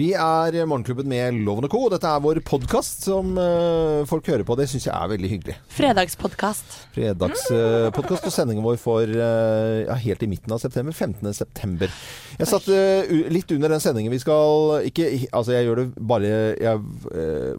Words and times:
Vi 0.00 0.12
er 0.16 0.54
Morgenklubben 0.64 1.10
med 1.10 1.42
Loven 1.44 1.66
og 1.66 1.72
Co. 1.74 1.80
Dette 1.92 2.08
er 2.08 2.22
vår 2.24 2.38
podkast 2.46 3.02
som 3.04 3.34
eh, 3.36 4.06
folk 4.08 4.30
hører 4.30 4.46
på. 4.48 4.54
Det 4.56 4.64
syns 4.70 4.86
jeg 4.86 4.94
er 4.96 5.10
veldig 5.10 5.28
hyggelig. 5.28 5.56
Fredagspodkast. 5.76 6.76
Fredagspodkast 6.94 8.28
og 8.30 8.32
sendingen 8.32 8.64
vår 8.64 8.78
for 8.80 9.04
eh, 9.04 9.82
ja, 9.82 9.96
helt 10.00 10.24
i 10.24 10.28
midten 10.30 10.54
av 10.56 10.62
september. 10.62 10.96
15. 10.96 11.28
september. 11.36 11.92
Jeg 12.38 12.48
satt 12.48 12.70
eh, 12.72 13.12
litt 13.28 13.52
under 13.52 13.74
den 13.74 13.82
sendingen 13.84 14.14
vi 14.14 14.22
skal 14.22 14.86
ikke, 14.88 15.10
Altså, 15.36 15.52
jeg 15.58 15.68
gjør 15.68 15.82
det 15.82 16.06
bare 16.08 16.30
jeg, 16.56 16.80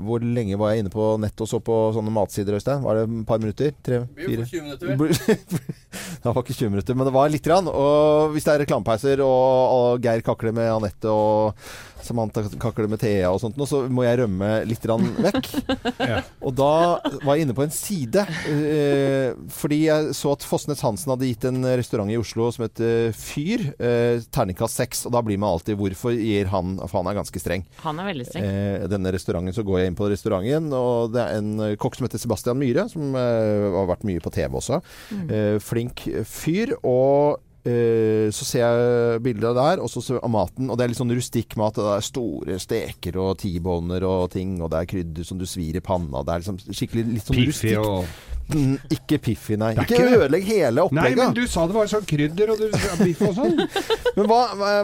Hvor 0.01 0.23
lenge 0.25 0.57
var 0.57 0.71
jeg 0.71 0.81
inne 0.81 0.93
på 0.93 1.11
nett 1.21 1.45
og 1.45 1.51
så 1.51 1.61
på 1.61 1.77
sånne 1.93 2.15
matsider, 2.15 2.57
Øystein? 2.57 2.81
Var 2.87 2.97
det 2.97 3.05
et 3.05 3.29
par 3.29 3.43
minutter? 3.43 3.77
Tre? 3.85 4.01
Fire? 4.17 4.49
20 4.49 4.65
minutter. 4.65 5.13
det 6.23 6.25
var 6.25 6.41
ikke 6.41 6.57
20 6.57 6.73
minutter, 6.73 6.97
men 6.97 7.05
det 7.05 7.15
var 7.19 7.29
lite 7.29 7.51
grann. 7.51 7.69
Og 7.69 8.33
hvis 8.33 8.49
det 8.49 8.55
er 8.55 8.65
reklamepauser, 8.65 9.21
og, 9.21 9.77
og 9.77 10.09
Geir 10.09 10.25
kakler 10.25 10.57
med 10.57 10.73
Anette 10.73 11.13
og 11.13 11.61
Samantha 12.05 12.43
kakler 12.61 12.89
med 12.91 13.01
Thea 13.01 13.31
og 13.31 13.41
sånt, 13.43 13.57
nå, 13.59 13.67
så 13.69 13.83
må 13.91 14.05
jeg 14.05 14.21
rømme 14.23 14.51
litt 14.67 14.85
vekk. 14.85 15.51
Ja. 16.01 16.21
Og 16.43 16.55
da 16.57 16.97
var 17.21 17.35
jeg 17.37 17.45
inne 17.45 17.53
på 17.55 17.63
en 17.63 17.73
side, 17.73 18.23
eh, 18.49 19.37
fordi 19.53 19.83
jeg 19.85 20.15
så 20.17 20.33
at 20.33 20.45
Fosnes 20.47 20.81
Hansen 20.83 21.11
hadde 21.13 21.29
gitt 21.29 21.45
en 21.47 21.61
restaurant 21.77 22.09
i 22.11 22.17
Oslo 22.19 22.49
som 22.51 22.65
heter 22.65 23.13
Fyr, 23.15 23.67
eh, 23.77 24.23
terningkast 24.33 24.81
seks. 24.81 25.03
Og 25.07 25.13
da 25.15 25.21
blir 25.25 25.39
man 25.41 25.53
alltid 25.53 25.77
Hvorfor 25.81 26.13
gir 26.15 26.49
han 26.51 26.75
For 26.81 26.99
han 26.99 27.09
er 27.11 27.17
ganske 27.17 27.41
streng. 27.41 27.63
Han 27.85 28.01
er 28.01 28.09
veldig 28.11 28.27
streng. 28.27 28.47
Eh, 28.47 28.87
denne 28.91 29.13
restauranten, 29.13 29.55
så 29.55 29.65
går 29.67 29.81
jeg 29.81 29.91
inn 29.91 29.99
på 29.99 30.09
restauranten, 30.11 30.71
og 30.75 31.13
det 31.15 31.23
er 31.23 31.37
en 31.39 31.53
eh, 31.67 31.77
kokk 31.81 31.97
som 31.97 32.07
heter 32.07 32.21
Sebastian 32.21 32.59
Myhre, 32.61 32.87
som 32.91 33.15
eh, 33.15 33.69
har 33.77 33.89
vært 33.89 34.05
mye 34.07 34.23
på 34.23 34.33
TV 34.33 34.57
også. 34.61 34.81
Eh, 35.29 35.57
flink 35.63 36.05
fyr. 36.27 36.75
Og 36.81 37.41
så 37.61 38.45
ser 38.47 38.63
jeg 38.63 39.21
bilder 39.21 39.53
der, 39.53 39.81
og 39.83 39.89
så 39.91 40.01
ser 40.01 40.17
jeg 40.17 40.33
maten. 40.33 40.69
Og 40.71 40.77
det 40.77 40.85
er 40.85 40.93
litt 40.93 41.01
sånn 41.01 41.13
rustikk 41.13 41.55
mat. 41.61 41.77
Det 41.77 41.93
er 41.93 42.05
store 42.05 42.57
steker 42.61 43.19
og 43.21 43.35
T-boner 43.43 44.05
og 44.07 44.31
ting, 44.33 44.57
og 44.61 44.71
det 44.73 44.81
er 44.81 44.91
krydder 44.95 45.27
som 45.27 45.37
du 45.37 45.45
svir 45.49 45.77
i 45.77 45.83
panna. 45.85 46.23
Det 46.25 46.33
er 46.33 46.45
liksom 46.45 46.61
skikkelig 46.65 47.07
litt 47.11 47.29
sånn 47.29 47.37
Piffi 47.37 47.75
rustikk. 47.75 47.85
og 47.85 48.31
Mm, 48.51 48.75
ikke 48.91 49.19
Piffi, 49.23 49.55
nei. 49.59 49.71
Ikke 49.79 49.95
ikke 49.95 50.17
ødelegg 50.17 50.47
hele 50.49 50.85
Nei, 50.95 51.11
men 51.15 51.33
du 51.35 51.43
sa 51.49 51.63
det 51.69 51.75
var 51.75 51.89
sånn 51.91 52.05
krydder 52.07 52.51
og 52.51 52.59
du, 52.59 52.67
biff 53.03 53.23
og 53.23 53.35
sånn. 53.37 53.57
Men 54.17 54.27
hva, 54.27 54.39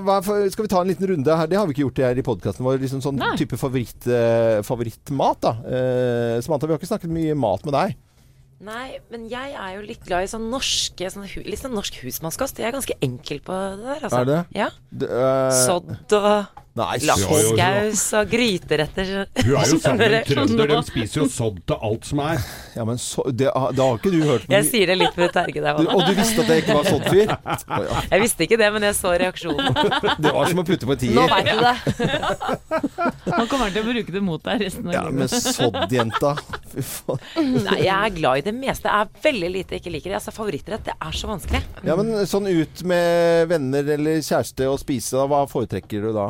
hva, 0.05 0.17
skal 0.23 0.63
vi 0.63 0.71
ta 0.71 0.81
en 0.81 0.91
liten 0.91 1.09
runde 1.11 1.37
her? 1.39 1.49
Det 1.51 1.57
har 1.59 1.67
vi 1.67 1.75
ikke 1.75 1.83
gjort 1.83 2.03
her 2.05 2.19
i 2.21 2.23
podkasten 2.23 2.63
vår. 2.63 2.79
Liksom 2.79 3.01
sånn 3.03 3.17
Nei. 3.19 3.33
type 3.39 3.59
favoritt, 3.59 4.07
eh, 4.07 4.61
favorittmat, 4.63 5.41
da. 5.43 5.53
Eh, 5.67 6.35
Samantha, 6.45 6.69
vi 6.69 6.75
har 6.75 6.79
ikke 6.79 6.91
snakket 6.93 7.11
mye 7.11 7.35
mat 7.35 7.65
med 7.67 7.75
deg. 7.75 7.97
Nei, 8.57 8.97
men 9.13 9.27
jeg 9.29 9.53
er 9.53 9.73
jo 9.75 9.83
litt 9.85 10.05
glad 10.07 10.25
i 10.25 10.29
sånn 10.31 10.47
norske 10.49 11.09
sånn, 11.13 11.27
Litt 11.45 11.61
sånn 11.61 11.75
norsk 11.77 11.99
husmannskost. 12.01 12.57
Jeg 12.57 12.71
er 12.71 12.73
ganske 12.73 12.95
enkel 13.05 13.41
på 13.45 13.53
det 13.53 13.83
der, 13.83 13.99
altså. 14.07 14.21
Er 14.23 14.29
det? 14.29 14.39
Ja. 14.57 14.69
Det, 14.89 15.09
uh... 15.13 15.51
Sodd 15.53 16.17
og 16.17 16.63
Lakseskaus 16.77 18.03
og 18.19 18.29
gryteretter. 18.31 19.11
Hun 19.41 19.51
er 19.57 19.71
jo 19.71 19.79
sammen 19.81 20.01
med 20.03 20.15
en 20.19 20.27
trønder, 20.29 20.71
de 20.71 20.77
spiser 20.87 21.21
jo 21.23 21.27
sodd 21.31 21.57
til 21.67 21.77
alt 21.89 22.05
som 22.09 22.21
er. 22.23 22.43
Ja, 22.77 22.85
men 22.85 22.99
så, 23.01 23.25
det, 23.33 23.49
har- 23.53 23.73
har 23.73 23.97
ikke 23.97 24.11
du 24.13 24.19
hørt 24.27 24.45
Jeg 24.53 24.67
sier 24.69 24.87
det 24.91 24.97
litt 24.99 25.15
for 25.15 25.25
å 25.25 25.31
terge 25.33 25.63
deg. 25.63 25.81
Og 25.87 26.03
du 26.05 26.13
visste 26.17 26.43
at 26.43 26.51
det 26.51 26.59
ikke 26.63 26.77
var 26.77 26.89
sånn 26.91 27.05
fyr? 27.09 27.33
Ja. 27.77 28.01
Jeg 28.11 28.21
visste 28.23 28.45
ikke 28.47 28.57
det, 28.59 28.67
men 28.73 28.83
jeg 28.87 28.95
så 28.97 29.11
reaksjonen. 29.19 29.75
Det 30.23 30.31
var 30.33 30.47
som 30.49 30.61
å 30.61 30.63
putte 30.67 30.87
på 30.87 30.95
en 30.95 31.13
Nå 31.17 31.23
veit 31.29 31.49
du 31.49 31.59
det. 31.61 31.75
Nå 33.37 33.43
kommer 33.51 33.71
til 33.73 33.83
å 33.83 33.87
bruke 33.87 34.13
det 34.15 34.21
mot 34.23 34.43
deg 34.45 34.63
resten 34.65 34.87
av 34.89 34.95
Ja, 34.95 35.03
men 35.09 35.27
livet. 35.27 35.49
sodd-jenta. 35.57 36.31
Fy 36.73 36.83
faen. 36.85 37.51
Nei, 37.67 37.77
jeg 37.85 37.93
er 37.95 38.15
glad 38.17 38.41
i 38.41 38.45
det 38.47 38.55
meste. 38.57 38.89
Jeg 38.89 39.07
er 39.07 39.23
veldig 39.27 39.51
lite 39.53 39.79
ikke 39.79 39.93
liker 39.93 40.13
det. 40.13 40.17
Altså, 40.21 40.33
Favorittrett, 40.35 40.85
det 40.87 40.95
er 40.97 41.17
så 41.19 41.29
vanskelig. 41.31 41.61
Ja, 41.87 41.97
men 41.99 42.13
sånn 42.29 42.49
ut 42.49 42.83
med 42.87 43.47
venner 43.51 43.93
eller 43.97 44.21
kjæreste 44.25 44.69
og 44.71 44.79
spise, 44.81 45.17
da, 45.19 45.27
hva 45.31 45.43
foretrekker 45.49 46.07
du 46.07 46.11
da? 46.15 46.29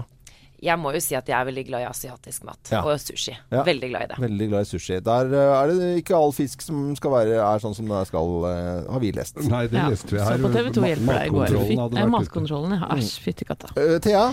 Jeg 0.64 0.80
må 0.82 0.90
jo 0.96 1.00
si 1.04 1.14
at 1.18 1.28
jeg 1.30 1.36
er 1.38 1.46
veldig 1.46 1.64
glad 1.68 1.84
i 1.84 1.88
asiatisk 1.90 2.46
mat. 2.48 2.72
Ja. 2.74 2.82
Og 2.82 2.98
sushi. 3.02 3.36
Ja. 3.54 3.62
Veldig 3.68 3.90
glad 3.92 4.08
i 4.08 4.10
det. 4.12 4.20
Veldig 4.24 4.48
glad 4.54 4.66
i 4.66 4.70
sushi. 4.72 5.00
Der 5.06 5.34
eh, 5.38 5.56
er 5.58 5.74
det 5.74 5.90
ikke 6.02 6.18
all 6.18 6.34
fisk 6.34 6.66
som 6.66 6.96
skal 6.98 7.14
være 7.14 7.36
er 7.38 7.62
sånn 7.62 7.76
som 7.78 7.90
det 7.92 8.04
skal, 8.10 8.32
eh, 8.50 8.72
har 8.90 9.04
vi 9.04 9.12
lest. 9.16 9.38
Nei, 9.46 9.66
det 9.70 9.78
Ja, 9.78 9.90
leste 9.94 10.16
vi 10.16 10.24
Så 10.24 10.38
på 10.42 10.54
TV 10.56 10.72
2 10.74 10.88
hjelper 10.92 11.20
deg 11.20 11.28
i 11.28 11.36
går. 11.36 11.58
Matkontrollen 11.58 12.00
eh. 12.02 12.14
Matkontrollen, 12.16 12.80
ja. 12.80 12.90
Æsj, 12.98 13.12
fytti 13.28 13.48
katta. 13.50 13.70
Uh, 13.78 14.00
Thea? 14.02 14.32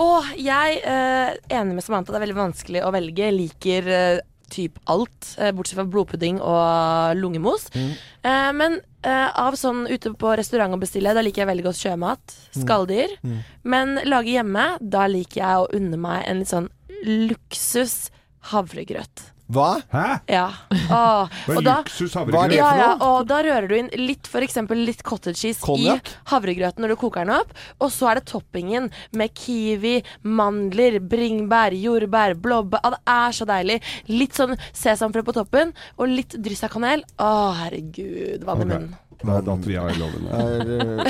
Og 0.00 0.26
jeg 0.38 0.80
er 0.86 1.38
enig 1.50 1.76
med 1.76 1.84
Samantha, 1.84 2.12
det 2.14 2.20
er 2.20 2.26
veldig 2.28 2.38
vanskelig 2.38 2.82
å 2.86 2.92
velge. 2.94 3.26
Jeg 3.26 3.36
liker 3.36 3.88
eh, 3.90 4.20
typ 4.50 4.78
alt, 4.90 5.34
eh, 5.38 5.52
bortsett 5.56 5.78
fra 5.78 5.86
blodpudding 5.88 6.40
og 6.42 7.16
lungemos. 7.18 7.68
Eh, 7.74 8.50
men 8.56 8.80
eh, 9.02 9.28
av 9.40 9.56
sånn 9.58 9.86
ute 9.88 10.12
på 10.18 10.34
restaurant 10.36 10.74
å 10.76 10.80
bestille, 10.80 11.14
da 11.16 11.24
liker 11.24 11.44
jeg 11.44 11.50
veldig 11.52 11.66
godt 11.70 11.80
sjømat. 11.80 12.36
Skalldyr. 12.56 13.16
Men 13.62 14.00
lage 14.04 14.34
hjemme, 14.36 14.72
da 14.80 15.06
liker 15.10 15.40
jeg 15.42 15.62
å 15.62 15.70
unne 15.78 16.00
meg 16.00 16.24
en 16.26 16.42
litt 16.42 16.52
sånn 16.52 16.70
luksus 17.06 18.10
havregrøt. 18.52 19.28
Hva? 19.50 19.80
Hæ? 19.90 20.04
Ja. 20.30 20.44
Åh, 20.94 21.26
Hva 21.46 21.56
og 21.58 21.64
da 21.66 21.76
luksus 21.82 22.14
havregrøt? 22.14 22.54
ja, 22.54 22.68
ja, 22.78 22.90
og 23.02 23.26
da 23.30 23.40
rører 23.42 23.66
du 23.70 23.74
inn 23.80 23.90
litt 23.98 24.28
for 24.30 24.44
eksempel 24.46 24.78
litt 24.86 25.02
cottage 25.06 25.40
cheese 25.40 25.60
Konjakk? 25.64 26.06
i 26.06 26.30
havregrøten 26.30 26.84
når 26.84 26.94
du 26.94 26.98
koker 27.02 27.26
den 27.26 27.34
opp. 27.40 27.50
Og 27.82 27.90
så 27.94 28.10
er 28.12 28.20
det 28.20 28.26
toppingen 28.30 28.88
med 29.18 29.34
kiwi, 29.34 29.96
mandler, 30.22 31.00
bringebær, 31.02 31.74
jordbær, 31.74 32.36
blåbær. 32.38 32.80
Ah, 32.84 32.94
det 32.94 33.02
er 33.18 33.38
så 33.40 33.48
deilig. 33.50 33.80
Litt 34.12 34.38
sånn 34.38 34.54
sesamfrø 34.70 35.24
på 35.26 35.34
toppen, 35.36 35.74
og 35.98 36.10
litt 36.14 36.38
dryss 36.38 36.62
av 36.66 36.74
kanel. 36.76 37.02
Å, 37.18 37.30
herregud. 37.64 38.44
Vann 38.46 38.62
i 38.62 38.66
Ok. 38.66 38.70
munnen. 38.74 38.98
er 39.20 39.42
datt 39.44 39.66
vi 39.68 39.74
har 39.76 39.90
i 39.92 39.98
loven. 40.00 40.28
Eh, 40.32 41.00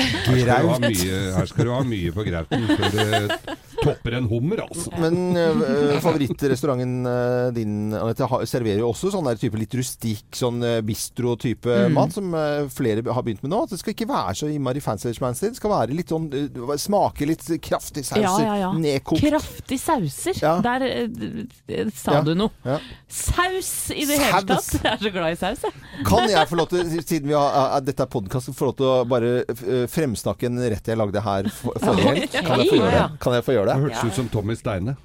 Her 1.37 1.45
skal, 1.47 1.65
du 1.65 1.71
ha 1.71 1.81
mye, 1.87 2.11
på 2.11 2.25
grauten 2.27 2.65
før 2.67 2.89
det 2.91 3.55
topper 3.83 4.15
en 4.19 4.27
hummer, 4.29 4.61
altså. 4.67 4.91
Men 5.01 5.37
eh, 5.37 5.99
favorittrestauranten 6.03 7.05
eh, 7.09 7.47
din 7.55 7.93
Anette, 7.97 8.27
ha- 8.29 8.41
serverer 8.49 8.81
jo 8.83 8.89
også 8.91 9.11
sånn 9.13 9.27
der 9.29 9.39
type 9.41 9.57
litt 9.59 9.73
rustikk, 9.77 10.27
sånn 10.37 10.61
uh, 10.63 10.77
bistro-type 10.85 11.77
mat, 11.95 12.13
som 12.15 12.33
eh, 12.37 12.65
flere 12.73 13.03
har 13.07 13.25
begynt 13.25 13.41
med 13.45 13.53
nå. 13.53 13.63
At 13.65 13.73
det 13.75 13.79
skal 13.81 13.95
ikke 13.95 14.07
være 14.11 14.35
så 14.41 14.49
innmari 14.51 14.81
fancy-schmancy. 14.83 15.51
Det 15.51 15.59
skal 15.61 15.73
være 15.73 15.97
litt 15.97 16.11
sånn 16.13 16.29
eh, 16.33 16.75
Smake 16.81 17.27
litt 17.29 17.45
kraftig 17.65 18.05
sauser. 18.07 18.23
Ja, 18.23 18.35
ja, 18.45 18.55
ja. 18.65 18.71
Nedkokt. 18.77 19.23
Kraftig 19.25 19.79
sauser. 19.81 20.37
Ja. 20.41 20.55
Der 20.65 20.85
eh, 20.87 21.07
d- 21.11 21.47
d- 21.69 21.81
sa 21.95 22.19
Ja. 22.19 22.23
du 22.27 22.33
noe. 22.37 22.51
Ja. 22.67 22.77
Saus 23.11 23.71
i 23.95 24.05
det 24.07 24.17
hele 24.21 24.41
Saus. 24.45 24.71
tatt. 24.71 24.85
Jeg 24.85 24.91
er 24.93 25.03
så 25.05 25.11
glad 25.15 25.33
i 25.35 25.39
saus, 25.39 25.65
jeg. 25.67 26.05
Kan 26.07 26.29
jeg 26.31 26.47
få 26.49 26.57
lov 26.59 26.69
til, 26.71 26.85
siden 27.09 27.29
vi 27.31 27.35
har, 27.37 27.75
er- 27.77 27.85
dette 27.87 28.05
er 28.05 28.11
podkast, 28.11 28.51
få 28.57 28.69
lov 28.71 28.77
til 28.79 28.89
å 28.89 28.95
bare 29.09 29.31
eh, 29.45 29.85
fremsnakke 29.91 30.49
en 30.49 30.61
rett 30.71 30.91
jeg 30.91 30.99
lagde 30.99 31.21
her 31.25 31.49
for, 31.53 31.75
forrige 31.81 32.07
helg? 32.07 32.37
Kan 32.41 32.63
jeg 32.63 32.69
få 32.71 32.79
gjøre 32.79 32.95
det? 32.97 33.05
Kan 33.25 33.37
jeg 33.37 33.45
få 33.47 33.55
gjøre 33.57 33.70
Det 33.75 33.79
det? 33.79 33.95
hørtes 33.95 34.11
ut 34.11 34.19
som 34.21 34.29
Tommy 34.29 34.55
Steine. 34.59 34.97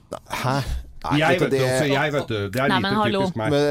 Hæ? 0.43 0.59
Nei, 1.07 1.19
Jeg 1.21 1.37
vet 1.39 1.41
vet 1.45 1.51
det, 1.53 1.59
også, 1.63 1.87
jeg 1.87 2.13
vet 2.13 2.29
det. 2.33 2.39
Det 2.53 2.61
er 2.65 2.69
Nei, 2.73 2.79
lite 2.83 2.95
hallo. 2.99 3.19
typisk 3.21 3.37
meg. 3.39 3.51
Men, 3.53 3.63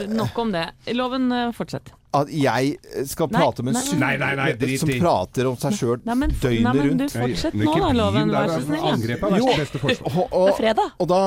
Eh, 0.00 0.06
Nok 0.18 0.38
om 0.42 0.50
det. 0.50 0.64
Loven, 0.96 1.30
eh, 1.32 1.50
fortsett. 1.54 1.92
at 2.12 2.26
jeg 2.34 2.72
skal 3.06 3.28
Nei, 3.30 3.38
prate 3.38 3.62
med 3.62 3.76
en 3.76 4.00
nei, 4.00 4.16
nei, 4.18 4.34
nei, 4.34 4.52
nei, 4.58 4.76
som 4.80 4.88
prater 4.88 5.46
om 5.46 5.54
seg 5.62 5.76
sjøl 5.78 6.00
Døgnet 6.02 6.42
rundt 6.42 6.64
nei, 6.64 6.72
men 6.74 6.98
du 6.98 7.04
fortsett 7.06 7.54
nå 7.54 7.74
da, 7.78 7.92
Loven. 7.94 8.32
Vær 8.34 8.48
så 8.50 8.64
snill. 8.64 8.82
Angrep 8.82 9.22
er 9.22 9.36
Jo. 9.38 9.46
verste 9.46 9.60
beste 9.60 9.78
forsvar. 9.78 10.16
Og, 10.16 10.32
og, 10.32 10.46
Det 10.48 10.54
er 10.54 10.58
fredag. 10.58 10.90
og 10.98 11.08
da, 11.12 11.20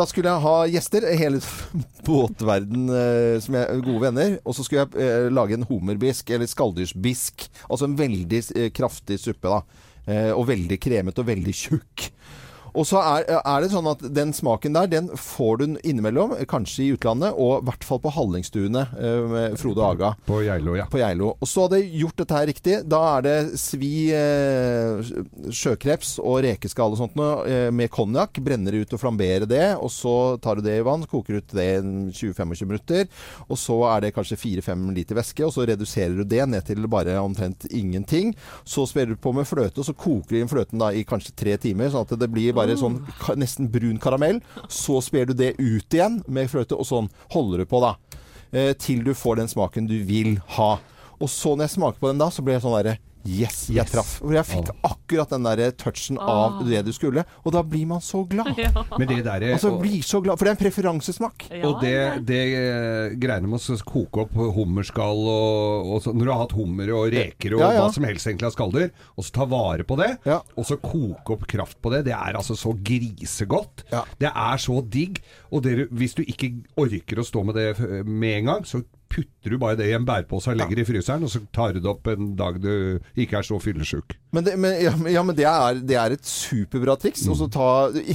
da 0.00 0.06
skulle 0.06 0.30
jeg 0.32 0.40
ha 0.46 0.56
gjester, 0.72 1.08
hele 1.18 1.40
båtverden 2.08 2.88
eh, 2.88 3.40
som 3.44 3.54
er 3.60 3.82
gode 3.84 4.00
venner. 4.06 4.38
Og 4.46 4.56
så 4.56 4.64
skulle 4.64 4.86
jeg 4.86 4.96
eh, 5.04 5.28
lage 5.28 5.58
en 5.58 5.66
hummerbisk, 5.68 6.30
eller 6.30 6.48
skalldyrsbisk. 6.48 7.48
Altså 7.68 7.84
en 7.90 7.98
veldig 7.98 8.42
eh, 8.56 8.70
kraftig 8.72 9.20
suppe, 9.20 9.52
da. 9.52 9.60
Eh, 10.08 10.30
og 10.32 10.46
veldig 10.48 10.78
kremete 10.80 11.20
og 11.22 11.28
veldig 11.28 11.54
tjukk. 11.54 12.08
Og 12.78 12.86
så 12.86 13.00
er, 13.02 13.26
er 13.38 13.62
det 13.64 13.72
sånn 13.72 13.88
at 13.90 14.02
den 14.14 14.32
smaken 14.36 14.76
der, 14.76 14.90
den 14.90 15.10
får 15.18 15.58
du 15.58 15.64
innimellom, 15.82 16.36
kanskje 16.50 16.84
i 16.84 16.90
utlandet, 16.94 17.34
og 17.34 17.62
i 17.62 17.66
hvert 17.68 17.86
fall 17.86 18.00
på 18.04 18.12
Hallingstuene 18.14 18.84
eh, 18.94 19.22
med 19.32 19.56
Frode 19.58 19.84
Aga 19.84 20.12
På 20.28 20.40
Geilo, 20.44 20.76
ja. 20.78 20.86
på 20.90 21.00
Geilo. 21.00 21.32
Og 21.38 21.50
så 21.50 21.66
hadde 21.66 21.80
jeg 21.82 22.04
gjort 22.04 22.22
dette 22.22 22.38
her 22.38 22.48
riktig. 22.52 22.76
Da 22.88 23.00
er 23.16 23.26
det 23.26 23.36
svi 23.60 23.92
eh, 24.14 25.02
sjøkreps 25.50 26.16
og 26.22 26.42
rekeskall 26.46 26.94
og 26.94 27.00
sånt 27.02 27.18
noe, 27.18 27.42
eh, 27.50 27.68
med 27.74 27.90
konjakk. 27.94 28.38
Brenner 28.44 28.74
det 28.74 28.86
ut 28.86 28.94
og 28.96 29.02
flamberer 29.02 29.48
det. 29.50 29.66
Og 29.82 29.90
så 29.92 30.14
tar 30.42 30.58
du 30.58 30.66
det 30.68 30.78
i 30.78 30.86
vann, 30.86 31.06
koker 31.10 31.40
ut 31.40 31.56
det 31.58 31.68
i 31.78 31.82
20-25 31.82 32.64
minutter. 32.68 33.08
Og 33.48 33.58
så 33.58 33.80
er 33.90 34.06
det 34.06 34.14
kanskje 34.16 34.38
4-5 34.38 34.86
liter 34.94 35.18
væske, 35.18 35.46
og 35.46 35.54
så 35.54 35.66
reduserer 35.68 36.20
du 36.20 36.24
det 36.28 36.44
ned 36.48 36.66
til 36.68 36.86
bare 36.90 37.18
omtrent 37.20 37.66
ingenting. 37.70 38.34
Så 38.64 38.86
spiller 38.88 39.16
du 39.16 39.22
på 39.22 39.34
med 39.34 39.48
fløte, 39.48 39.80
og 39.82 39.88
så 39.88 39.96
koker 39.96 40.36
du 40.36 40.40
inn 40.42 40.50
fløten 40.50 40.80
da 40.80 40.92
i 40.94 41.04
kanskje 41.08 41.34
tre 41.38 41.56
timer, 41.60 41.90
sånn 41.92 42.06
at 42.06 42.16
det 42.20 42.30
blir 42.32 42.54
bare 42.56 42.67
sånn 42.76 43.00
nesten 43.40 43.70
brun 43.72 43.96
karamell. 44.02 44.42
Så 44.68 45.00
sper 45.04 45.30
du 45.30 45.34
det 45.38 45.54
ut 45.58 45.94
igjen 45.94 46.20
med 46.28 46.50
fløte, 46.52 46.76
og 46.76 46.84
sånn 46.88 47.08
holder 47.32 47.64
du 47.64 47.70
på 47.70 47.80
da. 47.80 47.94
Eh, 48.52 48.74
til 48.76 49.04
du 49.04 49.14
får 49.16 49.40
den 49.40 49.48
smaken 49.48 49.88
du 49.88 49.96
vil 50.04 50.36
ha. 50.58 50.74
Og 51.18 51.30
så 51.32 51.54
når 51.54 51.68
jeg 51.68 51.78
smaker 51.78 52.02
på 52.02 52.12
den 52.12 52.20
da, 52.20 52.28
så 52.30 52.44
blir 52.44 52.58
jeg 52.58 52.66
sånn 52.66 52.76
derre 52.78 52.98
Yes, 53.26 53.66
jeg 53.72 53.86
traff. 53.90 54.18
For 54.22 54.32
jeg 54.36 54.46
fikk 54.46 54.68
akkurat 54.86 55.32
den 55.34 55.46
der 55.48 55.72
touchen 55.76 56.18
av 56.22 56.60
det 56.68 56.84
du 56.86 56.92
skulle. 56.94 57.24
Og 57.44 57.52
da 57.52 57.62
blir 57.66 57.86
man 57.90 58.00
så 58.04 58.22
glad. 58.28 58.52
Men 58.98 59.08
det 59.10 59.22
der 59.26 59.44
Altså, 59.52 59.72
blir 59.80 60.02
så 60.06 60.20
glad. 60.24 60.38
For 60.38 60.46
det 60.46 60.52
er 60.52 60.56
en 60.56 60.62
preferansesmak. 60.62 61.48
og 61.64 61.80
det, 61.82 61.94
det 62.28 62.40
eh, 62.58 63.16
greiene 63.20 63.50
med 63.50 63.58
å 63.60 63.78
koke 63.88 64.24
opp 64.24 64.36
hummerskall 64.56 65.20
og, 65.28 65.90
og 65.96 66.02
så, 66.04 66.12
Når 66.14 66.24
du 66.28 66.32
har 66.32 66.42
hatt 66.44 66.56
hummer 66.58 66.92
og 66.96 67.08
reker 67.14 67.56
og 67.58 67.64
Ja, 67.64 67.72
ja. 67.74 67.84
hva 67.86 67.92
som 67.94 68.06
helst 68.08 68.28
egentlig 68.30 68.48
av 68.50 68.54
skalldyr, 68.56 68.90
og 69.16 69.26
så 69.26 69.34
ta 69.40 69.48
vare 69.50 69.84
på 69.88 69.98
det, 70.00 70.10
Ja. 70.28 70.40
og 70.56 70.66
så 70.68 70.78
koke 70.82 71.34
opp 71.36 71.46
kraft 71.50 71.80
på 71.84 71.92
det, 71.94 72.04
det 72.08 72.14
er 72.16 72.38
altså 72.38 72.56
så 72.58 72.72
grisegodt. 72.76 73.84
Ja. 73.92 74.04
Det 74.20 74.30
er 74.34 74.62
så 74.62 74.80
digg. 74.84 75.20
Og 75.52 75.62
det, 75.66 75.88
hvis 75.90 76.14
du 76.18 76.22
ikke 76.24 76.52
orker 76.80 77.20
å 77.22 77.26
stå 77.26 77.44
med 77.48 77.58
det 77.58 77.68
med 78.06 78.38
en 78.42 78.50
gang, 78.52 78.64
så 78.68 78.82
putter 79.08 79.50
du 79.50 79.58
bare 79.58 79.76
det 79.78 79.86
i 79.88 79.94
en 79.96 80.04
bærepose 80.04 80.50
og 80.52 80.58
legger 80.60 80.82
i 80.82 80.84
fryseren, 80.84 81.22
og 81.24 81.30
så 81.32 81.40
tar 81.54 81.72
du 81.72 81.80
det 81.80 81.88
opp 81.90 82.06
en 82.12 82.34
dag 82.36 82.58
du 82.60 82.98
ikke 83.16 83.38
er 83.38 83.46
så 83.46 83.56
fyllesyk. 83.62 84.16
Men, 84.36 84.44
det, 84.44 84.58
men, 84.60 84.74
ja, 84.84 84.92
men- 84.96 85.12
ja, 85.14 85.22
men 85.24 85.34
det, 85.38 85.46
er, 85.48 85.78
det 85.88 85.96
er 85.96 86.12
et 86.12 86.24
superbra 86.28 86.98
triks. 87.00 87.22
Og 87.32 87.38
så 87.40 87.46
ta, 87.50 87.68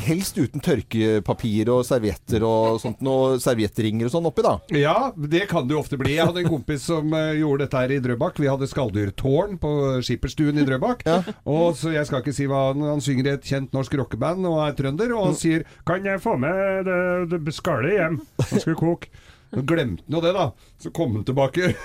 helst 0.05 0.37
uten 0.37 0.61
tørkepapir 0.61 1.71
og 1.73 1.81
servietter 1.87 2.43
og 2.45 2.77
sånt, 2.83 3.01
og 3.09 3.39
serviettringer 3.41 4.05
og 4.09 4.13
sånn 4.13 4.29
oppi, 4.29 4.45
da. 4.45 4.53
Ja, 4.77 4.95
det 5.17 5.47
kan 5.49 5.65
det 5.67 5.73
jo 5.73 5.81
ofte 5.81 5.97
bli. 5.97 6.13
Jeg 6.19 6.29
hadde 6.29 6.43
en 6.45 6.51
kompis 6.53 6.85
som 6.85 7.09
eh, 7.17 7.33
gjorde 7.41 7.65
dette 7.65 7.81
her 7.81 7.95
i 7.95 7.99
Drøbak. 8.03 8.37
Vi 8.43 8.51
hadde 8.51 8.69
skalldyrtårn 8.69 9.57
på 9.63 9.73
skipperstuen 10.05 10.61
i 10.61 10.67
Drøbak. 10.69 11.01
Og 11.49 11.73
så 11.79 11.93
Jeg 11.97 12.05
skal 12.09 12.21
ikke 12.23 12.35
si 12.37 12.45
hva 12.49 12.67
han, 12.71 12.85
han 12.93 13.01
synger 13.03 13.31
i 13.31 13.33
et 13.39 13.49
kjent 13.49 13.73
norsk 13.73 13.97
rockeband 13.99 14.45
og 14.49 14.61
er 14.67 14.77
trønder, 14.77 15.11
og 15.17 15.31
han 15.31 15.35
sier 15.39 15.63
'Kan 15.85 16.05
jeg 16.05 16.21
få 16.21 16.37
med 16.37 16.85
det, 16.85 17.41
det 17.45 17.53
skallet 17.53 17.97
hjem?' 17.97 18.21
Han 18.49 18.59
skulle 18.59 18.77
koke. 18.77 19.09
Så 19.53 19.63
glemte 19.69 20.03
han 20.07 20.17
jo 20.17 20.23
det, 20.23 20.33
da. 20.35 20.49
Så 20.81 20.91
kom 20.95 21.15
han 21.17 21.25
tilbake. 21.27 21.73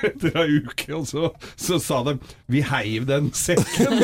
Etter 0.00 0.36
ei 0.40 0.60
uke, 0.64 0.86
og 0.96 1.02
så, 1.04 1.28
så 1.60 1.76
sa 1.82 1.98
de 2.06 2.14
'Vi 2.48 2.62
heiv 2.64 3.04
den 3.04 3.28
sekken'. 3.36 4.00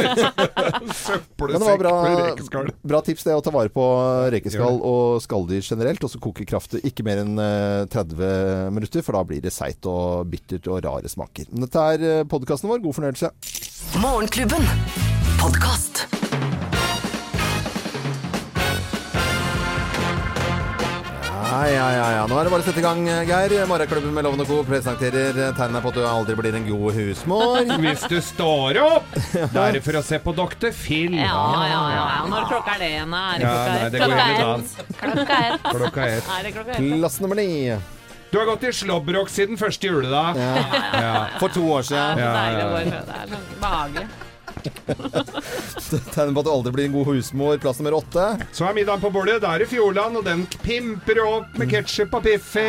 Søppelsekk 1.06 1.80
med 1.80 2.20
rekeskall. 2.20 2.68
bra 2.84 3.00
tips 3.06 3.24
det 3.24 3.36
å 3.36 3.40
ta 3.40 3.52
vare 3.54 3.72
på 3.72 3.86
rekeskall 4.34 4.76
og 4.84 5.22
skalldyr 5.24 5.64
generelt. 5.64 6.04
Og 6.04 6.12
så 6.12 6.20
koke 6.20 6.44
kraftet 6.48 6.84
ikke 6.84 7.06
mer 7.06 7.22
enn 7.24 7.40
eh, 7.40 7.86
30 7.92 8.68
minutter, 8.76 9.00
for 9.06 9.16
da 9.16 9.24
blir 9.24 9.40
det 9.40 9.54
seigt 9.56 9.88
og 9.88 10.28
bittert 10.28 10.68
og 10.68 10.84
rare 10.84 11.08
smaker. 11.08 11.48
Dette 11.48 11.88
er 11.96 12.28
podkasten 12.28 12.68
vår. 12.68 12.84
God 12.84 13.00
fornøyelse. 13.00 13.32
Morgenklubben. 14.04 14.68
Podkast. 15.40 16.04
Ja, 21.56 21.68
ja, 21.72 21.84
ja, 21.96 22.06
ja. 22.12 22.24
Nå 22.28 22.36
er 22.36 22.44
det 22.44 22.50
bare 22.52 22.60
å 22.60 22.66
sette 22.66 22.82
i 22.82 22.84
gang, 22.84 22.98
Geir. 23.28 23.52
Morgenklubben 23.70 24.12
med 24.12 24.26
Loven 24.26 24.42
og 24.44 24.48
Co. 24.50 24.58
presenterer 24.68 25.38
tegnet 25.56 25.80
på 25.84 25.88
at 25.92 25.96
du 25.96 26.02
aldri 26.04 26.34
blir 26.36 26.56
en 26.58 26.66
god 26.68 26.92
husmor. 26.98 27.62
Hvis 27.84 28.04
du 28.12 28.18
står 28.20 28.76
opp, 28.82 29.16
da 29.54 29.64
er 29.70 29.78
det 29.78 29.82
for 29.86 29.96
å 29.96 30.02
se 30.04 30.18
på 30.20 30.34
Dr. 30.36 30.68
Phil. 30.76 31.16
Ja, 31.16 31.32
ja, 31.32 31.64
ja, 31.72 31.80
ja. 31.96 32.20
Når 32.28 32.44
klokka 32.52 32.76
er 32.76 32.82
det 32.84 32.90
igjen? 32.92 33.16
Er 33.16 33.40
det 33.40 33.48
klokka 33.48 33.72
ett? 33.80 33.92
det 33.96 34.02
Klokka 34.04 34.28
ett. 34.36 34.92
Klokka 35.00 35.38
ett. 35.48 35.68
Klokka 35.72 36.08
ett. 36.12 36.30
Er 36.36 36.44
det 36.50 36.52
klokka 36.58 36.76
ett? 36.76 36.90
Plass 37.00 37.20
nummer 37.24 37.40
ni. 37.40 37.48
Du 38.32 38.38
har 38.42 38.46
gått 38.52 38.64
i 38.68 38.72
slåbrok 38.74 39.30
siden 39.32 39.56
første 39.56 39.88
juledag. 39.88 40.36
Ja. 40.36 41.26
For 41.40 41.48
to 41.54 41.64
år 41.72 41.86
Det 41.86 41.92
siden. 41.94 42.20
er 42.20 42.26
Ja, 42.26 42.32
deilig 42.36 42.60
ja, 42.60 42.66
å 42.66 42.68
ja. 42.68 42.76
gå 42.76 42.80
i 42.84 42.90
Det 42.92 43.20
er 43.22 43.28
sånn 43.32 43.50
behagelig. 43.64 44.06
Tegnet 46.14 46.34
på 46.34 46.40
at 46.42 46.46
du 46.46 46.50
aldri 46.52 46.72
blir 46.74 46.86
en 46.88 46.94
god 46.96 47.06
husmor. 47.10 47.58
Plass 47.62 47.78
nummer 47.80 47.96
åtte. 48.00 48.24
Så 48.56 48.66
er 48.68 48.74
middagen 48.76 49.02
på 49.02 49.10
bordet. 49.14 49.38
Da 49.44 49.54
er 49.54 49.64
det 49.64 49.68
Fjordland, 49.70 50.18
og 50.20 50.24
den 50.26 50.44
pimper 50.64 51.20
opp 51.24 51.56
med 51.60 51.70
ketsjup 51.70 52.14
og 52.18 52.24
Piffi. 52.26 52.66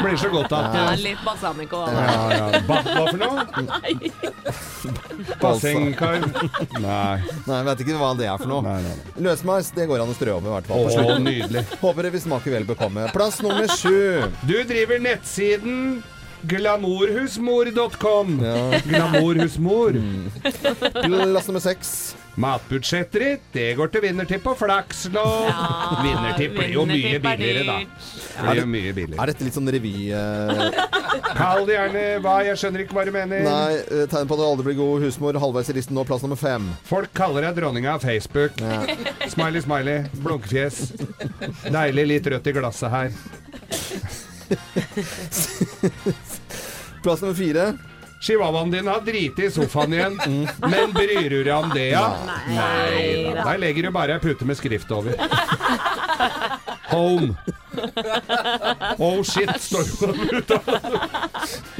Blir 0.00 0.18
så 0.20 0.30
godt 0.32 0.52
at 0.56 0.76
Ja, 0.76 0.86
litt 1.00 1.22
balsamico. 1.26 1.84
ja, 1.88 2.06
ja. 2.34 2.60
Ba, 2.68 2.80
Hva 2.90 3.04
for 3.08 3.20
noe? 3.20 3.46
Bassengkar? 5.40 6.18
Nei. 6.80 7.16
Nei, 7.46 7.60
vet 7.70 7.82
ikke 7.84 7.98
hva 8.00 8.12
det 8.18 8.28
er 8.30 8.38
for 8.40 8.50
noe. 8.50 8.62
nei, 8.66 8.78
nei, 8.84 8.94
nei. 8.96 9.24
Løsmeis, 9.28 9.72
det 9.76 9.88
går 9.90 10.04
an 10.04 10.12
å 10.12 10.16
strø 10.16 10.36
over, 10.38 10.48
i 10.48 10.54
hvert 10.58 10.70
fall. 10.70 10.86
på 10.90 11.16
Å, 11.16 11.18
nydelig. 11.22 11.64
Håper 11.82 12.08
det 12.08 12.14
vil 12.16 12.24
smake 12.26 12.52
vel 12.54 12.66
bekomme. 12.68 13.08
Plass 13.14 13.40
nummer 13.44 13.68
sju. 13.80 14.24
Du 14.48 14.56
driver 14.68 15.00
nettsiden 15.02 16.00
glamourhusmor.com. 16.48 18.38
Glamourhusmor. 18.86 19.92
Plass 20.42 21.46
nummer 21.48 21.60
seks. 21.64 21.92
Matbudsjettet 22.40 23.20
ditt, 23.20 23.42
det 23.52 23.64
går 23.76 23.90
til 23.92 24.00
vinnertipp 24.04 24.44
og 24.48 24.54
flakslodd. 24.56 25.50
vinnertipp 26.00 26.54
blir 26.56 26.70
jo 26.72 26.84
mye 26.88 27.10
er 27.18 27.22
billigere, 27.24 27.64
da. 27.66 27.78
Blir 28.46 28.60
jo 28.62 28.68
mye 28.70 28.92
billigere. 28.96 29.18
Er 29.20 29.26
dette 29.32 29.44
litt 29.44 29.56
sånn 29.58 29.68
revy... 29.74 29.92
eh, 30.14 30.70
Kall 31.36 31.66
det 31.68 31.74
gjerne 31.74 32.04
hva, 32.24 32.36
jeg 32.46 32.56
skjønner 32.62 32.84
ikke 32.84 32.96
hva 32.96 33.04
du 33.04 33.12
mener. 33.12 33.42
Nei, 33.44 33.74
eh, 33.82 34.06
tegn 34.08 34.30
på 34.30 34.34
at 34.38 34.40
du 34.40 34.46
aldri 34.46 34.64
blir 34.70 34.78
god 34.78 35.04
husmor. 35.04 35.36
Halvveis 35.42 35.68
i 35.74 35.76
listen 35.76 35.98
nå. 35.98 36.02
Plass 36.08 36.22
nummer 36.24 36.38
fem. 36.40 36.64
Folk 36.88 37.10
kaller 37.18 37.40
deg 37.48 37.58
dronninga 37.60 37.90
av 37.98 38.06
Facebook. 38.06 38.52
Smiley, 39.34 39.60
smiley. 39.66 39.98
Blunkefjes. 40.22 40.76
Deilig 41.66 42.04
litt 42.14 42.30
rødt 42.32 42.46
i 42.46 42.56
glasset 42.56 42.90
her. 42.94 43.10
Plass 47.02 47.22
nummer 47.22 47.34
fire. 47.34 47.72
Chihuahuaen 48.20 48.70
din 48.70 48.86
har 48.86 49.00
driti 49.00 49.46
i 49.46 49.50
sofaen 49.50 49.92
igjen, 49.96 50.18
men 50.72 50.92
bryr 50.92 51.30
du 51.32 51.38
deg 51.46 51.54
om 51.56 51.70
det, 51.72 51.86
ja? 51.94 52.02
Nei 52.50 53.32
da. 53.32 53.44
Der 53.46 53.58
legger 53.62 53.88
du 53.88 53.90
bare 53.96 54.18
ei 54.18 54.20
pute 54.20 54.44
med 54.44 54.58
skrift 54.60 54.90
over. 54.92 55.16
Home. 56.90 57.32
Oh 58.98 59.22
shit, 59.24 59.54
står 59.62 59.84
det 59.86 59.94
på 59.96 60.06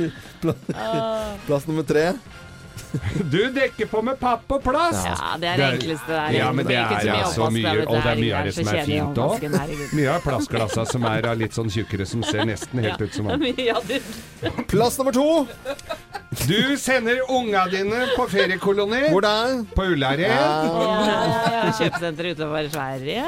den. 0.00 0.12
Plass 1.46 1.66
nummer 1.68 1.82
tre. 1.84 2.12
Du 3.30 3.38
dekker 3.54 3.86
på 3.90 4.00
med 4.02 4.18
papp 4.20 4.50
og 4.50 4.62
plast. 4.64 5.06
Ja, 5.06 5.36
det 5.38 5.48
er 5.52 5.60
det 5.60 5.66
enkleste 5.76 6.10
der. 6.10 6.34
Ja, 6.34 6.48
men 6.52 6.66
det 6.66 6.76
Ikke 6.78 7.00
er 7.00 7.04
så 7.04 7.10
mye 7.10 7.20
altså 7.24 7.50
mye, 7.54 7.74
og 7.86 7.94
det 7.96 8.10
er 8.12 8.20
mye 8.20 8.38
av 8.38 8.48
det 8.48 8.54
som 8.56 8.70
er 8.72 8.80
fint 8.88 9.20
òg. 9.24 9.44
Mye 9.98 10.14
av 10.14 10.24
plastglassa 10.24 10.86
som 10.90 11.06
er 11.10 11.28
av 11.30 11.38
litt 11.40 11.56
sånn 11.56 11.70
tjukkere, 11.72 12.06
som 12.08 12.24
ser 12.26 12.46
nesten 12.50 12.82
helt 12.84 13.04
ut 13.04 13.14
som 13.14 13.30
vann. 13.30 13.46
Plass 14.72 14.98
nummer 14.98 15.14
to. 15.14 15.28
Du 16.46 16.76
sender 16.78 17.22
unga 17.30 17.64
dine 17.70 18.04
på 18.16 18.26
feriekoloni 18.30 19.08
Hvor 19.10 19.24
da? 19.24 19.32
er? 19.50 19.62
på 19.74 19.86
Ullared. 19.94 20.26
Ja, 20.30 21.70
Kjøpesenter 21.78 22.32
utover 22.34 22.68
Sverige. 22.70 23.24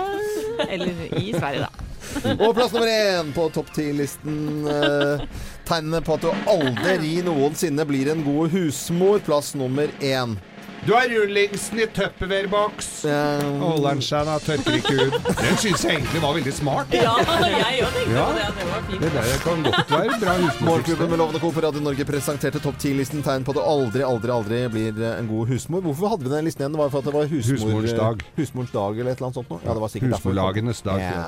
Eller 0.68 1.06
i 1.18 1.32
Sverige, 1.34 1.66
da. 1.66 1.88
Og 2.36 2.52
plass 2.54 2.72
nummer 2.74 2.90
én 2.92 3.32
på 3.34 3.46
topp 3.54 3.70
ti-listen. 3.74 4.66
Eh, 4.68 5.24
tegnene 5.72 6.04
på 6.04 6.20
at 6.20 6.28
du 6.28 6.30
aldri 6.52 7.18
noensinne 7.26 7.88
blir 7.88 8.12
en 8.12 8.24
god 8.28 8.52
husmor. 8.54 9.20
Plass 9.26 9.54
nummer 9.58 9.88
én. 10.04 10.38
Du 10.82 10.88
har 10.96 11.04
rullingsen 11.06 11.78
i 11.78 11.84
Tupperware-boks. 11.94 12.86
Eh, 13.06 13.42
Holder 13.60 13.92
den 13.94 14.00
seg 14.02 14.24
da, 14.26 14.32
tørker 14.42 14.78
ikke 14.80 14.94
ut. 14.98 15.28
Den 15.38 15.60
syns 15.62 15.84
jeg 15.86 15.92
egentlig 16.00 16.22
var 16.24 16.34
veldig 16.34 16.54
smart. 16.56 16.96
Ja, 16.98 17.12
jeg 17.22 17.84
òg 17.86 17.94
tenkte 17.94 18.16
Ja. 18.16 18.24
på 18.26 18.34
det. 18.34 18.48
Det 18.56 18.66
var 18.72 18.82
fint. 18.88 19.04
Det 19.04 19.12
der 19.14 19.36
kan 19.44 19.62
godt 19.68 19.92
være 19.94 20.18
bra 20.24 20.34
Morgenklubben 20.66 21.12
med 21.14 21.22
Lovende 21.22 21.42
Co. 21.44 21.52
på 21.54 21.62
Radio 21.68 21.84
Norge 21.86 22.08
presenterte 22.10 22.58
topp 22.66 22.82
ti-listen. 22.82 23.22
Tegn 23.22 23.46
på 23.46 23.54
at 23.54 23.60
du 23.60 23.62
aldri, 23.62 24.02
aldri, 24.02 24.34
aldri 24.40 24.62
blir 24.74 24.98
eh, 25.06 25.20
en 25.22 25.30
god 25.30 25.54
husmor. 25.54 25.86
Hvorfor 25.86 26.16
hadde 26.16 26.26
vi 26.26 26.34
den 26.34 26.50
listen 26.50 26.66
igjen? 26.66 26.74
Det 26.74 26.82
var 26.82 26.90
for 26.96 26.98
at 27.06 27.10
det 27.12 27.14
var 27.20 27.30
husmor, 27.30 27.60
Husmorens 27.62 27.98
dag. 28.02 28.26
Husmorens 28.42 28.74
dag 28.74 28.98
eller 29.04 29.12
et 29.14 29.22
eller 29.22 29.30
annet 29.30 29.38
sånt 29.38 29.54
noe? 29.54 29.62
Ja, 29.62 29.76
det 29.78 29.84
var 29.86 29.94
sikkert. 29.94 30.16
Husmorlagenes 30.18 30.82
dag. 30.90 31.04
Ja, 31.06 31.26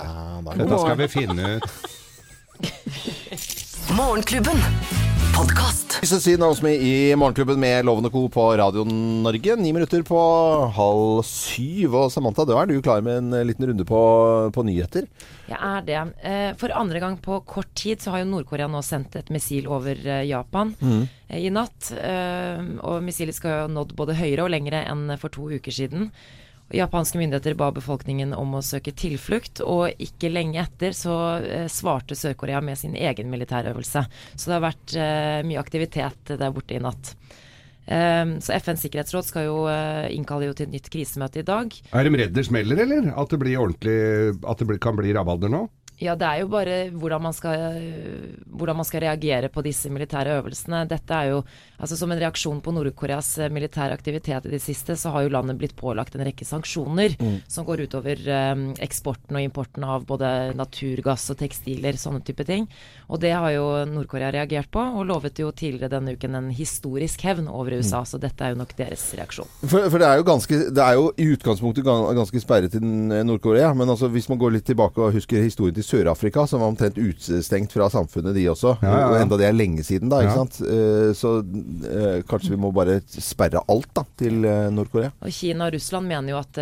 da 0.51 0.59
Dette 0.65 0.83
skal 0.83 0.99
vi 1.05 1.13
finne 1.15 1.53
ut. 1.61 2.01
Morgenklubben. 3.97 4.57
Podkast. 5.37 5.99
Lise 6.03 6.21
Sin 6.21 6.43
hos 6.43 6.63
med 6.63 6.83
i 6.83 7.17
Morgenklubben 7.17 7.61
med 7.61 7.85
Lovende 7.85 8.11
Co. 8.11 8.29
på 8.29 8.57
Radio 8.57 8.85
Norge. 8.85 9.57
Ni 9.57 9.73
minutter 9.73 10.03
på 10.03 10.19
halv 10.75 11.23
syv. 11.23 11.95
Og 11.95 12.13
Samantha, 12.13 12.45
da 12.45 12.57
er 12.61 12.67
du 12.71 12.83
klar 12.83 13.03
med 13.07 13.21
en 13.21 13.47
liten 13.47 13.67
runde 13.71 13.87
på, 13.87 14.01
på 14.55 14.65
nyheter. 14.67 15.07
Jeg 15.47 15.59
er 15.59 15.87
det. 15.87 16.01
Eh, 16.27 16.51
For 16.59 16.75
andre 16.75 17.03
gang 17.03 17.19
på 17.23 17.39
kort 17.47 17.71
tid 17.79 18.03
så 18.03 18.15
har 18.15 18.25
jo 18.25 18.31
Nord-Korea 18.33 18.67
nå 18.71 18.83
sendt 18.83 19.15
et 19.21 19.31
missil 19.35 19.71
over 19.71 19.95
eh, 19.95 20.25
Japan 20.27 20.75
mm. 20.81 21.03
i 21.39 21.51
natt. 21.55 21.93
Eh, 21.95 22.63
Og 22.83 23.03
missilet 23.07 23.39
skal 23.39 23.65
ha 23.65 23.69
nådd 23.71 23.95
både 23.99 24.19
høyere 24.19 24.49
og 24.49 24.55
lengre 24.55 24.83
enn 24.91 25.07
for 25.23 25.31
to 25.35 25.51
uker 25.55 25.75
siden. 25.75 26.11
Japanske 26.75 27.21
myndigheter 27.21 27.57
ba 27.59 27.71
befolkningen 27.75 28.35
om 28.37 28.57
å 28.59 28.63
søke 28.65 28.95
tilflukt, 28.97 29.63
og 29.65 29.95
ikke 30.03 30.33
lenge 30.33 30.63
etter 30.63 30.97
så 30.97 31.17
eh, 31.39 31.67
svarte 31.73 32.17
Sør-Korea 32.19 32.61
med 32.65 32.79
sin 32.81 32.97
egen 32.99 33.31
militærøvelse. 33.33 34.05
Så 34.35 34.51
det 34.51 34.57
har 34.57 34.67
vært 34.67 34.97
eh, 34.99 35.41
mye 35.47 35.63
aktivitet 35.63 36.35
der 36.35 36.55
borte 36.55 36.77
i 36.77 36.83
natt. 36.83 37.15
Eh, 37.87 38.25
så 38.41 38.57
FNs 38.59 38.85
sikkerhetsråd 38.87 39.29
skal 39.29 39.49
jo 39.49 39.57
eh, 39.71 40.11
innkalle 40.17 40.49
jo 40.49 40.57
til 40.57 40.69
et 40.69 40.77
nytt 40.79 40.91
krisemøte 40.93 41.43
i 41.43 41.47
dag. 41.47 41.79
Er 41.93 42.09
de 42.09 42.21
redd 42.23 42.37
det 42.37 42.47
smeller, 42.49 42.85
eller? 42.87 43.11
At 43.15 43.33
det 43.35 43.57
ordentlig 43.57 43.99
At 44.43 44.63
det 44.65 44.81
kan 44.83 44.99
bli 44.99 45.15
rabalder 45.17 45.53
nå? 45.53 45.67
Ja, 46.03 46.17
det 46.19 46.27
er 46.27 46.41
jo 46.43 46.49
bare 46.51 46.77
hvordan 46.91 47.23
man, 47.23 47.35
skal, 47.37 47.77
hvordan 48.51 48.81
man 48.81 48.87
skal 48.87 49.05
reagere 49.05 49.49
på 49.53 49.63
disse 49.63 49.91
militære 49.95 50.41
øvelsene. 50.41 50.83
Dette 50.91 51.15
er 51.15 51.31
jo, 51.31 51.45
altså 51.79 51.97
Som 51.97 52.11
en 52.11 52.19
reaksjon 52.19 52.61
på 52.65 52.73
Nord-Koreas 52.75 53.29
eh, 53.39 53.53
militære 53.53 53.95
aktivitet 53.95 54.49
i 54.49 54.55
det 54.57 54.63
siste, 54.63 54.97
så 54.99 55.13
har 55.15 55.23
jo 55.23 55.31
landet 55.31 55.59
blitt 55.61 55.77
pålagt 55.79 56.17
en 56.17 56.25
rekke 56.27 56.47
sanksjoner 56.47 57.15
som 57.49 57.67
går 57.67 57.85
utover 57.87 58.19
eh, 58.27 58.65
eksporten 58.83 59.39
og 59.39 59.47
importen 59.47 59.87
av 59.87 60.07
både 60.09 60.53
naturgass 60.59 61.29
og 61.31 61.39
tekstiler, 61.39 61.95
sånne 62.01 62.25
type 62.27 62.47
ting. 62.49 62.67
Og 63.07 63.23
det 63.23 63.31
har 63.31 63.55
jo 63.55 63.69
Nord-Korea 63.87 64.33
reagert 64.35 64.73
på, 64.75 64.83
og 64.83 65.07
lovet 65.07 65.39
jo 65.39 65.53
tidligere 65.55 65.93
denne 65.95 66.17
uken 66.17 66.35
en 66.41 66.51
historisk 66.51 67.23
hevn 67.23 67.47
over 67.47 67.79
USA. 67.79 68.03
Så 68.09 68.19
dette 68.19 68.43
er 68.43 68.55
jo 68.55 68.61
nok 68.65 68.75
deres 68.79 69.07
reaksjon. 69.15 69.51
For, 69.63 69.87
for 69.93 70.03
det, 70.03 70.11
er 70.11 70.19
jo 70.19 70.27
ganske, 70.27 70.61
det 70.75 70.85
er 70.85 70.99
jo 70.99 71.07
i 71.15 71.31
utgangspunktet 71.37 71.87
ganske 71.87 72.43
sperret 72.43 72.75
til 72.75 72.83
Nord-Korea. 72.83 73.71
Men 73.79 73.95
altså, 73.95 74.11
hvis 74.11 74.29
man 74.33 74.43
går 74.43 74.59
litt 74.59 74.67
tilbake 74.67 74.99
og 74.99 75.15
husker 75.15 75.45
historien 75.45 75.77
til 75.77 75.87
Sør-Afrika, 75.95 76.47
som 76.51 76.61
var 76.65 76.73
omtrent 76.73 76.97
utestengt 76.99 77.73
fra 77.75 77.87
samfunnet, 77.93 78.35
de 78.35 78.45
også. 78.51 78.75
Ja, 78.83 78.91
ja, 78.91 78.99
ja. 79.05 79.09
Og 79.13 79.19
enda 79.23 79.39
det 79.39 79.47
er 79.49 79.55
lenge 79.57 79.85
siden, 79.87 80.11
da. 80.11 80.21
ikke 80.25 80.37
sant? 80.41 80.59
Eh, 80.67 81.13
Så 81.15 81.33
eh, 81.87 82.23
kanskje 82.29 82.55
vi 82.55 82.59
må 82.61 82.73
bare 82.75 82.99
sperre 83.09 83.63
alt 83.71 83.91
da, 83.95 84.03
til 84.19 84.45
eh, 84.49 84.67
Nord-Korea. 84.75 85.13
Og 85.23 85.31
Kina 85.35 85.69
og 85.69 85.77
Russland 85.77 86.11
mener 86.11 86.35
jo 86.35 86.41
at 86.41 86.61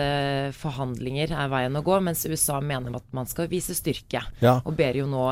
forhandlinger 0.58 1.32
er 1.36 1.50
veien 1.52 1.78
å 1.78 1.82
gå, 1.86 1.98
mens 2.04 2.24
USA 2.28 2.60
mener 2.60 2.96
at 2.98 3.06
man 3.16 3.28
skal 3.30 3.48
vise 3.50 3.74
styrke. 3.76 4.22
Ja. 4.44 4.58
Og 4.66 4.76
ber 4.78 4.96
jo 4.98 5.06
nå 5.10 5.24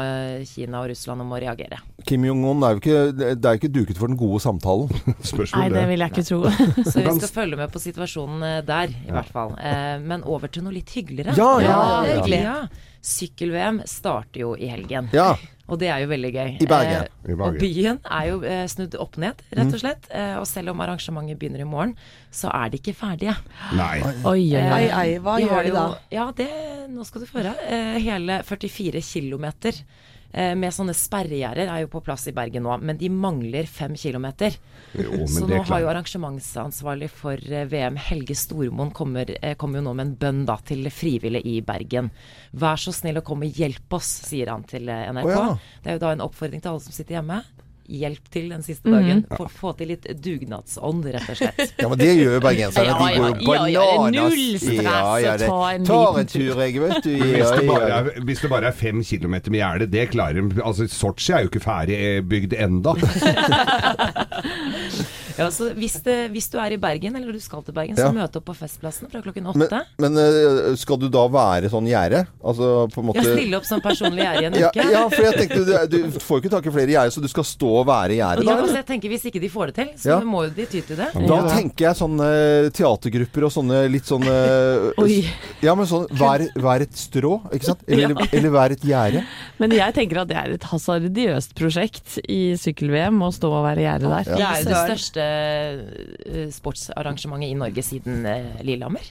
Kina 0.49 0.83
og 0.85 0.90
Russland 0.92 1.25
om 1.25 1.35
å 1.37 1.40
reagere. 1.42 1.80
Kim 2.09 2.25
Jong-un 2.25 2.64
er 2.64 2.76
jo 2.76 2.80
ikke, 2.80 3.00
det 3.37 3.45
er 3.50 3.59
ikke 3.59 3.73
duket 3.73 3.99
for 4.00 4.09
den 4.11 4.19
gode 4.21 4.40
samtalen. 4.42 4.88
Spørsmål 5.33 5.66
Nei, 5.66 5.73
det 5.75 5.87
vil 5.90 6.04
jeg 6.07 6.14
ikke 6.14 6.26
tro. 6.30 6.40
Så 6.90 7.04
vi 7.04 7.16
skal 7.21 7.35
følge 7.35 7.61
med 7.61 7.73
på 7.75 7.83
situasjonen 7.83 8.47
der, 8.69 8.95
i 9.04 9.12
hvert 9.12 9.33
fall. 9.35 9.57
Eh, 9.61 9.97
Men 10.00 10.25
over 10.25 10.49
til 10.52 10.64
noe 10.66 10.75
litt 10.76 10.92
hyggeligere. 10.97 11.37
Ja, 11.37 11.50
ja, 11.64 11.80
ja. 12.30 12.57
Sykkel-VM 13.02 13.80
starter 13.88 14.40
jo 14.45 14.52
i 14.57 14.69
helgen. 14.71 15.09
Ja. 15.16 15.35
Og 15.71 15.78
det 15.78 15.87
er 15.88 16.00
jo 16.02 16.09
veldig 16.11 16.30
gøy. 16.35 16.49
I 16.61 16.66
Bergen. 16.66 17.04
Eh, 17.07 17.30
I 17.30 17.35
Bergen. 17.38 17.45
og 17.47 17.59
byen 17.62 18.00
er 18.11 18.25
jo 18.26 18.40
eh, 18.42 18.64
snudd 18.69 18.97
opp 18.99 19.16
ned, 19.23 19.42
rett 19.54 19.73
og 19.76 19.80
slett. 19.83 20.09
Eh, 20.11 20.35
og 20.40 20.47
selv 20.50 20.73
om 20.73 20.83
arrangementet 20.83 21.38
begynner 21.38 21.62
i 21.62 21.69
morgen, 21.69 21.95
så 22.35 22.50
er 22.50 22.73
de 22.73 22.80
ikke 22.80 22.97
ferdige. 22.99 23.37
Nei. 23.78 24.00
Oi, 24.02 24.45
oi, 24.50 24.64
oi. 24.64 24.85
Ai, 24.90 25.09
hva 25.23 25.37
gjør 25.38 25.54
har 25.54 25.62
de 25.69 25.71
jo- 25.71 25.78
da? 25.78 25.87
Ja, 26.11 26.26
det, 26.37 26.49
nå 26.90 27.07
skal 27.07 27.23
du 27.23 27.28
få 27.30 27.38
høre. 27.38 27.54
Eh, 27.71 28.00
hele 28.02 28.40
44 28.42 29.00
km 29.00 29.47
med 30.30 30.70
sånne 30.75 30.94
sperregjerder 30.94 31.66
er 31.66 31.82
jo 31.82 31.88
på 31.90 32.02
plass 32.06 32.28
i 32.30 32.34
Bergen 32.37 32.62
nå, 32.62 32.76
men 32.87 32.99
de 33.00 33.08
mangler 33.10 33.66
fem 33.66 33.96
km. 33.99 34.28
Jo, 34.99 35.26
Så 35.26 35.46
nå 35.46 35.60
har 35.66 35.82
jo 35.82 35.88
arrangementsansvarlig 35.90 37.10
for 37.14 37.38
eh, 37.38 37.66
VM, 37.70 37.99
Helge 38.00 38.34
Stormoen, 38.38 38.90
kommer, 38.94 39.30
eh, 39.42 39.56
kommer 39.58 39.80
jo 39.80 39.87
nå 39.87 39.94
med 39.94 40.06
en 40.06 40.14
bønn 40.20 40.44
da 40.49 40.56
til 40.66 40.88
frivillige 40.94 41.46
i 41.46 41.60
Bergen. 41.66 42.10
Vær 42.52 42.80
så 42.80 42.94
snill 42.94 43.20
å 43.20 43.25
komme 43.26 43.46
og 43.46 43.60
hjelp 43.60 43.99
oss, 43.99 44.10
sier 44.26 44.50
han 44.50 44.66
til 44.70 44.90
eh, 44.90 45.08
NRK. 45.14 45.30
Oh, 45.30 45.34
ja. 45.34 45.80
Det 45.82 45.92
er 45.92 45.99
jo 45.99 46.04
da 46.06 46.14
en 46.16 46.25
oppfordring 46.26 46.62
til 46.62 46.72
alle 46.72 46.84
som 46.87 46.96
sitter 46.96 47.20
hjemme. 47.20 47.42
Hjelp 47.90 48.28
til 48.30 48.52
den 48.52 48.62
siste 48.62 48.87
dagen. 48.92 49.25
For 49.32 49.49
å 49.49 49.50
få 49.50 49.73
til 49.78 49.88
litt 49.90 50.04
dugnadsånd, 50.23 51.04
rett 51.11 51.30
og 51.32 51.37
slett. 51.40 51.73
Ja, 51.80 51.88
men 51.90 51.99
det 51.99 52.12
gjør 52.14 52.35
jo 52.37 52.40
bergenserne. 52.44 52.92
De 53.00 53.06
går 53.44 53.56
jo 53.59 53.64
ja, 53.75 53.80
ja, 53.80 53.82
det 53.82 53.99
bananas. 53.99 54.16
null 54.16 54.59
stress 54.62 54.85
å 54.87 55.37
ta 55.42 55.61
en 55.75 55.85
Tar 55.90 56.12
en 56.23 56.28
tur, 56.30 56.54
jeg, 56.62 56.73
vet 56.85 57.04
du. 57.04 57.11
Hvis 57.20 57.50
det, 57.56 57.64
bare 57.68 57.88
er, 57.97 58.02
hvis 58.28 58.40
det 58.44 58.50
bare 58.52 58.66
er 58.70 58.76
fem 58.76 58.99
kilometer 59.06 59.50
med 59.54 59.61
gjerde, 59.64 59.87
det 59.90 60.04
klarer 60.14 60.35
de. 60.38 60.42
Altså, 60.62 60.82
Sotsji 60.90 61.30
er 61.35 61.40
jo 61.47 61.50
ikke 61.52 61.64
ferdig 61.64 61.97
eh, 61.99 62.20
bygd 62.30 62.52
enda. 62.61 62.92
Ja, 65.38 65.46
så 65.54 65.70
hvis, 65.76 65.99
det, 66.04 66.30
hvis 66.32 66.49
du 66.50 66.58
er 66.58 66.72
i 66.72 66.78
Bergen, 66.80 67.16
eller 67.16 67.32
du 67.32 67.40
skal 67.40 67.62
til 67.66 67.75
Bergen, 67.76 67.96
så 67.96 68.08
Ja. 68.08 68.12
møte 68.12 68.37
opp 68.40 68.46
på 68.50 68.54
Festplassen 68.56 69.10
fra 69.10 69.20
klokken 69.22 69.44
Men, 69.44 69.66
åtte. 69.68 69.82
men 69.99 70.14
men, 70.14 70.76
skal 70.76 70.96
du 70.99 71.08
da 71.08 71.26
være 71.28 71.70
sånn 71.70 71.87
gjerde? 71.87 72.26
Altså 72.42 72.88
på 72.92 73.00
en 73.02 73.06
måte 73.10 73.22
Ja, 73.25 73.34
stille 73.37 73.56
opp 73.60 73.64
som 73.68 73.80
personlig 73.80 74.25
gjerde 74.25 74.42
i 74.42 74.46
en 74.50 74.54
uke. 74.54 74.84
ja, 74.90 75.02
for 75.08 75.22
jeg 75.22 75.34
tenkte 75.38 75.64
du, 75.64 75.99
du 76.10 76.18
får 76.20 76.37
jo 76.37 76.40
ikke 76.42 76.50
tak 76.56 76.66
i 76.66 76.70
flere 76.75 76.90
gjerder, 76.94 77.10
så 77.14 77.20
du 77.22 77.28
skal 77.28 77.44
stå 77.44 77.70
og 77.80 77.87
være 77.87 78.16
gjerde 78.18 78.44
Ja, 78.44 78.54
da? 78.54 78.62
altså 78.62 78.76
jeg 78.80 78.87
tenker 78.87 79.08
Hvis 79.10 79.25
ikke 79.30 79.40
de 79.40 79.49
får 79.49 79.66
det 79.66 79.75
til, 79.75 79.88
så 79.99 80.08
Ja. 80.10 80.20
må 80.20 80.44
jo 80.49 80.50
de 80.50 80.66
ty 80.66 80.80
til 80.80 80.96
det. 80.96 81.08
Da 81.14 81.38
tenker 81.49 81.84
jeg 81.90 81.96
sånne 81.96 82.28
teatergrupper 82.72 83.44
og 83.46 83.52
sånne 83.54 83.80
litt 83.90 84.04
sånne 84.08 84.34
Oi. 85.04 85.25
Ja, 85.62 85.75
men 85.75 85.87
sånn 85.87 86.06
Vær, 86.10 86.42
vær 86.56 86.80
et 86.84 86.92
strå, 86.99 87.40
ikke 87.54 87.64
sant? 87.70 87.82
Eller, 87.88 88.14
eller 88.32 88.50
vær 88.50 88.72
et 88.75 88.82
gjerde. 88.82 89.25
Men 89.60 89.70
jeg 89.76 89.94
tenker 89.94 90.22
at 90.22 90.28
det 90.28 90.37
er 90.37 90.54
et 90.56 90.66
hasardiøst 90.70 91.54
prosjekt 91.58 92.18
i 92.28 92.54
sykkel-VM 92.60 93.20
å 93.22 93.30
stå 93.34 93.50
og 93.50 93.64
være 93.68 93.84
gjerde 93.87 94.10
der. 94.10 94.25
Det 94.25 94.40
er 94.40 94.62
jo 94.62 94.68
det 94.68 94.75
Søren. 94.75 94.88
Største 95.20 96.30
eh, 96.30 96.50
sportsarrangementet 96.54 97.50
i 97.50 97.58
Norge 97.58 97.82
siden 97.84 98.24
Lillehammer. 98.64 98.64
Lillehammer. 98.64 99.10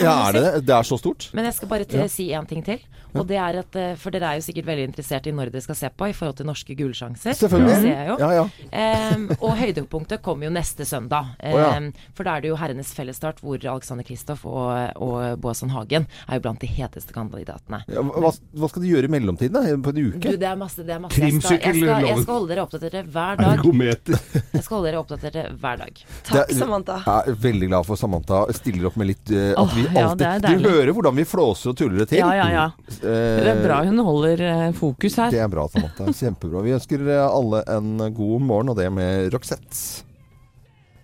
Ja, 0.00 0.28
er 0.28 0.36
det 0.36 0.42
det? 0.44 0.52
Det 0.66 0.74
er 0.76 0.82
så 0.86 0.98
stort? 1.00 1.30
Men 1.34 1.48
jeg 1.48 1.54
skal 1.54 1.68
bare 1.68 1.84
til, 1.88 2.08
si 2.10 2.28
én 2.32 2.46
ting 2.46 2.64
til. 2.64 2.80
Og 3.20 3.26
det 3.28 3.38
er 3.40 3.60
at, 3.62 3.78
eh, 3.80 3.94
For 4.00 4.14
dere 4.14 4.32
er 4.32 4.40
jo 4.40 4.46
sikkert 4.46 4.68
veldig 4.70 4.86
interessert 4.90 5.26
i 5.26 5.34
når 5.34 5.52
dere 5.54 5.64
skal 5.64 5.78
se 5.78 5.90
på 5.90 6.10
i 6.10 6.14
forhold 6.16 6.38
til 6.40 6.48
norske 6.48 6.76
gullsjanser. 6.78 7.36
Selvfølgelig. 7.36 7.74
Det 7.74 7.82
ser 7.82 8.00
jeg 8.00 8.08
jo. 8.10 8.16
Ja, 8.22 8.30
ja. 8.36 9.14
Um, 9.16 9.26
og 9.40 9.56
høydepunktet 9.60 10.22
kommer 10.24 10.48
jo 10.48 10.52
neste 10.54 10.86
søndag. 10.88 11.34
Å, 11.40 11.54
ja. 11.56 11.70
For 12.16 12.28
da 12.28 12.36
er 12.36 12.44
det 12.44 12.52
jo 12.52 12.58
herrenes 12.60 12.92
fellesstart 12.96 13.42
hvor 13.44 13.60
Alexander 13.60 14.06
Kristoff 14.06 14.46
og, 14.48 14.70
og 15.02 15.40
Boasson 15.42 15.72
Hagen 15.74 16.08
er 16.26 16.40
jo 16.40 16.46
blant 16.46 16.62
de 16.62 16.70
heteste 16.70 17.14
kandidatene. 17.16 17.82
Ja, 17.92 18.04
hva, 18.04 18.32
hva 18.32 18.70
skal 18.70 18.84
de 18.84 18.92
gjøre 18.94 19.10
i 19.10 19.12
mellomtiden? 19.12 19.56
da? 19.56 19.76
På 19.82 19.92
en 19.92 19.96
Du, 19.96 20.04
uke? 20.16 20.36
det 20.36 20.48
er 20.48 20.58
masse. 20.60 20.84
Det 20.86 20.94
er 20.94 21.02
masse. 21.02 21.20
Jeg, 21.20 21.38
skal, 21.40 21.60
jeg, 21.60 21.82
skal, 21.82 22.08
jeg 22.10 22.22
skal 22.22 22.34
holde 22.34 22.52
dere 22.52 22.66
oppdaterte 22.66 23.04
hver 23.14 23.40
dag. 23.40 23.52
Ergometer. 23.56 24.20
Jeg 24.52 24.64
skal 24.64 24.78
holde 24.78 24.90
dere 24.90 25.02
oppdaterte 25.02 25.46
hver 25.60 25.80
dag. 25.82 26.02
Takk, 26.26 26.42
er, 26.42 26.58
Samantha. 26.58 26.98
Jeg 27.06 27.34
er 27.34 27.40
veldig 27.46 27.70
glad 27.72 27.88
for 27.88 28.00
Samantha 28.00 28.42
stiller 28.56 28.88
opp 28.90 28.98
med 29.00 29.10
litt 29.12 29.32
uh, 29.32 29.52
At 29.52 29.62
oh, 29.62 29.74
vi 29.76 29.86
alltid 30.00 30.46
Du 30.46 30.68
hører 30.68 30.92
hvordan 30.96 31.18
vi 31.18 31.26
flåser 31.28 31.72
og 31.72 31.78
tuller 31.78 32.02
det 32.02 32.08
til. 32.12 32.22
Ja, 32.22 32.32
ja, 32.36 32.46
ja. 32.52 32.66
Eh, 33.06 33.38
Det 33.44 33.52
er 33.54 33.62
bra 33.64 33.78
hun 33.86 34.02
holder 34.06 34.42
eh, 34.48 34.66
fokus 34.76 35.16
her. 35.20 35.30
Det 35.34 35.40
er 35.44 35.48
bra, 35.52 35.68
Samantha. 35.72 36.08
Kjempebra. 36.10 36.64
Vi 36.66 36.74
ønsker 36.76 37.06
alle 37.22 37.62
en 37.76 37.96
god 38.16 38.44
morgen, 38.44 38.74
og 38.74 38.80
det 38.80 38.90
med 38.92 39.30
Roxette. 39.34 40.04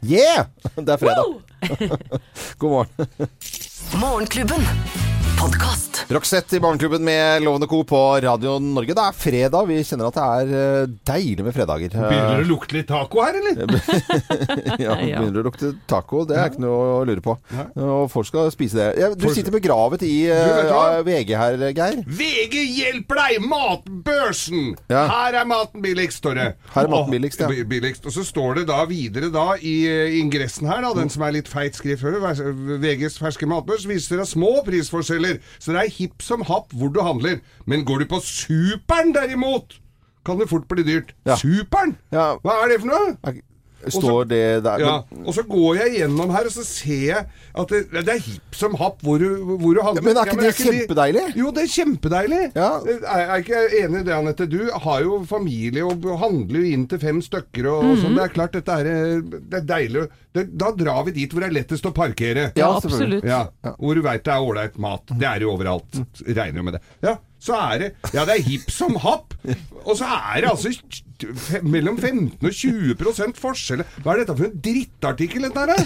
Yeah! 0.03 0.49
Det 0.77 0.89
er 0.89 0.99
fredag. 0.99 1.39
God 2.59 2.71
morgen. 2.71 3.09
Morgenklubben. 4.03 5.12
Podkast. 5.43 6.05
Roxette 6.13 6.57
i 6.57 6.61
Barneklubben 6.61 7.05
med 7.05 7.43
Lovende 7.43 7.67
Co. 7.67 7.85
på 7.85 8.21
Radio 8.21 8.59
Norge. 8.63 8.95
Det 8.95 9.03
er 9.03 9.15
fredag. 9.17 9.67
Vi 9.67 9.79
kjenner 9.83 10.07
at 10.07 10.15
det 10.15 10.25
er 10.25 10.51
eh, 10.59 10.91
deilig 11.09 11.47
med 11.47 11.55
fredager. 11.57 11.95
Begynner 11.95 12.37
det 12.39 12.45
å 12.45 12.51
lukte 12.51 12.77
litt 12.77 12.87
taco 12.87 13.25
her, 13.25 13.39
eller? 13.41 13.63
ja, 14.85 14.95
begynner 15.01 15.33
det 15.35 15.43
å 15.43 15.47
lukte 15.49 15.71
taco. 15.91 16.23
Det 16.29 16.37
er 16.39 16.53
ikke 16.53 16.63
noe 16.63 16.85
å 16.93 17.01
lure 17.09 17.25
på. 17.25 17.35
Og 17.75 18.05
folk 18.13 18.29
skal 18.29 18.53
spise 18.55 18.79
det. 18.79 18.87
Ja, 19.03 19.09
du 19.19 19.27
sitter 19.35 19.55
begravet 19.57 20.05
i 20.07 20.13
eh, 20.31 20.53
hva? 20.69 20.85
ja, 20.99 21.03
VG 21.07 21.35
her, 21.41 21.59
Geir. 21.75 21.99
VG 22.07 22.59
hjelper 22.79 23.23
deg! 23.25 23.49
Matbørsen! 23.53 24.77
Ja. 24.93 25.07
Her 25.11 25.41
er 25.43 25.51
maten 25.51 25.83
billigst, 25.83 26.23
står 26.23 26.39
det. 26.39 26.49
Her 26.77 26.87
er 26.87 26.95
maten 26.95 27.17
billigst, 27.17 27.43
ja. 27.43 27.51
Billigst. 27.73 28.07
Og 28.07 28.15
så 28.15 28.27
står 28.27 28.61
det 28.61 28.67
da 28.71 28.83
videre 28.91 29.33
da 29.35 29.57
i 29.59 29.75
eh, 29.91 30.21
ingressen 30.21 30.71
her, 30.71 30.85
da, 30.87 30.95
den 31.03 31.11
som 31.11 31.27
er 31.27 31.35
litt 31.41 31.51
feit 31.51 31.79
skrift 31.79 32.05
før, 32.07 32.21
VGs 32.83 33.19
ferske 33.19 33.49
matbørs, 33.51 33.89
viser 33.91 34.23
deg 34.23 34.29
små 34.29 34.55
prisforskjeller. 34.67 35.32
Så 35.59 35.75
det 35.75 35.85
er 35.85 35.95
hipp 35.99 36.25
som 36.25 36.45
happ 36.49 36.75
hvor 36.77 36.93
du 36.93 37.01
handler. 37.05 37.41
Men 37.67 37.87
går 37.89 38.05
du 38.05 38.11
på 38.11 38.21
Superen 38.27 39.15
derimot, 39.17 39.79
kan 40.27 40.39
det 40.39 40.49
fort 40.51 40.69
bli 40.71 40.85
dyrt. 40.87 41.15
Ja. 41.27 41.37
Superen! 41.41 41.97
Ja. 42.15 42.33
Hva 42.45 42.61
er 42.63 42.73
det 42.73 42.83
for 42.85 42.93
noe? 42.93 43.41
Er- 43.83 43.91
Står 43.95 44.25
det 44.31 44.41
der 44.65 44.79
Ja, 44.83 44.93
men, 45.11 45.25
og 45.27 45.35
så 45.35 45.43
går 45.49 45.77
jeg 45.81 45.95
gjennom 45.99 46.31
her, 46.31 46.47
og 46.47 46.53
så 46.55 46.63
ser 46.65 47.03
jeg 47.09 47.27
at 47.63 47.69
det, 47.75 47.81
det 47.93 48.09
er 48.15 48.21
hipp 48.23 48.55
som 48.57 48.75
happ 48.79 49.01
hvor 49.03 49.19
du, 49.19 49.27
hvor 49.59 49.75
du 49.75 49.81
handler. 49.83 50.03
Men 50.07 50.17
er 50.21 50.31
ikke 50.31 50.41
det 50.41 50.53
ikke 50.55 50.65
de- 50.71 50.77
kjempedeilig? 50.79 51.25
Jo, 51.41 51.51
det 51.57 51.65
er 51.65 51.73
kjempedeilig. 51.75 52.41
Ja. 52.55 52.69
Er, 52.87 53.25
er 53.27 53.43
ikke 53.43 53.63
enig 53.83 54.01
i 54.01 54.07
det, 54.07 54.15
Anette? 54.17 54.47
Du 54.53 54.61
har 54.87 55.03
jo 55.03 55.19
familie 55.29 55.83
og 55.89 56.07
handler 56.23 56.61
jo 56.63 56.73
inn 56.77 56.87
til 56.89 57.03
fem 57.03 57.19
stykker 57.27 57.67
og, 57.73 57.83
og 57.91 57.99
sånn. 58.05 58.15
Det 58.19 58.25
er 58.29 58.35
klart, 58.39 58.55
dette 58.57 58.79
er, 58.85 59.21
det 59.27 59.59
er 59.63 59.67
deilig. 59.75 60.07
Det, 60.33 60.47
da 60.57 60.71
drar 60.73 61.03
vi 61.11 61.13
dit 61.19 61.33
hvor 61.35 61.43
det 61.45 61.51
er 61.51 61.59
lettest 61.59 61.85
å 61.91 61.93
parkere. 61.97 62.47
Ja, 62.57 62.63
Ja, 62.63 62.71
absolutt. 62.79 63.25
Ja, 63.27 63.43
Hvor 63.77 63.99
du 63.99 64.01
veit 64.07 64.23
det 64.25 64.33
er 64.33 64.41
ålreit 64.47 64.79
mat. 64.81 65.03
Det 65.13 65.27
er 65.29 65.43
jo 65.45 65.51
overalt. 65.53 65.99
Regner 66.25 66.63
jo 66.63 66.69
med 66.71 66.79
det. 66.79 66.83
Ja, 67.05 67.17
så 67.43 67.59
er 67.59 67.79
det 67.83 67.89
Ja, 68.15 68.25
det 68.25 68.39
er 68.39 68.47
hipp 68.47 68.71
som 68.71 68.95
happ. 69.03 69.35
Og 69.83 69.97
så 69.99 70.07
er 70.07 70.41
det 70.45 70.49
altså 70.55 70.71
mellom 71.63 71.99
15 71.99 72.39
og 72.43 72.53
20 72.53 73.35
forskjell. 73.39 73.83
Hva 74.05 74.15
er 74.15 74.23
dette 74.23 74.37
for 74.39 74.49
en 74.49 74.57
drittartikkel, 74.65 75.47
dette 75.49 75.67
her? 75.67 75.77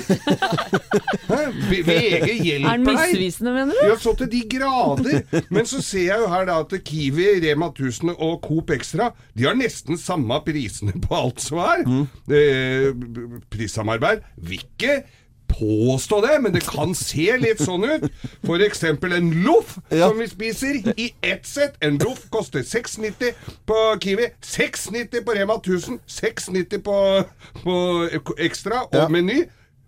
VG 1.70 1.90
hjelper 1.90 2.26
deg. 2.26 2.62
Er 2.62 2.78
den 2.78 2.86
misvisende, 2.86 3.52
mener 3.56 3.74
du? 3.76 3.82
Ja, 3.90 3.96
så 4.00 4.14
til 4.18 4.30
de 4.32 4.42
grader. 4.56 5.20
Men 5.52 5.68
så 5.68 5.82
ser 5.84 6.06
jeg 6.10 6.22
jo 6.24 6.30
her 6.32 6.46
da 6.48 6.58
at 6.64 6.74
Kiwi, 6.86 7.28
Rema 7.44 7.70
1000 7.72 8.14
og 8.16 8.40
Coop 8.46 8.70
Extra 8.76 9.10
De 9.36 9.46
har 9.48 9.56
nesten 9.58 9.98
samme 10.00 10.38
prisene 10.46 10.94
på 11.02 11.16
alt 11.18 11.42
som 11.44 11.58
er. 11.64 11.84
Eh, 11.86 12.90
b- 12.96 13.10
b- 13.16 13.40
prissamarbeid. 13.52 14.24
Vil 14.36 14.62
ikke 14.64 15.00
påstå 15.48 16.20
det, 16.20 16.38
men 16.42 16.52
det 16.52 16.62
kan 16.66 16.94
se 16.94 17.36
litt 17.38 17.62
sånn 17.64 17.84
ut. 17.84 18.06
Eksempel 18.66 19.12
en 19.12 19.30
loff 19.44 19.76
Ja. 19.90 20.08
som 20.08 20.18
vi 20.18 20.26
spiser 20.28 20.80
i 20.96 21.14
ett 21.22 21.46
sett. 21.46 21.76
En 21.80 21.98
loff 21.98 22.26
koster 22.30 22.60
6,90 22.62 23.32
på 23.66 23.96
Kiwi, 24.02 24.28
6,90 24.42 25.24
på 25.24 25.34
Rema 25.34 25.54
1000, 25.54 25.98
6,90 26.06 26.82
på, 26.82 26.96
på 27.62 28.34
Ekstra 28.38 28.82
og 28.86 28.94
Ja. 28.96 29.08
Meny. 29.08 29.44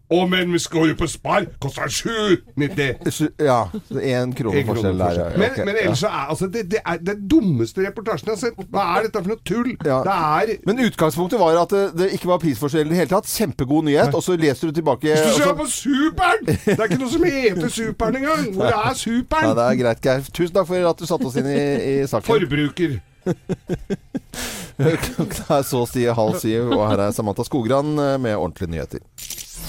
Å, 0.09 0.23
men 0.25 0.53
vi 0.55 0.59
skal 0.63 0.87
jo 0.89 0.95
på 0.97 1.05
Spar! 1.11 1.45
Koster 1.61 1.91
7,90! 1.93 3.27
Ja. 3.45 3.59
Én 3.93 4.31
krone 4.37 4.63
forskjell 4.65 5.03
der. 5.03 5.19
ja. 5.21 5.27
Men, 5.37 5.51
okay, 5.53 5.67
men 5.69 5.77
ellers 5.83 6.05
er 6.09 6.15
altså, 6.33 6.47
det, 6.49 6.63
det 6.73 6.81
er 6.81 7.03
den 7.05 7.27
dummeste 7.29 7.85
reportasjen 7.85 8.31
jeg 8.31 8.39
har 8.39 8.41
sett. 8.41 8.63
Hva 8.73 8.87
er 8.95 9.09
dette 9.09 9.21
for 9.21 9.35
noe 9.35 9.43
tull? 9.45 9.75
Ja. 9.85 9.99
Det 10.07 10.15
er 10.15 10.55
Men 10.71 10.81
utgangspunktet 10.87 11.43
var 11.43 11.61
at 11.61 11.75
det, 11.77 11.83
det 12.01 12.09
ikke 12.17 12.31
var 12.31 12.41
prisforskjell 12.41 12.89
i 12.89 12.95
det 12.95 13.03
hele 13.03 13.13
tatt. 13.13 13.29
Kjempegod 13.29 13.85
nyhet. 13.91 14.17
Og 14.17 14.25
så 14.25 14.39
leser 14.41 14.73
du 14.73 14.79
tilbake 14.81 15.13
Hvis 15.13 15.27
du 15.29 15.43
ser 15.43 15.53
på 15.59 15.69
Superen! 15.69 16.49
Det 16.49 16.79
er 16.79 16.87
ikke 16.89 17.01
noe 17.03 17.13
som 17.13 17.27
heter 17.29 17.75
Superen 17.77 18.19
engang! 18.23 18.49
Hvor 18.57 18.73
er 18.73 18.77
Ja, 18.79 19.45
Nei, 19.45 19.53
det 19.61 19.67
er 19.67 19.79
greit, 19.83 20.01
Geir. 20.09 20.25
Tusen 20.33 20.55
takk 20.57 20.71
for 20.71 20.89
at 20.89 21.03
du 21.05 21.09
satte 21.11 21.29
oss 21.29 21.37
inn 21.41 21.53
i, 21.53 21.59
i 21.59 21.95
saken. 22.09 22.33
Forbruker. 22.33 22.97
Klokka 25.05 25.59
er 25.59 25.67
så 25.67 25.83
si 25.91 26.07
halv 26.07 26.39
syv, 26.41 26.73
og 26.77 26.85
her 26.89 27.03
er 27.09 27.15
Samantha 27.17 27.45
Skogran 27.47 27.93
eh, 27.99 28.15
med 28.23 28.37
ordentlige 28.39 28.73
nyheter. 28.73 29.05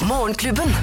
Morgenklubben. 0.06 0.74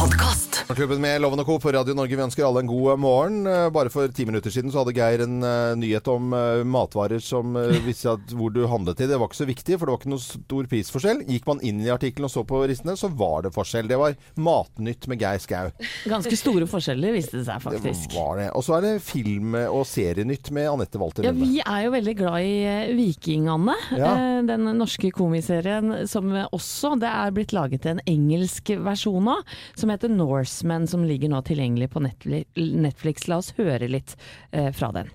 Podkast. 0.00 0.64
Klubben 0.70 1.00
med 1.02 1.20
Loven 1.20 1.40
og 1.42 1.46
Co. 1.46 1.58
på 1.60 1.72
Radio 1.74 1.92
Norge. 1.98 2.16
Vi 2.16 2.22
ønsker 2.22 2.44
alle 2.46 2.62
en 2.62 2.68
god 2.70 3.00
morgen. 3.02 3.42
Eh, 3.44 3.66
Bare 3.74 3.90
for 3.92 4.08
ti 4.14 4.24
minutter 4.24 4.52
siden 4.54 4.70
så 4.72 4.80
hadde 4.80 4.94
Geir 4.96 5.24
en 5.26 5.42
eh, 5.44 5.72
nyhet 5.76 6.06
om 6.08 6.30
eh, 6.32 6.62
matvarer 6.64 7.20
som 7.20 7.56
uh, 7.58 7.74
viste 7.88 8.08
at 8.14 8.32
hvor 8.32 8.52
du 8.54 8.62
handlet 8.70 9.02
i. 9.02 9.08
Det 9.10 9.18
var 9.20 9.28
ikke 9.28 9.40
så 9.42 9.46
viktig, 9.50 9.76
for 9.76 9.84
det 9.90 9.92
var 9.92 10.00
ikke 10.00 10.12
noe 10.14 10.22
stor 10.24 10.68
prisforskjell. 10.70 11.20
Gikk 11.28 11.48
man 11.50 11.60
inn 11.66 11.82
i 11.84 11.90
artikkelen 11.92 12.30
og 12.30 12.32
så 12.32 12.44
på 12.48 12.62
ristene, 12.70 12.94
så 12.96 13.10
var 13.12 13.44
det 13.44 13.52
forskjell. 13.52 13.90
Det 13.90 13.98
var 14.00 14.16
Matnytt 14.40 15.04
med 15.10 15.20
Geir 15.20 15.42
Skau. 15.44 15.68
Ganske 16.08 16.38
store 16.38 16.70
forskjeller 16.70 17.18
viste 17.18 17.36
det 17.42 17.44
seg 17.50 17.60
faktisk. 17.66 18.08
Det 18.14 18.16
var 18.16 18.40
det. 18.40 18.48
Og 18.56 18.64
så 18.64 18.78
er 18.78 18.86
det 18.86 18.94
film- 19.04 19.58
og 19.66 19.84
serienytt 19.90 20.48
med 20.56 20.70
Anette 20.70 21.02
Walter 21.02 21.28
Ja, 21.28 21.34
Vi 21.36 21.60
er 21.60 21.84
jo 21.88 21.92
veldig 21.98 22.16
glad 22.22 22.46
i 22.46 22.56
eh, 22.70 22.94
Vikingane. 22.96 23.76
Ja. 23.98 24.14
Eh, 24.14 24.40
Den 24.48 24.64
norske 24.80 25.12
komiserien 25.12 25.92
som 26.08 26.32
også 26.48 26.94
det 27.02 27.10
er 27.10 27.36
blitt 27.36 27.52
laget 27.52 27.90
en 27.90 28.00
engelsk 28.08 28.72
versjon 28.80 29.28
av, 29.34 29.44
som 29.76 29.89
heter 29.90 30.08
Norseman, 30.08 30.86
som 30.86 31.04
ligger 31.04 31.30
nå 31.32 31.42
tilgjengelig 31.46 31.90
på 31.92 32.02
Netflix. 32.04 33.28
La 33.28 33.40
oss 33.40 33.52
høre 33.58 33.88
litt 33.88 34.16
eh, 34.52 34.70
fra 34.72 34.92
den. 34.96 35.10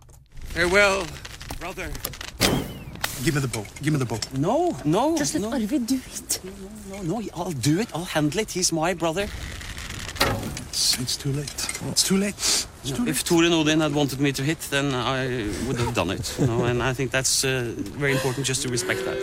Farewell, 0.54 1.04
brother. 1.60 1.90
Give 3.24 3.34
me 3.36 3.42
the 3.42 3.48
boat. 3.48 3.68
Give 3.82 3.94
me 3.94 4.00
the 4.00 4.06
boat. 4.06 4.28
No, 4.38 4.76
no. 4.84 5.18
Just 5.18 5.34
let 5.34 5.42
no, 5.42 5.54
Arvid 5.56 5.88
do 5.88 5.96
it. 5.96 6.40
no, 6.44 7.02
no, 7.02 7.20
no. 7.20 7.24
I'll 7.34 7.52
do 7.52 7.80
it. 7.80 7.90
I'll 7.96 8.06
handle 8.06 8.42
it. 8.42 8.52
He's 8.52 8.72
my 8.72 8.94
brother. 8.94 9.28
It's, 10.70 11.00
it's 11.00 11.16
too 11.18 11.32
late. 11.32 11.68
It's 11.92 12.04
too 12.04 12.18
late. 12.18 12.68
If. 13.08 13.24
Tore 13.26 13.50
Nodin 13.50 13.82
had 13.82 13.94
wanted 13.94 14.20
me 14.20 14.32
to 14.34 14.44
hit, 14.44 14.60
then 14.70 14.94
I 14.94 15.48
would 15.68 15.80
have 15.80 15.94
done 15.94 16.12
it. 16.12 16.36
You 16.40 16.46
know, 16.48 16.66
and 16.66 16.84
I 16.84 16.94
think 16.94 17.12
that's 17.12 17.44
uh, 17.44 17.74
very 17.98 18.14
important 18.14 18.46
just 18.46 18.62
to 18.64 18.70
respect 18.70 19.04
that. 19.06 19.18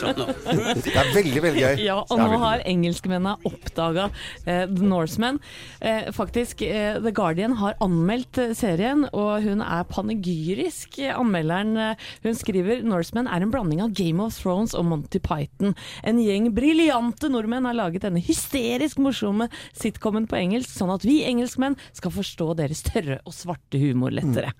So, 0.00 0.10
no. 0.18 0.26
Det 0.74 0.90
er 0.90 1.10
veldig, 1.14 1.40
veldig 1.42 1.60
gøy. 1.62 1.82
Ja, 1.84 2.00
og 2.02 2.18
nå 2.18 2.38
har 2.42 2.62
engelskmennene 2.66 3.36
oppdaga 3.46 4.08
uh, 4.10 4.64
The 4.66 4.88
Norseman. 4.90 5.38
Uh, 5.78 6.10
faktisk, 6.12 6.62
eh, 6.66 6.98
The 6.98 7.12
Guardian 7.14 7.54
har 7.60 7.76
anmeldt 7.84 8.38
eh, 8.42 8.50
serien, 8.58 9.04
og 9.14 9.44
hun 9.46 9.62
er 9.62 9.86
panegyrisk, 9.88 10.98
eh, 10.98 11.14
anmelderen. 11.14 11.76
Eh, 11.78 12.08
hun 12.26 12.34
skriver 12.36 12.82
Norseman 12.84 13.30
er 13.30 13.44
en 13.46 13.52
blanding 13.54 13.84
av 13.84 13.94
Game 13.94 14.22
of 14.24 14.34
Thrones 14.40 14.74
og 14.74 14.88
Monty 14.90 15.22
Python. 15.22 15.76
En 16.02 16.18
gjeng 16.20 16.50
briljante 16.56 17.30
nordmenn 17.30 17.68
har 17.70 17.78
laget 17.78 18.04
denne 18.04 18.22
hysterisk 18.24 18.98
morsomme 18.98 19.48
sitcomen 19.78 20.26
på 20.30 20.40
engelsk, 20.42 20.74
sånn 20.74 20.92
at 20.94 21.06
vi 21.06 21.20
engelskmenn 21.28 21.78
skal 21.94 22.14
forstå 22.18 22.50
deres 22.58 22.82
tørre 23.04 23.18
og 23.28 23.34
svarte 23.36 23.78
humor 23.80 24.10
lettere. 24.14 24.52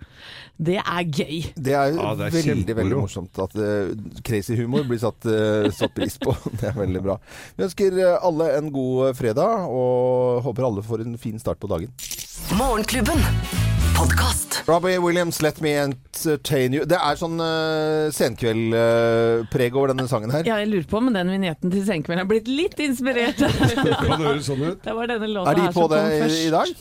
Det 0.61 0.77
er 0.79 1.03
gøy. 1.09 1.41
Det 1.57 1.73
er, 1.75 1.95
Ja, 1.97 2.15
det 2.15 2.27
er 2.29 2.35
veldig 2.37 2.45
kjempemoro. 2.45 2.77
veldig 2.83 3.01
morsomt 3.01 3.39
at 3.45 3.57
uh, 3.57 4.21
crazy 4.25 4.57
humor 4.61 4.85
blir 4.89 5.01
satt, 5.03 5.25
uh, 5.27 5.71
satt 5.73 5.95
pris 5.97 6.19
på. 6.21 6.37
Det 6.61 6.69
er 6.71 6.77
veldig 6.77 7.03
bra. 7.05 7.19
Vi 7.57 7.65
ønsker 7.67 7.99
eh, 8.05 8.19
alle 8.25 8.51
en 8.59 8.71
god 8.75 9.17
fredag, 9.19 9.65
og 9.69 10.43
håper 10.45 10.69
alle 10.69 10.85
får 10.85 11.05
en 11.07 11.17
fin 11.19 11.39
start 11.41 11.59
på 11.61 11.71
dagen. 11.71 11.91
Morgenklubben. 12.59 13.21
Podcast. 13.95 14.63
Robbie 14.67 14.99
Williams, 14.99 15.39
'Let 15.43 15.61
Me 15.63 15.71
Entertain 15.79 16.73
You'. 16.75 16.87
Det 16.89 16.97
er 16.99 17.19
sånn 17.21 17.37
uh, 17.39 18.11
senkveldpreg 18.15 19.77
over 19.77 19.93
denne 19.93 20.07
sangen 20.11 20.33
her. 20.35 20.43
Ja, 20.49 20.57
jeg 20.63 20.71
lurer 20.73 20.89
på 20.91 20.99
om 20.99 21.13
den 21.15 21.31
vignetten 21.31 21.71
til 21.73 21.85
Senkveld 21.87 22.23
har 22.25 22.29
blitt 22.31 22.49
litt 22.51 22.81
inspirert. 22.83 23.39
Kan 23.75 23.87
det 23.87 24.19
høres 24.25 24.49
sånn 24.51 24.65
ut? 24.65 24.83
Det 24.85 24.97
var 24.99 25.11
denne 25.11 25.31
låta 25.31 25.53
Er 25.53 25.61
de 25.61 25.67
her 25.69 25.77
på 25.77 25.85
som 25.87 25.95
det 25.95 26.03
kom 26.03 26.11
i, 26.17 26.21
først. 26.25 26.43
i 26.43 26.53
dag? 26.55 26.75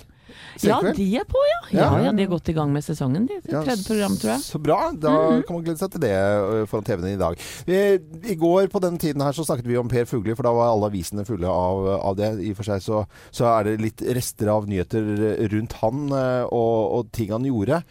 Ja, 0.62 0.78
de 0.94 1.06
er 1.18 1.26
på, 1.26 1.42
ja. 1.50 1.60
Ja, 1.74 1.88
Ja. 2.04 2.12
De 2.14 2.24
er 2.24 2.30
godt 2.30 2.50
i 2.50 2.54
gang 2.54 2.72
med 2.74 2.84
sesongen. 2.86 3.26
De. 3.28 3.40
Tredje 3.48 3.84
program, 3.88 4.18
tror 4.22 4.32
jeg. 4.36 4.42
Så 4.46 4.60
bra. 4.62 4.92
Da 4.94 5.14
kan 5.48 5.56
man 5.58 5.64
glede 5.66 5.80
seg 5.82 5.92
til 5.96 6.04
det 6.06 6.14
foran 6.70 6.86
TV-en 6.86 7.14
i 7.14 7.20
dag. 7.22 7.40
I 7.68 8.36
går 8.40 8.68
på 8.74 8.82
denne 8.84 9.02
tiden 9.02 9.22
her 9.26 9.34
så 9.34 9.46
snakket 9.48 9.68
vi 9.68 9.78
om 9.80 9.90
Per 9.90 10.06
Fugli, 10.10 10.36
for 10.38 10.46
da 10.46 10.54
var 10.54 10.74
alle 10.74 10.92
avisene 10.92 11.26
fulle 11.26 11.50
av, 11.50 11.88
av 12.12 12.18
det. 12.20 12.34
I 12.44 12.52
og 12.54 12.60
for 12.62 12.70
seg 12.70 12.84
så, 12.86 13.04
så 13.34 13.50
er 13.56 13.72
det 13.72 13.80
litt 13.82 14.04
rester 14.14 14.52
av 14.54 14.68
nyheter 14.70 15.48
rundt 15.54 15.74
han 15.82 16.06
og, 16.14 16.78
og 17.00 17.10
ting 17.16 17.34
han 17.34 17.48
gjorde. 17.50 17.82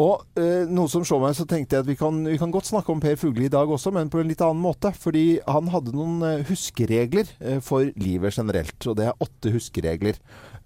Og 0.00 0.22
eh, 0.38 0.68
noe 0.70 0.86
som 0.86 1.02
slår 1.04 1.18
meg, 1.24 1.32
så 1.34 1.44
tenkte 1.50 1.74
jeg 1.76 1.82
at 1.82 1.88
vi 1.88 1.96
kan, 1.98 2.20
vi 2.24 2.36
kan 2.38 2.52
godt 2.54 2.68
snakke 2.68 2.92
om 2.94 3.00
Per 3.02 3.16
Fugli 3.18 3.48
i 3.48 3.52
dag 3.52 3.66
også, 3.70 3.90
men 3.94 4.10
på 4.12 4.20
en 4.22 4.28
litt 4.30 4.42
annen 4.44 4.62
måte. 4.62 4.92
Fordi 4.94 5.40
han 5.50 5.70
hadde 5.72 5.94
noen 5.96 6.22
huskeregler 6.46 7.26
for 7.66 7.90
livet 7.98 8.36
generelt, 8.38 8.78
og 8.86 8.96
det 9.00 9.08
er 9.10 9.18
åtte 9.26 9.50
huskeregler. 9.54 10.18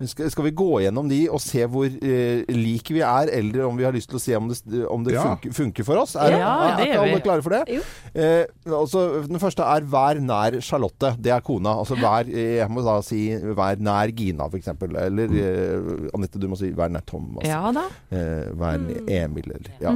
Skal, 0.03 0.27
skal 0.29 0.45
vi 0.49 0.51
gå 0.59 0.81
gjennom 0.83 1.07
de 1.09 1.21
og 1.31 1.39
se 1.41 1.63
hvor 1.71 1.87
eh, 1.87 2.41
lik 2.51 2.89
vi 2.91 2.99
er, 3.07 3.29
eller 3.31 3.63
om 3.69 3.77
vi 3.79 3.85
har 3.87 3.93
lyst 3.95 4.09
til 4.11 4.19
å 4.19 4.23
se 4.25 4.35
om 4.35 4.49
det, 4.51 4.81
om 4.91 5.05
det 5.07 5.15
Ja. 5.15 5.23
funker, 5.23 5.53
funker 5.55 5.85
for 5.87 6.01
oss? 6.03 6.17
Er, 6.19 6.35
Ja, 6.35 6.49
er, 6.67 6.73
det 6.77 6.83
er 6.83 6.89
ikke 6.91 7.03
alle 7.05 7.15
vi. 7.15 7.23
klare 7.23 7.45
for 7.47 7.55
det? 7.55 7.61
Jo. 7.77 7.83
Eh, 8.15 8.45
altså, 8.67 9.05
den 9.29 9.39
første 9.39 9.63
er 9.63 9.87
'vær 9.87 10.19
nær 10.21 10.59
Charlotte'. 10.59 11.15
Det 11.23 11.31
er 11.33 11.41
kona. 11.47 11.77
Altså 11.79 11.95
vær, 11.95 12.27
eh, 12.27 12.57
jeg 12.59 12.69
må 12.71 12.83
da 12.83 13.01
si 13.03 13.31
'vær 13.39 13.79
nær 13.79 14.11
Gina', 14.11 14.49
f.eks. 14.51 14.69
Eller 14.83 15.31
eh, 15.31 16.11
Anette, 16.15 16.41
du 16.41 16.49
må 16.49 16.57
si 16.59 16.73
'vær 16.73 16.91
nær 16.91 17.03
Thomas'. 17.07 17.47
Ja 17.47 17.71
da. 17.71 17.85
Eh, 18.11 18.51
vær 18.53 18.79
Mm. 18.79 19.09
Emil, 19.09 19.45
eller 19.47 19.71
ja. 19.81 19.91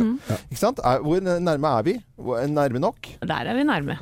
Ikke 0.50 0.56
sant? 0.62 0.78
Er, 0.84 1.00
hvor 1.02 1.18
nærme 1.20 1.78
er 1.78 1.82
vi? 1.82 1.98
Nærme 2.48 2.78
nok? 2.78 2.96
Der 3.26 3.34
er 3.34 3.54
vi 3.54 3.64
nærme. 3.64 3.98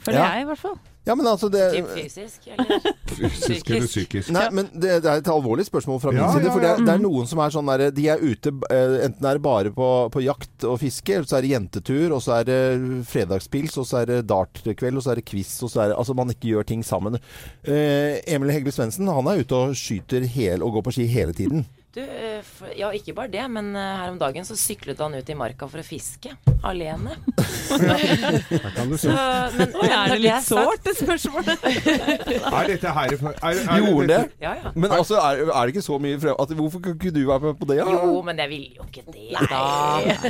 Føler 0.00 0.18
Ja. 0.18 0.32
jeg, 0.32 0.42
i 0.42 0.44
hvert 0.46 0.58
fall. 0.58 0.78
Ja, 1.08 1.14
men 1.16 1.26
altså 1.26 1.48
det 1.48 1.62
Typ 1.72 1.88
fysisk, 1.96 2.48
eller? 2.52 2.88
Fysisk 3.18 3.70
eller 3.72 3.88
psykisk? 3.88 4.32
Nei, 4.34 4.44
men 4.52 4.68
det, 4.74 4.98
det 5.04 5.08
er 5.08 5.22
et 5.22 5.30
alvorlig 5.32 5.64
spørsmål 5.68 6.02
fra 6.02 6.12
min 6.12 6.20
Ja, 6.20 6.28
side. 6.34 6.50
For 6.52 6.64
det, 6.64 6.72
det 6.84 6.92
er 6.92 7.00
noen 7.00 7.28
som 7.30 7.40
er 7.40 7.54
sånn 7.54 7.70
der 7.72 7.86
De 7.96 8.04
er 8.12 8.20
ute 8.20 8.52
eh, 8.68 8.98
Enten 9.06 9.28
er 9.30 9.38
det 9.38 9.44
bare 9.46 9.72
på, 9.74 9.88
på 10.12 10.24
jakt 10.26 10.66
og 10.68 10.76
fiske, 10.82 11.16
eller 11.16 11.30
så 11.30 11.38
er 11.38 11.46
det 11.46 11.54
jentetur, 11.54 12.12
og 12.18 12.22
så 12.24 12.36
er 12.40 12.48
det 12.50 12.60
fredagspils, 13.08 13.78
og 13.80 13.88
så 13.88 14.02
er 14.02 14.12
det 14.12 14.20
dartkveld, 14.28 15.00
og 15.00 15.06
så 15.06 15.14
er 15.14 15.22
det 15.22 15.26
quiz, 15.32 15.54
og 15.64 15.72
så 15.72 15.84
er 15.86 15.92
det 15.92 15.98
Altså 15.98 16.14
man 16.18 16.30
ikke 16.34 16.52
gjør 16.52 16.68
ting 16.68 16.84
sammen. 16.86 17.16
Eh, 17.64 18.20
Emil 18.28 18.52
Hegle 18.54 18.74
Svendsen, 18.74 19.08
han 19.08 19.32
er 19.32 19.42
ute 19.42 19.56
og 19.56 19.74
skyter 19.78 20.28
hel, 20.28 20.62
og 20.62 20.76
går 20.76 20.86
på 20.88 20.98
ski 20.98 21.08
hele 21.10 21.34
tiden. 21.36 21.64
Du, 21.98 22.04
eh, 22.04 22.42
for, 22.46 22.70
ja, 22.78 22.92
ikke 22.94 23.10
bare 23.16 23.30
det, 23.32 23.42
men 23.50 23.72
eh, 23.74 23.94
her 23.98 24.12
om 24.12 24.18
dagen 24.20 24.44
så 24.46 24.54
syklet 24.58 25.00
han 25.02 25.16
ut 25.18 25.30
i 25.32 25.34
marka 25.34 25.66
for 25.66 25.82
å 25.82 25.86
fiske. 25.86 26.30
Alene. 26.62 27.16
Her 27.68 28.72
kan 28.74 28.90
du 28.90 28.96
Så, 28.98 29.10
men, 29.54 29.74
Oi, 29.78 29.88
er 29.88 30.12
det 30.12 30.18
litt 30.22 30.32
er 30.32 30.42
sårt, 30.42 30.80
det 30.84 30.94
spørsmålet? 30.98 31.66
Er 32.58 32.70
dette 32.72 32.90
her 32.94 33.12
er, 33.12 33.20
er, 33.44 33.58
er 33.62 33.82
Gjorde 33.82 34.06
det? 34.10 34.18
Ja, 34.42 34.52
ja. 34.58 34.72
Men 34.74 34.92
altså, 34.94 35.18
er, 35.20 35.42
er 35.46 35.68
det 35.68 35.74
ikke 35.74 35.84
så 35.84 35.98
mye 36.02 36.18
frem... 36.20 36.34
At, 36.40 36.54
hvorfor 36.58 36.82
kunne 36.82 36.96
ikke 36.98 37.12
du 37.14 37.20
være 37.28 37.44
med 37.44 37.58
på 37.60 37.68
det? 37.70 37.78
da? 37.78 37.94
Jo, 37.94 38.16
men 38.26 38.42
jeg 38.42 38.50
vil 38.50 38.64
jo 38.78 38.86
ikke 38.88 39.04
det, 39.06 39.26
da. 39.50 39.62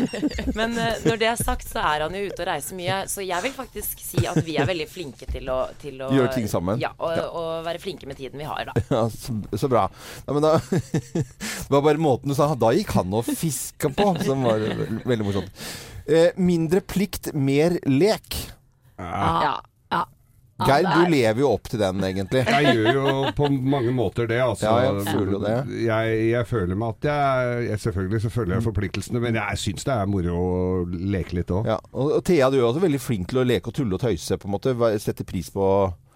Men 0.59 0.76
eh, 0.81 1.00
når 1.07 1.20
det 1.22 1.31
er 1.31 1.40
sagt, 1.40 1.68
så 1.68 1.81
er 1.85 2.04
han 2.04 2.16
jo 2.16 2.24
ute 2.28 2.44
og 2.44 2.50
reiser 2.50 2.78
mye. 2.78 2.98
Så 3.11 3.24
jeg 3.24 3.44
vil 3.46 3.54
faktisk 3.57 4.04
si 4.04 4.24
at 4.28 4.40
vi 4.44 4.59
er 4.61 4.68
veldig 4.68 4.88
flinke 4.90 5.28
til 5.31 5.48
å, 5.52 5.61
til 5.81 6.02
å 6.04 6.11
Gjøre 6.14 6.35
ting 6.37 6.48
sammen? 6.50 6.81
Ja, 6.83 6.92
og, 6.96 7.16
og 7.28 7.50
være 7.68 7.83
flinke 7.83 8.09
med 8.11 8.20
tiden 8.20 8.40
vi 8.40 8.48
har, 8.48 8.68
da. 8.70 8.87
Ja, 8.92 9.04
så, 9.12 9.37
så 9.59 9.70
bra. 9.72 9.87
Ja, 10.26 10.37
men 10.37 10.44
da, 10.44 10.57
det 11.66 11.75
var 11.75 11.83
bare 11.88 12.03
måten 12.03 12.31
du 12.31 12.37
sa 12.38 12.51
Da 12.59 12.71
gikk 12.77 12.92
han 12.99 13.12
og 13.18 13.27
fiska 13.29 13.90
på, 13.94 14.11
som 14.25 14.44
var 14.47 14.62
veldig, 15.05 15.25
morsomt. 15.27 15.64
Eh, 16.09 16.31
mindre 16.40 16.81
plikt, 16.81 17.33
mer 17.37 17.77
lek. 17.87 18.38
Ja. 18.99 19.59
ja. 19.92 20.05
Geir, 20.59 20.83
du 20.83 21.05
er- 21.05 21.11
lever 21.12 21.38
jo 21.44 21.51
opp 21.55 21.68
til 21.71 21.79
den, 21.79 22.01
egentlig. 22.03 22.40
Jeg 22.49 22.73
gjør 22.75 22.97
jo 22.97 23.33
på 23.38 23.47
mange 23.53 23.92
måter 23.94 24.27
det, 24.27 24.40
altså. 24.42 24.66
Ja, 24.66 24.88
jeg 24.88 25.05
føler 25.07 25.33
jo 25.37 25.38
det. 25.44 25.53
Jeg, 25.87 26.16
jeg 26.33 26.47
føler 26.51 26.75
meg 26.81 26.97
at 26.97 27.07
jeg, 27.07 27.68
jeg 27.68 27.79
Selvfølgelig 27.85 28.21
så 28.25 28.31
føler 28.35 28.57
jeg 28.57 28.64
forpliktelsene, 28.66 29.23
men 29.23 29.38
jeg 29.38 29.61
syns 29.62 29.87
det 29.87 29.94
er 29.94 30.11
moro 30.11 30.35
å 30.35 30.83
leke 30.90 31.38
litt 31.38 31.53
òg. 31.55 31.68
Ja, 31.71 31.79
og, 31.92 32.11
og 32.16 32.25
Thea, 32.27 32.51
du 32.51 32.59
er 32.59 32.66
også 32.73 32.83
veldig 32.83 33.01
flink 33.05 33.31
til 33.31 33.38
å 33.38 33.47
leke 33.47 33.71
og 33.71 33.79
tulle 33.79 33.94
og 33.94 34.03
tøyse, 34.03 34.35
på 34.40 34.51
en 34.51 34.57
måte. 34.57 34.75
Sette 34.99 35.23
pris 35.29 35.53
på 35.55 35.68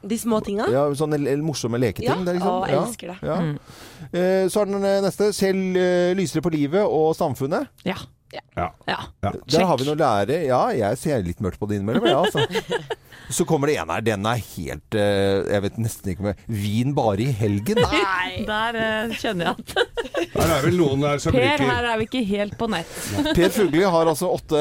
De 0.06 0.18
små 0.18 0.40
tinga. 0.42 0.66
ja, 0.72 0.86
sånne 0.98 1.14
l- 1.20 1.28
l- 1.28 1.42
morsomme 1.42 1.78
leketing. 1.78 2.08
Ja, 2.08 2.14
det 2.24 2.34
liksom- 2.38 2.50
å, 2.50 2.66
jeg 2.68 2.78
elsker 2.78 3.06
det. 3.08 3.18
Ja. 3.22 3.36
Eh, 4.12 4.48
så 4.48 4.60
er 4.62 4.64
den 4.66 4.84
eh, 4.84 5.00
neste. 5.02 5.32
Selv 5.32 5.76
eh, 5.76 6.14
lysere 6.18 6.42
på 6.42 6.50
livet 6.52 6.82
og 6.84 7.14
samfunnet. 7.16 7.68
Ja. 7.84 7.94
Ja. 8.32 8.40
ja. 8.56 8.98
Ja. 9.22 9.30
Der 9.52 9.64
har 9.68 9.78
vi 9.80 9.86
noe 9.86 9.96
å 9.96 10.00
lære. 10.00 10.42
Ja, 10.48 10.62
jeg 10.76 10.98
ser 11.00 11.22
litt 11.26 11.40
mørkt 11.44 11.60
på 11.60 11.68
det 11.70 11.78
innimellom. 11.78 12.06
Ja, 12.08 12.22
altså. 12.24 12.46
Så 13.32 13.46
kommer 13.48 13.70
det 13.70 13.78
en 13.80 13.88
her. 13.92 14.02
Den 14.04 14.26
er 14.28 14.40
helt 14.42 14.96
eh, 14.98 15.44
Jeg 15.54 15.62
vet 15.64 15.76
nesten 15.80 16.10
ikke 16.12 16.24
med 16.26 16.40
Vin 16.52 16.90
bare 16.96 17.22
i 17.24 17.30
helgen. 17.38 17.78
Nei! 17.80 18.42
Der 18.50 18.76
eh, 18.80 19.14
kjenner 19.16 19.52
jeg 19.52 19.62
at 19.62 19.76
Her 20.36 20.54
er 20.58 20.64
vel 20.66 20.76
noen 20.80 21.04
der 21.04 21.20
som 21.22 21.32
Per, 21.36 21.62
her 21.62 21.86
er 21.92 22.00
vi 22.00 22.06
ikke 22.08 22.22
helt 22.28 22.54
på 22.60 22.66
nett. 22.72 22.90
Per 23.36 23.52
Fugli 23.52 23.82
har 23.84 24.08
altså 24.10 24.30
åtte 24.32 24.60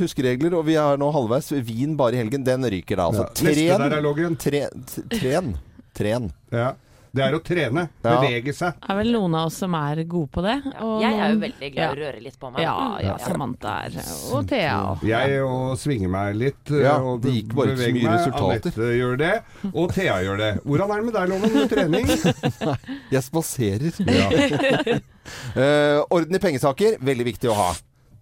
huskeregler, 0.00 0.54
og 0.56 0.64
vi 0.68 0.76
er 0.80 0.98
nå 1.00 1.08
halvveis. 1.14 1.50
Vin 1.66 1.96
bare 2.00 2.16
i 2.16 2.20
helgen, 2.22 2.44
den 2.46 2.64
ryker 2.72 3.00
da. 3.00 3.08
Altså 3.10 3.26
Ja. 3.26 3.46
Neste 3.48 3.66
der 3.68 3.84
er 3.86 3.92
tren 3.92 4.06
loggen. 4.06 4.36
tre, 4.40 4.62
Tren. 5.12 5.52
Tren. 5.96 6.28
Ja. 6.52 6.70
Det 7.16 7.24
er 7.24 7.36
å 7.36 7.40
trene. 7.42 7.86
Ja. 8.04 8.14
Bevege 8.20 8.52
seg. 8.54 8.76
Det 8.80 8.90
er 8.92 8.98
vel 9.00 9.10
noen 9.14 9.34
av 9.38 9.46
oss 9.50 9.56
som 9.62 9.74
er 9.78 10.02
gode 10.04 10.30
på 10.36 10.42
det. 10.44 10.56
og 10.84 11.00
Jeg 11.02 11.18
er 11.18 11.32
jo 11.32 11.38
veldig 11.42 11.70
glad 11.74 11.86
i 11.86 11.96
å 11.96 12.00
røre 12.04 12.22
litt 12.22 12.38
på 12.40 12.50
meg. 12.52 12.62
Ja, 12.66 12.74
ja, 13.02 13.16
Samantha 13.24 13.74
er 13.86 13.98
Og 14.36 14.46
Thea. 14.50 14.76
og- 14.90 15.04
Jeg 15.08 15.40
og 15.42 15.76
svinger 15.80 16.08
meg 16.12 16.36
litt. 16.36 16.70
Ja, 16.70 16.96
og 17.00 17.22
det 17.22 17.32
gikk 17.38 17.54
bare 17.56 17.74
ikke 17.74 17.86
så 17.86 17.92
mye 17.96 18.14
resultater. 18.16 18.72
Anette 18.76 18.92
gjør 19.00 19.18
det, 19.18 19.32
og 19.74 19.92
Thea 19.96 20.16
gjør 20.26 20.38
det. 20.44 20.52
Hvordan 20.64 20.90
er 20.90 20.96
det 20.96 21.04
med 21.04 21.14
deg, 21.14 21.28
Loven, 21.28 21.52
med 21.54 21.70
trening? 21.70 22.06
Jeg 23.16 23.22
spaserer. 23.22 25.00
Eh, 25.56 25.98
orden 26.14 26.36
i 26.36 26.38
pengesaker, 26.38 27.00
veldig 27.02 27.24
viktig 27.26 27.48
å 27.50 27.54
ha. 27.58 27.72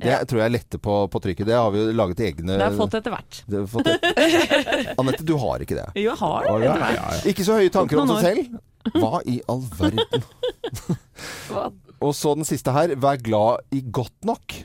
Det 0.03 0.17
tror 0.29 0.41
jeg 0.43 0.53
letter 0.55 0.81
på, 0.83 0.97
på 1.13 1.21
trykket. 1.23 1.47
Det 1.49 1.55
har 1.57 1.71
vi 1.75 1.81
jo 1.81 1.95
laget 1.95 2.21
egne 2.27 2.57
Det 2.57 2.61
har 2.61 2.73
jeg 2.73 2.81
fått 2.81 2.97
etter 2.99 3.15
hvert. 3.15 3.41
Det. 3.47 3.63
Anette, 5.01 5.27
du 5.27 5.35
har 5.41 5.65
ikke 5.65 5.79
det. 5.79 5.87
Jo, 5.95 6.11
jeg 6.11 6.19
har 6.21 6.49
det. 6.49 6.67
Ja, 6.67 6.75
etter. 6.97 7.07
Ikke 7.31 7.47
så 7.47 7.59
høye 7.61 7.73
tanker 7.75 8.03
om 8.03 8.11
seg 8.17 8.27
selv. 8.27 8.61
Hva 8.99 9.23
i 9.25 9.39
all 9.49 9.63
verden? 9.79 10.27
Og 12.05 12.13
så 12.17 12.35
den 12.37 12.47
siste 12.49 12.75
her. 12.75 12.97
Vær 13.01 13.21
glad 13.23 13.65
i 13.73 13.81
godt 13.87 14.17
nok. 14.29 14.59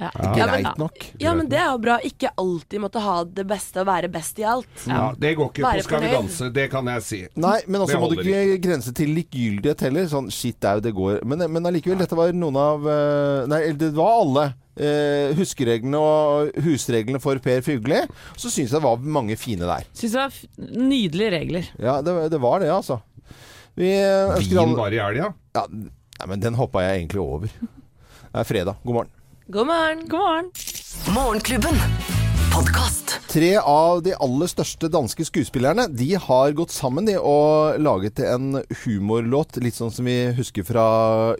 Ja. 0.00 0.10
Ja, 0.14 0.30
men- 0.46 0.62
greit 0.64 0.78
nok. 0.78 1.04
Ja, 1.22 1.34
men 1.34 1.48
det 1.48 1.58
er 1.58 1.70
jo 1.72 1.78
bra. 1.84 1.98
Ikke 2.04 2.30
alltid 2.38 2.80
måtte 2.82 3.00
ha 3.04 3.16
det 3.24 3.46
beste 3.50 3.80
og 3.82 3.86
være 3.88 4.10
best 4.12 4.38
i 4.38 4.44
alt. 4.44 4.66
Ja, 4.86 5.12
det 5.18 5.34
går 5.38 5.50
ikke 5.52 5.62
Være 5.64 5.78
på 5.82 5.86
Skal 5.88 6.00
vi 6.00 6.06
fornøyd. 6.08 6.18
danse, 6.20 6.48
det 6.52 6.66
kan 6.70 6.86
jeg 6.92 7.02
si. 7.02 7.20
Nei, 7.36 7.60
men 7.66 7.80
også 7.80 7.92
Det 7.94 8.00
må 8.00 8.08
du 8.10 8.16
holder 8.16 8.42
ikke 8.56 8.62
grense 8.68 8.92
til 8.94 9.14
likegyldighet 9.16 9.80
heller. 9.88 10.04
Sånn 10.12 10.30
shit 10.30 10.64
au, 10.64 10.80
det 10.80 10.92
går. 10.94 11.22
Men, 11.24 11.38
men 11.52 11.64
allikevel, 11.70 11.98
dette 11.98 12.16
var 12.18 12.32
noen 12.32 12.56
av 12.60 12.86
eh, 12.86 13.46
Nei, 13.54 13.62
det 13.72 13.92
var 13.96 14.20
alle. 14.24 14.46
Eh, 14.74 15.30
huskereglene 15.38 15.94
og 16.02 16.50
husreglene 16.64 17.20
for 17.22 17.38
Per 17.38 17.60
Fugli. 17.62 18.00
Så 18.34 18.50
syns 18.50 18.72
jeg 18.72 18.80
det 18.80 18.82
var 18.82 18.96
mange 18.98 19.36
fine 19.38 19.68
der. 19.70 19.84
Syns 19.94 20.16
det 20.16 20.18
var 20.18 20.32
f- 20.34 20.46
nydelige 20.58 21.30
regler. 21.30 21.68
Ja, 21.78 22.00
det, 22.02 22.16
det 22.34 22.40
var 22.42 22.58
det, 22.64 22.72
altså. 22.74 23.00
Vi 23.78 23.88
eh, 23.94 24.34
ønsker 24.34 24.50
Vin 24.50 24.58
alle 24.64 24.76
bare 24.78 24.94
i 24.98 25.02
helga. 25.02 25.32
ja, 25.54 25.66
Nei, 25.70 26.26
men 26.30 26.40
den 26.42 26.54
hoppa 26.54 26.82
jeg 26.84 27.00
egentlig 27.04 27.20
over. 27.22 27.48
Det 27.48 28.40
er 28.42 28.46
fredag. 28.46 28.76
God 28.84 28.94
morgen. 28.94 29.10
God 29.46 29.66
morgen. 29.66 30.08
God 30.08 30.20
morgen. 30.20 30.50
Morgenklubben. 31.14 32.13
Podkast. 32.54 33.20
Tre 33.34 33.56
av 33.58 33.98
de 34.06 34.12
aller 34.22 34.46
største 34.46 34.86
danske 34.86 35.24
skuespillerne 35.26 35.88
De 35.90 36.12
har 36.22 36.52
gått 36.54 36.70
sammen 36.70 37.02
de, 37.08 37.16
og 37.18 37.80
laget 37.82 38.20
en 38.22 38.60
humorlåt, 38.84 39.56
litt 39.58 39.74
sånn 39.74 39.90
som 39.90 40.06
vi 40.06 40.14
husker 40.36 40.62
fra 40.62 40.84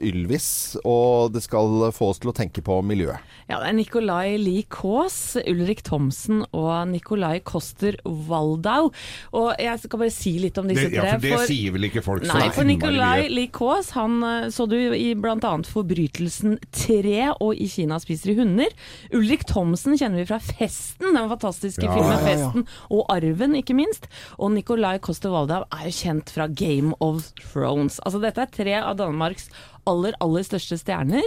Ylvis. 0.03 0.49
Og 0.83 1.31
det 1.37 1.45
skal 1.45 1.93
få 1.95 2.09
oss 2.11 2.19
til 2.19 2.33
å 2.33 2.35
tenke 2.35 2.65
på 2.67 2.81
miljøet. 2.83 3.23
Ja, 3.47 3.61
det 3.63 3.69
er 3.69 3.77
Nicolai 3.77 4.35
Lie 4.41 4.65
Kaas, 4.67 5.37
Ulrik 5.47 5.85
Thomsen 5.87 6.43
og 6.49 6.73
Nicolai 6.91 7.39
Koster 7.47 8.01
Waldau. 8.03 8.91
Og 9.37 9.53
jeg 9.63 9.85
skal 9.85 10.03
bare 10.03 10.15
si 10.17 10.35
litt 10.43 10.59
om 10.59 10.67
disse 10.73 10.89
Det, 10.89 10.99
ja, 10.99 11.15
for 11.15 11.45
det 11.45 11.51
sier 11.53 11.77
vel 11.77 11.89
ikke 11.93 12.03
folk 12.03 12.27
så 12.27 12.41
Nei, 12.41 12.51
for 12.57 12.67
Nicolai. 12.67 13.29
Lie 13.31 13.53
Kaas, 13.55 13.93
han 13.95 14.19
eh, 14.27 14.49
så 14.55 14.67
du 14.67 14.79
i 14.81 15.13
bl.a. 15.15 15.55
Forbrytelsen 15.69 16.59
3 16.75 17.31
og 17.37 17.55
I 17.55 17.71
Kina 17.71 18.01
spiser 18.03 18.33
de 18.33 18.39
hunder. 18.43 18.75
Ulrik 19.15 19.47
Thomsen 19.47 19.95
kjenner 20.01 20.25
vi 20.25 20.29
fra 20.33 20.41
Festen, 20.43 21.04
den 21.13 21.29
fantastiske 21.29 21.85
Ja, 21.85 21.93
filmen. 21.93 22.25
Festen, 22.25 22.67
og 22.91 23.05
Arven, 23.13 23.55
ikke 23.61 23.77
minst. 23.77 24.09
Og 24.39 24.53
Nicolai 24.55 24.99
Koster 25.05 25.31
Waldau 25.35 25.67
er 25.69 25.85
jo 25.91 25.95
kjent 25.99 26.31
fra 26.33 26.47
Game 26.49 26.95
of 27.05 27.31
Thrones. 27.53 28.01
Altså 28.07 28.23
dette 28.23 28.41
er 28.41 28.53
tre 28.55 28.79
av 28.81 28.97
Danmarks 28.97 29.51
aller, 29.91 30.17
aller 30.25 30.45
største 30.47 30.79
stjerner. 30.81 31.27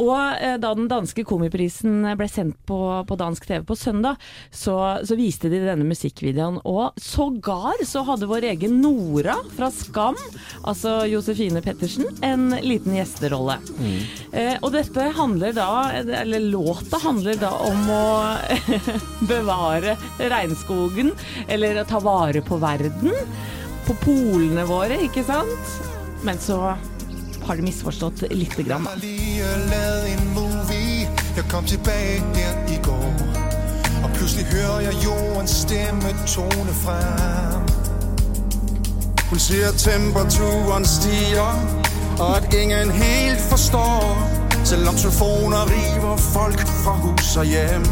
Og 0.00 0.16
eh, 0.40 0.56
da 0.60 0.72
den 0.76 0.88
danske 0.90 1.24
komiprisen 1.28 2.04
ble 2.18 2.28
sendt 2.30 2.58
på, 2.68 2.80
på 3.06 3.18
dansk 3.20 3.46
TV 3.48 3.64
på 3.66 3.76
søndag, 3.78 4.20
så, 4.50 4.76
så 5.04 5.18
viste 5.18 5.50
de 5.52 5.62
denne 5.64 5.86
musikkvideoen. 5.88 6.60
Og 6.68 6.98
sågar 7.00 7.82
så 7.88 8.04
hadde 8.08 8.28
vår 8.30 8.48
egen 8.52 8.80
Nora 8.82 9.36
fra 9.56 9.70
Skam, 9.74 10.18
altså 10.62 11.00
Josefine 11.10 11.62
Pettersen, 11.64 12.08
en 12.26 12.50
liten 12.64 12.96
gjesterolle. 12.98 13.58
Eh, 14.32 14.56
og 14.60 14.72
dette 14.74 15.10
handler 15.16 15.54
da, 15.56 15.70
eller 16.00 16.50
låta 16.50 17.00
handler 17.02 17.38
da 17.40 17.52
om 17.66 17.90
å 17.94 18.04
bevare 19.30 19.96
regnskogen, 20.18 21.12
eller 21.48 21.82
ta 21.88 22.00
vare 22.02 22.42
på 22.42 22.60
verden. 22.60 23.12
På 23.86 23.96
polene 24.04 24.64
våre, 24.68 25.00
ikke 25.06 25.24
sant? 25.26 25.78
Men 26.22 26.38
så 26.38 26.60
har 27.46 27.56
de 27.56 27.62
misforstått 27.62 28.22
lite 28.30 28.62
grann. 28.62 28.88
Jeg 31.36 31.44
kom 31.50 31.64
tilbake 31.64 32.22
der 32.34 32.72
i 32.74 32.78
går 32.82 33.14
Og 34.04 34.10
plutselig 34.14 34.46
hører 34.46 34.80
jeg 34.80 34.94
jordens 35.04 35.50
stemme 35.50 36.10
tone 36.26 36.74
frem. 36.82 37.62
Hun 39.30 39.38
sier 39.38 39.72
temperaturen 39.78 40.84
stiger 40.84 41.54
Og 42.18 42.36
at 42.36 42.54
ingen 42.54 42.90
helt 42.90 43.40
forstår 43.40 44.40
selv 44.64 44.88
om 44.88 44.94
telefoner 44.94 45.64
river 45.66 46.16
folk 46.16 46.60
fra 46.60 46.92
hus 46.92 47.36
og 47.36 47.44
hjem. 47.44 47.84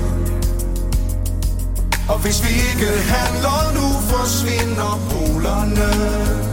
Og 2.09 2.19
hvis 2.19 2.43
vi 2.45 2.49
ikke 2.49 2.93
handler 3.13 3.73
nå, 3.75 3.89
forsvinner 4.11 4.93
polerne 5.11 6.48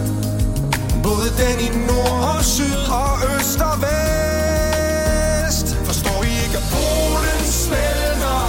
Både 1.06 1.28
den 1.42 1.58
i 1.68 1.70
nord 1.88 2.20
og 2.36 2.44
syd 2.44 2.78
og 3.02 3.12
øst 3.34 3.60
og 3.70 3.76
vest. 3.86 5.68
Forstår 5.90 6.20
I 6.30 6.32
ikke, 6.46 6.58
at 6.62 6.68
Polen 6.76 7.42
smelter 7.64 8.44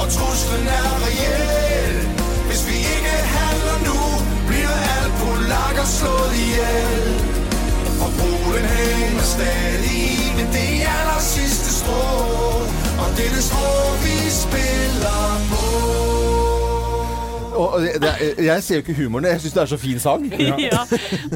Og 0.00 0.06
truslen 0.14 0.66
er 0.80 0.90
reelt 1.04 2.08
Hvis 2.48 2.62
vi 2.68 2.76
ikke 2.94 3.14
handler 3.38 3.78
nu 3.88 3.98
Bliver 4.48 4.76
alt 4.94 5.14
polakker 5.22 5.86
slået 5.98 6.34
ihjel. 6.44 7.06
Og 8.04 8.10
Polen 8.18 8.66
hænger 8.76 9.26
stadig 9.34 9.96
i 10.12 10.44
Det 10.56 10.70
er 10.82 10.92
aller 10.98 11.20
sidste 11.34 11.68
strå 11.80 12.04
Og 13.02 13.08
det 13.16 13.26
er 13.28 13.32
det 13.36 13.44
strå 13.50 13.70
vi 14.04 14.16
spiller 14.42 15.22
på 15.50 15.64
Og 17.54 17.80
det, 17.82 18.08
er- 18.10 18.42
jeg 18.44 18.62
ser 18.66 18.80
jo 18.80 18.82
ikke 18.84 18.96
humoren. 18.98 19.24
Jeg 19.30 19.40
syns 19.44 19.54
det 19.56 19.62
er 19.62 19.70
så 19.74 19.78
fin 19.78 19.98
sang. 20.02 20.24
Ja, 20.64 20.84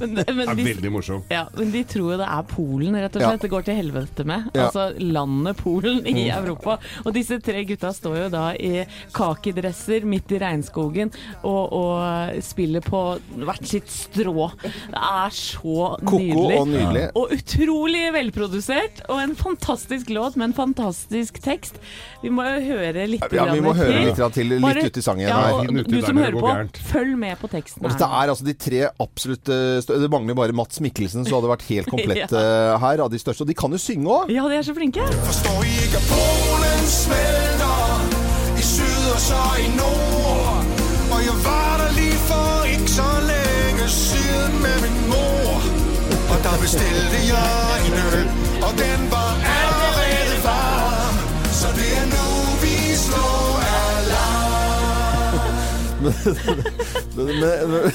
men, 0.01 0.15
men 0.15 0.17
Det 0.17 0.25
er 0.49 0.55
de, 0.59 0.65
veldig 0.67 0.91
morsom. 0.93 1.23
ja, 1.31 1.45
men 1.57 1.71
de 1.75 1.83
tror 1.89 2.13
jo 2.13 2.19
det 2.21 2.27
er 2.29 2.43
Polen, 2.51 2.97
rett 2.99 3.17
og 3.19 3.23
slett. 3.25 3.43
Det 3.45 3.51
går 3.53 3.67
til 3.69 3.77
helvete 3.79 4.25
med. 4.29 4.49
Ja. 4.55 4.67
Altså 4.69 4.89
landet 4.99 5.57
Polen 5.61 6.01
i 6.09 6.29
Europa. 6.31 6.79
Og 7.05 7.13
disse 7.17 7.39
tre 7.45 7.63
gutta 7.69 7.93
står 7.95 8.17
jo 8.25 8.29
da 8.33 8.45
i 8.55 8.85
kakidresser 9.17 10.07
midt 10.09 10.33
i 10.35 10.39
regnskogen 10.43 11.11
og, 11.43 11.73
og 11.73 12.39
spiller 12.45 12.85
på 12.85 13.03
hvert 13.45 13.67
sitt 13.69 13.91
strå. 13.93 14.49
Det 14.63 15.03
er 15.03 15.35
så 15.35 15.89
nydelig. 16.03 16.09
Koko 16.09 16.47
og 16.63 16.69
nydelig. 16.73 17.05
Og 17.19 17.35
utrolig 17.39 18.05
velprodusert, 18.15 19.03
og 19.09 19.23
en 19.23 19.35
fantastisk 19.39 20.11
låt 20.15 20.37
med 20.39 20.51
en 20.51 20.57
fantastisk 20.57 21.41
tekst. 21.45 21.79
Vi 22.23 22.33
må 22.35 22.47
jo 22.49 22.59
høre 22.73 23.07
litt 23.11 23.27
Ja, 23.35 23.49
vi 23.53 23.63
må 23.65 23.75
høre 23.77 24.05
litt 24.09 24.19
til, 24.35 24.49
litt 24.55 24.65
Bare- 24.65 24.87
ut 24.89 24.97
i 24.99 25.05
sangen 25.05 25.29
Ja, 25.29 25.39
her. 25.49 25.59
og 25.59 25.85
du 25.89 26.01
som 26.09 26.21
hører 26.23 26.39
på, 26.39 26.47
gærent. 26.47 26.81
følg 26.91 27.15
med 27.21 27.37
på 27.41 27.51
teksten. 27.53 27.85
Og 27.85 27.91
her 27.91 27.97
dette 27.97 28.09
er 28.09 28.33
altså 28.35 28.49
de 28.49 28.55
tre 28.59 28.83
absolutt 29.05 29.53
eh, 29.53 30.01
Det 30.05 30.11
mangler 30.13 30.39
bare 30.39 30.57
Mats 30.57 30.81
Mikkelsen, 30.85 31.27
så 31.27 31.37
hadde 31.37 31.49
det 31.49 31.55
vært 31.55 31.69
helt 31.69 31.93
komplett 31.95 32.35
ja. 32.35 32.77
her 32.83 33.05
av 33.05 33.13
de 33.13 33.21
største. 33.21 33.47
Og 33.47 33.51
de 33.51 33.57
kan 33.59 33.75
jo 33.75 33.81
synge 33.83 34.09
òg! 34.19 34.33
Ja, 34.35 34.47
de 34.49 34.59
er 34.59 34.67
så 34.67 34.75
flinke. 34.77 35.07
Forstår 35.29 35.69
ikke, 35.69 36.03
Polen 36.11 36.85
smelter 36.89 38.59
I 38.59 38.65
syd 38.65 39.05
og 39.13 39.21
så 39.21 39.43
i 39.63 39.69
nord 39.77 40.65
Og 41.13 41.21
jeg 41.25 41.37
var 41.45 41.75
der 41.83 41.93
lige 41.99 42.21
for 42.29 42.69
ikke 42.73 42.91
så 42.91 43.11
længe 43.33 43.89
siden 43.89 44.53
med 44.65 44.77
min 44.85 44.99
mor 45.13 45.61
Og 46.33 46.39
der 46.47 46.57
bestilte 46.65 47.19
jeg 47.33 47.87
en 47.89 47.97
øl 48.09 48.29
Og 48.67 48.73
den 48.83 49.01
var 49.13 49.18
Men, 57.19 57.41
men, 57.41 57.93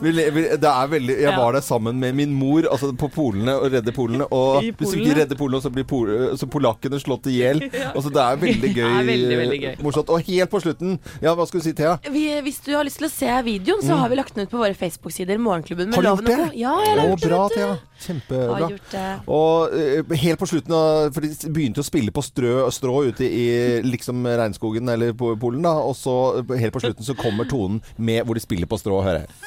vi, 0.00 0.12
le- 0.14 0.56
det 0.62 0.68
er 0.70 0.90
veldig 0.92 1.14
Jeg 1.16 1.24
Ja. 1.26 1.36
var 1.40 1.52
der 1.56 1.60
sammen 1.64 1.98
med 1.98 2.14
min 2.14 2.30
mor 2.38 2.62
altså 2.70 2.92
på 2.96 3.08
polene 3.10 3.54
og 3.58 3.72
redde 3.72 3.92
polene. 3.96 4.28
Og 4.30 4.62
I 4.62 4.70
hvis 4.70 4.92
du 4.94 4.98
ikke 5.00 5.16
redder 5.22 5.36
polene, 5.40 5.60
så 5.64 5.72
blir 5.74 5.84
pol, 5.90 6.12
så 6.38 6.46
polakkene 6.50 7.00
slått 7.02 7.26
i 7.32 7.38
hjel. 7.40 7.62
Altså, 7.98 8.10
det 8.14 8.22
er 8.22 8.36
veldig 8.44 8.70
gøy. 8.76 8.86
Er 9.00 9.08
veldig, 9.08 9.38
veldig 9.42 9.60
gøy. 9.64 9.74
Morsomt. 9.82 10.12
Og 10.14 10.22
helt 10.28 10.50
på 10.52 10.60
slutten 10.62 10.98
Ja, 11.24 11.34
hva 11.34 11.46
skulle 11.48 11.64
du 11.64 11.68
si, 11.70 11.74
Thea? 11.78 11.96
Vi, 12.14 12.24
hvis 12.46 12.60
du 12.64 12.72
har 12.76 12.86
lyst 12.86 13.00
til 13.02 13.08
å 13.08 13.12
se 13.12 13.32
videoen, 13.48 13.82
så 13.82 13.98
har 13.98 14.08
vi 14.12 14.18
lagt 14.20 14.34
den 14.38 14.46
ut 14.46 14.52
på 14.52 14.60
våre 14.62 14.76
Facebook-sider. 14.78 15.38
Morgenklubben 15.42 15.90
med 15.90 16.04
Loven 16.04 16.30
og? 16.30 16.44
Co. 16.44 16.48
Ja, 16.58 16.76
jeg 16.84 16.94
har 16.94 17.02
Å, 17.02 17.08
gjort 17.12 17.24
det. 17.24 17.28
bra. 17.32 17.42
Thea. 17.56 17.76
Kjempebra. 17.98 18.68
gjort 18.70 18.90
det. 18.92 19.06
Og 19.26 19.74
eh, 19.74 20.16
helt 20.22 20.38
på 20.38 20.46
slutten, 20.46 20.74
for 21.14 21.20
de 21.24 21.32
begynte 21.54 21.82
å 21.82 21.86
spille 21.86 22.12
på 22.14 22.22
strø, 22.22 22.52
strå 22.74 23.00
ute 23.10 23.26
i 23.26 23.46
liksom 23.82 24.22
regnskogen 24.28 24.88
eller 24.92 25.12
på 25.18 25.32
Polen, 25.40 25.62
da. 25.66 25.74
Og 25.82 25.96
så 25.98 26.14
eh, 26.44 26.54
helt 26.62 26.74
på 26.76 26.84
slutten 26.84 27.04
så 27.06 27.16
kommer 27.18 27.44
tonen 27.50 27.80
med 27.96 28.22
hvor 28.24 28.38
de 28.38 28.44
spiller 28.44 28.70
på 28.70 28.78
strå. 28.78 29.00
Hør 29.02 29.24
her. 29.24 29.28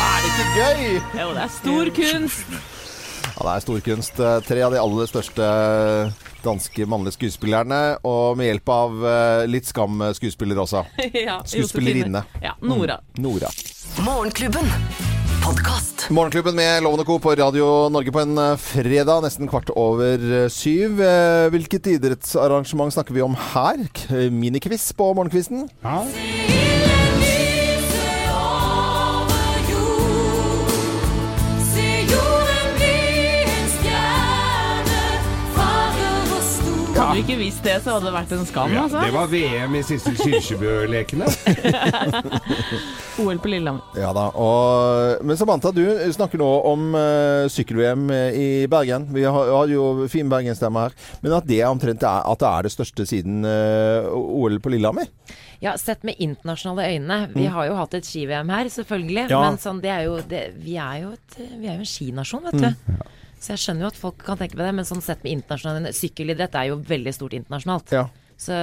Er 0.00 0.20
det 0.24 0.30
ikke 0.32 0.48
gøy? 0.56 1.00
Jo, 1.20 1.28
det 1.36 1.42
er 1.44 1.52
stor 1.54 1.90
kunst. 1.96 2.46
Ja, 3.30 3.40
det 3.46 3.52
er 3.54 3.62
stor 3.64 3.80
kunst. 3.86 4.20
Eh, 4.20 4.38
Tre 4.48 4.60
av 4.66 4.74
de 4.74 4.80
aller 4.82 5.08
største 5.10 5.46
danske 6.44 6.86
mannlige 6.88 7.16
skuespillerne, 7.18 7.80
og 8.06 8.38
med 8.40 8.50
hjelp 8.50 8.72
av 8.74 9.06
eh, 9.12 9.44
litt 9.50 9.68
skam 9.68 10.02
skuespiller 10.16 10.60
også. 10.62 10.84
ja, 11.26 11.40
Skuespillerinne. 11.44 12.24
Ja, 12.42 12.56
Nora. 12.62 13.00
Mm, 13.16 13.24
Nora. 13.26 13.52
Morgenklubben. 14.06 14.68
Podkast. 15.40 16.06
Morgenklubben 16.10 16.54
med 16.54 16.82
Lovende 16.84 17.04
Co. 17.08 17.18
på 17.18 17.32
Radio 17.38 17.88
Norge 17.92 18.12
på 18.12 18.20
en 18.22 18.36
eh, 18.38 18.56
fredag, 18.60 19.22
nesten 19.24 19.48
kvart 19.50 19.72
over 19.74 20.20
eh, 20.44 20.48
syv. 20.52 21.00
Eh, 21.00 21.48
Hvilket 21.54 21.88
idrettsarrangement 21.96 22.92
snakker 22.94 23.16
vi 23.16 23.24
om 23.24 23.36
her? 23.52 23.86
Miniquiz 24.30 24.90
på 24.96 25.12
morgenkvisten? 25.16 25.68
Ja. 25.84 26.04
Hadde 37.10 37.24
vi 37.24 37.32
ikke 37.32 37.40
visst 37.40 37.64
det, 37.66 37.72
så 37.82 37.96
hadde 37.96 38.06
det 38.06 38.12
vært 38.14 38.32
en 38.36 38.44
skam, 38.46 38.70
Ja, 38.70 38.84
altså. 38.86 39.00
det 39.02 39.10
var 39.16 39.30
VM 39.32 39.72
i 39.74 39.80
Sissel 39.82 40.14
Kyrkjebø-lekene. 40.14 41.26
OL 43.24 43.40
på 43.42 43.50
Lillehammer. 43.50 43.98
Ja 43.98 44.12
da. 44.14 44.28
Og, 44.38 45.24
men 45.26 45.38
Samantha, 45.40 45.72
du 45.74 45.82
snakker 46.14 46.38
nå 46.38 46.48
om 46.70 46.94
uh, 46.94 47.50
sykkel-VM 47.50 48.06
i 48.14 48.46
Bergen. 48.70 49.08
Vi 49.10 49.26
har, 49.26 49.50
har 49.56 49.72
jo 49.74 50.06
fin 50.12 50.30
bergensstemme 50.30 50.86
her. 50.86 50.94
Men 51.24 51.34
at 51.40 51.50
det 51.50 51.64
omtrent 51.66 52.06
er, 52.06 52.22
at 52.30 52.44
det 52.44 52.50
er 52.52 52.68
det 52.68 52.74
største 52.78 53.08
siden 53.10 53.42
uh, 53.42 54.06
OL 54.14 54.60
på 54.62 54.70
Lillehammer? 54.76 55.10
Ja, 55.60 55.74
sett 55.82 56.06
med 56.06 56.14
internasjonale 56.22 56.92
øyne. 56.94 57.18
Vi 57.34 57.50
har 57.50 57.66
jo 57.72 57.74
hatt 57.80 57.98
et 57.98 58.06
ski-VM 58.06 58.54
her, 58.54 58.70
selvfølgelig. 58.70 59.26
Ja. 59.34 59.42
Men 59.42 59.58
sånn, 59.58 59.82
det 59.82 59.90
er 59.98 60.06
jo, 60.06 60.20
det, 60.30 60.44
vi, 60.62 60.78
er 60.78 61.08
jo 61.08 61.16
et, 61.18 61.40
vi 61.58 61.66
er 61.66 61.74
jo 61.74 61.82
en 61.82 61.90
skinasjon, 61.90 62.46
vet 62.52 62.62
du. 62.70 63.02
Så 63.40 63.54
jeg 63.54 63.62
skjønner 63.62 63.86
jo 63.86 63.90
at 63.94 63.98
folk 63.98 64.20
kan 64.24 64.38
tenke 64.40 64.58
på 64.58 64.64
det, 64.64 64.74
men 64.76 64.86
sånn 64.88 65.00
sett 65.04 65.24
med 65.24 65.38
internasjonal 65.38 65.94
Sykkelidrett 65.96 66.58
er 66.60 66.70
jo 66.70 66.80
veldig 66.84 67.14
stort 67.16 67.36
internasjonalt. 67.38 67.94
Ja. 67.96 68.06
Så 68.40 68.56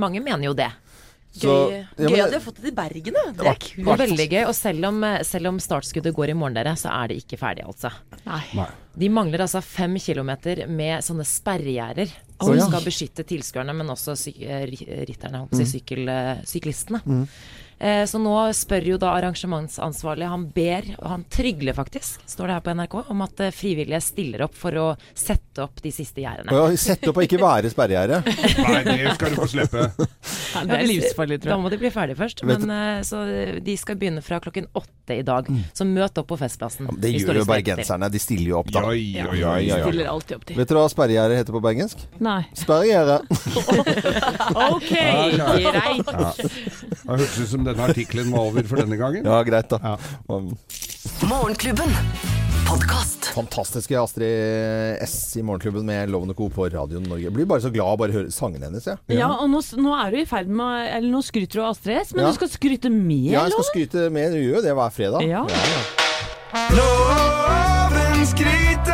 mange 0.00 0.20
mener 0.24 0.50
jo 0.50 0.56
det. 0.56 0.70
Så- 1.32 1.70
Gøy, 1.70 1.86
ja, 1.96 2.08
gøy 2.10 2.20
at 2.24 2.32
du 2.32 2.36
har 2.38 2.42
fått 2.42 2.56
det 2.56 2.64
til 2.64 2.74
Bergen, 2.74 3.14
da. 3.14 3.30
Det 3.30 3.46
er 3.46 3.54
kult. 3.54 3.84
Det 3.86 3.92
er 3.92 4.00
veldig 4.02 4.28
gøy. 4.32 4.44
Og 4.48 4.54
selv 4.54 4.86
om, 4.88 5.04
selv 5.22 5.46
om 5.46 5.58
startskuddet 5.62 6.14
går 6.14 6.30
i 6.30 6.34
morgen, 6.34 6.54
dere, 6.54 6.74
så 6.74 6.90
er 6.90 7.08
det 7.08 7.20
ikke 7.22 7.38
ferdig, 7.38 7.64
altså. 7.64 7.92
Nei. 8.26 8.42
Nei. 8.58 8.66
De 8.98 9.08
mangler 9.08 9.44
altså 9.44 9.62
fem 9.62 9.94
kilometer 10.02 10.66
med 10.66 11.04
sånne 11.06 11.24
sperregjerder 11.24 12.10
som 12.10 12.50
oh, 12.50 12.56
ja. 12.58 12.66
skal 12.66 12.82
beskytte 12.82 13.24
tilskuerne, 13.28 13.72
men 13.76 13.92
også 13.92 14.16
sy 14.18 14.34
eh, 14.42 14.66
rytterne, 15.06 15.44
holdt 15.44 15.54
på 15.54 15.62
å 15.62 15.68
si, 15.70 15.82
eh, 16.08 16.42
syklistene. 16.50 17.00
Mm. 17.06 17.26
Eh, 17.80 18.04
så 18.06 18.18
nå 18.20 18.34
spør 18.52 18.90
jo 18.92 18.96
da 19.00 19.14
arrangementsansvarlig, 19.16 20.26
han 20.28 20.42
ber, 20.52 20.90
og 20.98 21.06
han 21.14 21.22
trygler 21.32 21.76
faktisk, 21.76 22.20
står 22.28 22.50
det 22.50 22.56
her 22.58 22.64
på 22.66 22.74
NRK, 22.76 22.96
om 23.14 23.24
at 23.24 23.40
eh, 23.46 23.54
frivillige 23.56 24.02
stiller 24.04 24.44
opp 24.44 24.58
for 24.60 24.76
å 24.76 24.86
sette 25.16 25.64
opp 25.64 25.80
de 25.80 25.92
siste 25.94 26.20
gjerdene. 26.20 26.52
Ja, 26.52 26.76
sette 26.76 27.08
opp 27.08 27.22
og 27.22 27.24
ikke 27.24 27.40
være 27.40 27.72
sperregjerde. 27.72 28.20
Nei, 28.60 28.82
det 28.84 29.16
skal 29.16 29.32
du 29.32 29.40
få 29.40 29.48
slippe. 29.48 29.88
Ja, 30.54 30.64
det 30.66 30.76
er 30.80 30.86
livsfarlig, 30.88 31.38
Da 31.40 31.44
tror 31.46 31.52
jeg. 31.56 31.62
må 31.64 31.70
de 31.70 31.78
bli 31.78 31.90
ferdig 31.94 32.16
først. 32.18 32.42
Men, 32.48 32.70
eh, 32.70 33.00
så 33.06 33.20
de 33.62 33.76
skal 33.76 33.96
begynne 34.00 34.22
fra 34.22 34.40
klokken 34.40 34.66
åtte 34.74 35.16
i 35.18 35.22
dag. 35.26 35.46
Så 35.74 35.86
møt 35.86 36.18
opp 36.18 36.28
på 36.30 36.38
Festplassen. 36.40 36.88
Det 37.00 37.12
gjør 37.14 37.40
jo 37.42 37.44
bergenserne. 37.48 38.10
De 38.10 38.18
stiller 38.22 38.48
jo 38.52 38.58
opp, 38.60 38.70
da. 38.74 38.80
Ja, 38.92 39.32
ja, 39.34 39.54
ja. 39.58 39.80
Stiller 39.86 40.06
alltid 40.12 40.36
opp 40.36 40.44
til. 40.46 40.56
Vet 40.56 40.68
du 40.68 40.74
hva 40.78 40.86
sperregjerde 40.90 41.36
heter 41.40 41.52
på 41.56 41.62
bergensk? 41.64 42.06
Nei. 42.20 42.42
Sperregjerde. 42.54 43.20
Ok, 44.60 44.90
greit. 44.90 46.06
Det 46.06 47.06
hørtes 47.06 47.38
ut 47.40 47.48
som 47.54 47.64
denne 47.64 47.86
artikkelen 47.90 48.30
var 48.34 48.50
over 48.50 48.66
for 48.68 48.82
denne 48.82 48.98
gangen. 49.00 49.24
Ja, 49.24 49.42
greit, 49.46 49.70
da. 49.70 49.78
Ja. 49.82 50.40
Morgenklubben. 51.28 52.39
Podkast. 52.70 53.24
Fantastiske 53.34 53.96
Astrid 54.00 54.96
S 55.02 55.36
i 55.36 55.42
Morgenklubben 55.42 55.86
med 55.86 56.10
Lovende 56.10 56.34
Co. 56.34 56.48
på 56.54 56.68
Radio 56.70 57.00
Norge. 57.02 57.24
Jeg 57.26 57.32
blir 57.34 57.46
bare 57.50 57.60
så 57.64 57.70
glad 57.74 57.86
av 57.90 57.96
å 57.96 58.00
bare 58.04 58.14
høre 58.14 58.30
sangene 58.34 58.68
hennes, 58.68 58.86
Ja, 58.86 58.96
Ja, 59.10 59.28
og 59.42 59.50
nå, 59.50 59.58
nå 59.82 59.94
er 59.98 60.10
du 60.14 60.18
i 60.20 60.24
ferd 60.28 60.46
med 60.48 60.86
Eller 60.94 61.10
nå 61.10 61.22
skryter 61.26 61.58
du 61.58 61.62
av 61.64 61.70
Astrid 61.74 61.96
S, 62.04 62.14
men 62.14 62.24
Ja. 62.24 62.30
du 62.30 62.34
skal 62.38 62.48
skryte 62.48 62.90
mer, 62.92 63.32
Ja, 63.32 63.42
jeg 63.48 63.52
skal 63.52 63.64
skryte 63.72 64.10
med. 64.12 64.32
Du 64.32 64.38
gjør 64.38 64.56
jo 64.56 64.62
det 64.62 64.74
hver 64.78 64.90
fredag. 64.94 65.20
Ja. 65.26 65.42
Loven 66.78 68.26
skryter 68.26 68.89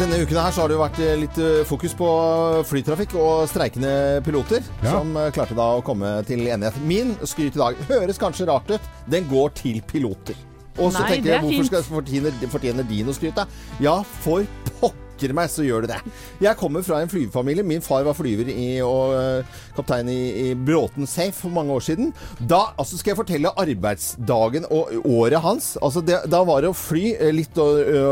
Denne 0.00 0.18
uken 0.24 0.38
her 0.40 0.52
så 0.54 0.62
har 0.64 0.70
det 0.70 0.76
jo 0.76 0.80
vært 0.82 0.98
eh, 1.04 1.12
litt 1.20 1.38
eh, 1.42 1.60
fokus 1.68 1.92
på 1.98 2.06
flytrafikk 2.66 3.12
og 3.20 3.44
streikende 3.50 4.22
piloter, 4.26 4.64
Ja. 4.82 4.94
som 4.96 5.12
eh, 5.20 5.28
klarte 5.34 5.56
da 5.58 5.66
å 5.78 5.82
komme 5.84 6.14
til 6.28 6.42
enighet. 6.46 6.78
Min 6.88 7.12
skryt 7.28 7.58
i 7.58 7.60
dag 7.60 7.76
høres 7.90 8.18
kanskje 8.20 8.48
rart 8.48 8.70
ut. 8.72 8.88
Den 9.12 9.28
går 9.30 9.52
til 9.58 9.82
piloter. 9.86 10.38
Og 10.80 10.94
så 10.94 11.04
tenker 11.04 11.34
jeg, 11.34 11.44
hvorfor 11.44 11.68
skal 11.68 11.84
fortjener, 11.84 12.36
fortjener 12.48 12.86
de 12.88 13.02
noe 13.04 13.14
skryt? 13.16 13.36
Ja, 13.84 13.98
for 14.24 14.48
pokker 14.80 15.01
meg, 15.36 15.50
så 15.50 15.62
gjør 15.62 15.84
det 15.86 15.92
det. 15.92 16.12
Jeg 16.42 16.58
kommer 16.58 16.82
fra 16.82 17.00
en 17.02 17.10
flyverfamilie. 17.10 17.64
Min 17.66 17.82
far 17.84 18.02
var 18.06 18.16
flyver 18.18 18.48
i, 18.52 18.80
og 18.82 19.14
eh, 19.16 19.58
kaptein 19.76 20.08
i, 20.10 20.50
i 20.50 20.54
Bråten 20.54 21.06
Safe 21.06 21.32
for 21.36 21.50
mange 21.54 21.72
år 21.72 21.80
siden. 21.80 22.12
Da 22.40 22.72
altså 22.78 22.98
skal 22.98 23.12
jeg 23.12 23.20
fortelle 23.20 23.52
arbeidsdagen 23.62 24.66
og 24.70 24.92
året 25.04 25.40
hans. 25.44 25.76
Altså 25.82 26.02
det, 26.04 26.22
da 26.32 26.42
var 26.48 26.62
det 26.62 26.72
å 26.72 26.76
fly 26.76 27.14
eh, 27.14 27.32
litt 27.34 27.58
ø, 27.58 28.02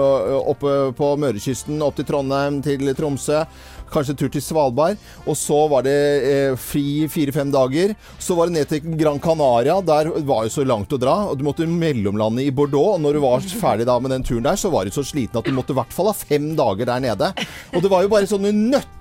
oppe 0.41 0.75
på 0.97 1.11
Mørekysten, 1.21 1.81
opp 1.83 1.99
til 1.99 2.09
Trondheim, 2.09 2.61
til 2.65 2.93
Tromsø. 2.99 3.45
Kanskje 3.93 4.17
tur 4.19 4.31
til 4.33 4.45
Svalbard. 4.45 5.01
Og 5.27 5.39
så 5.39 5.59
var 5.71 5.87
det 5.87 5.97
eh, 6.31 6.55
fri 6.61 7.09
fire-fem 7.11 7.51
dager. 7.55 7.95
Så 8.19 8.37
var 8.39 8.49
det 8.49 8.59
ned 8.59 8.71
til 8.71 8.95
Gran 9.01 9.21
Canaria. 9.23 9.81
Der 9.85 10.13
var 10.29 10.47
jo 10.47 10.55
så 10.55 10.67
langt 10.67 10.93
å 10.95 11.01
dra. 11.01 11.17
Og 11.31 11.39
du 11.41 11.47
måtte 11.47 11.69
mellomlande 11.69 12.47
i 12.47 12.55
Bordeaux. 12.55 12.97
Og 12.97 13.05
når 13.05 13.19
du 13.19 13.25
var 13.25 13.51
ferdig 13.63 13.89
da 13.91 13.99
med 14.03 14.15
den 14.15 14.27
turen 14.27 14.47
der, 14.47 14.61
så 14.61 14.73
var 14.73 14.87
du 14.87 14.95
så 14.95 15.05
sliten 15.07 15.41
at 15.41 15.47
du 15.47 15.57
måtte 15.57 15.75
i 15.75 15.81
hvert 15.81 15.95
fall 15.95 16.11
ha 16.13 16.17
fem 16.17 16.53
dager 16.59 16.89
der 16.91 17.05
nede. 17.11 17.35
Og 17.75 17.85
det 17.85 17.93
var 17.93 18.07
jo 18.07 18.13
bare 18.13 18.31
sånne 18.31 18.55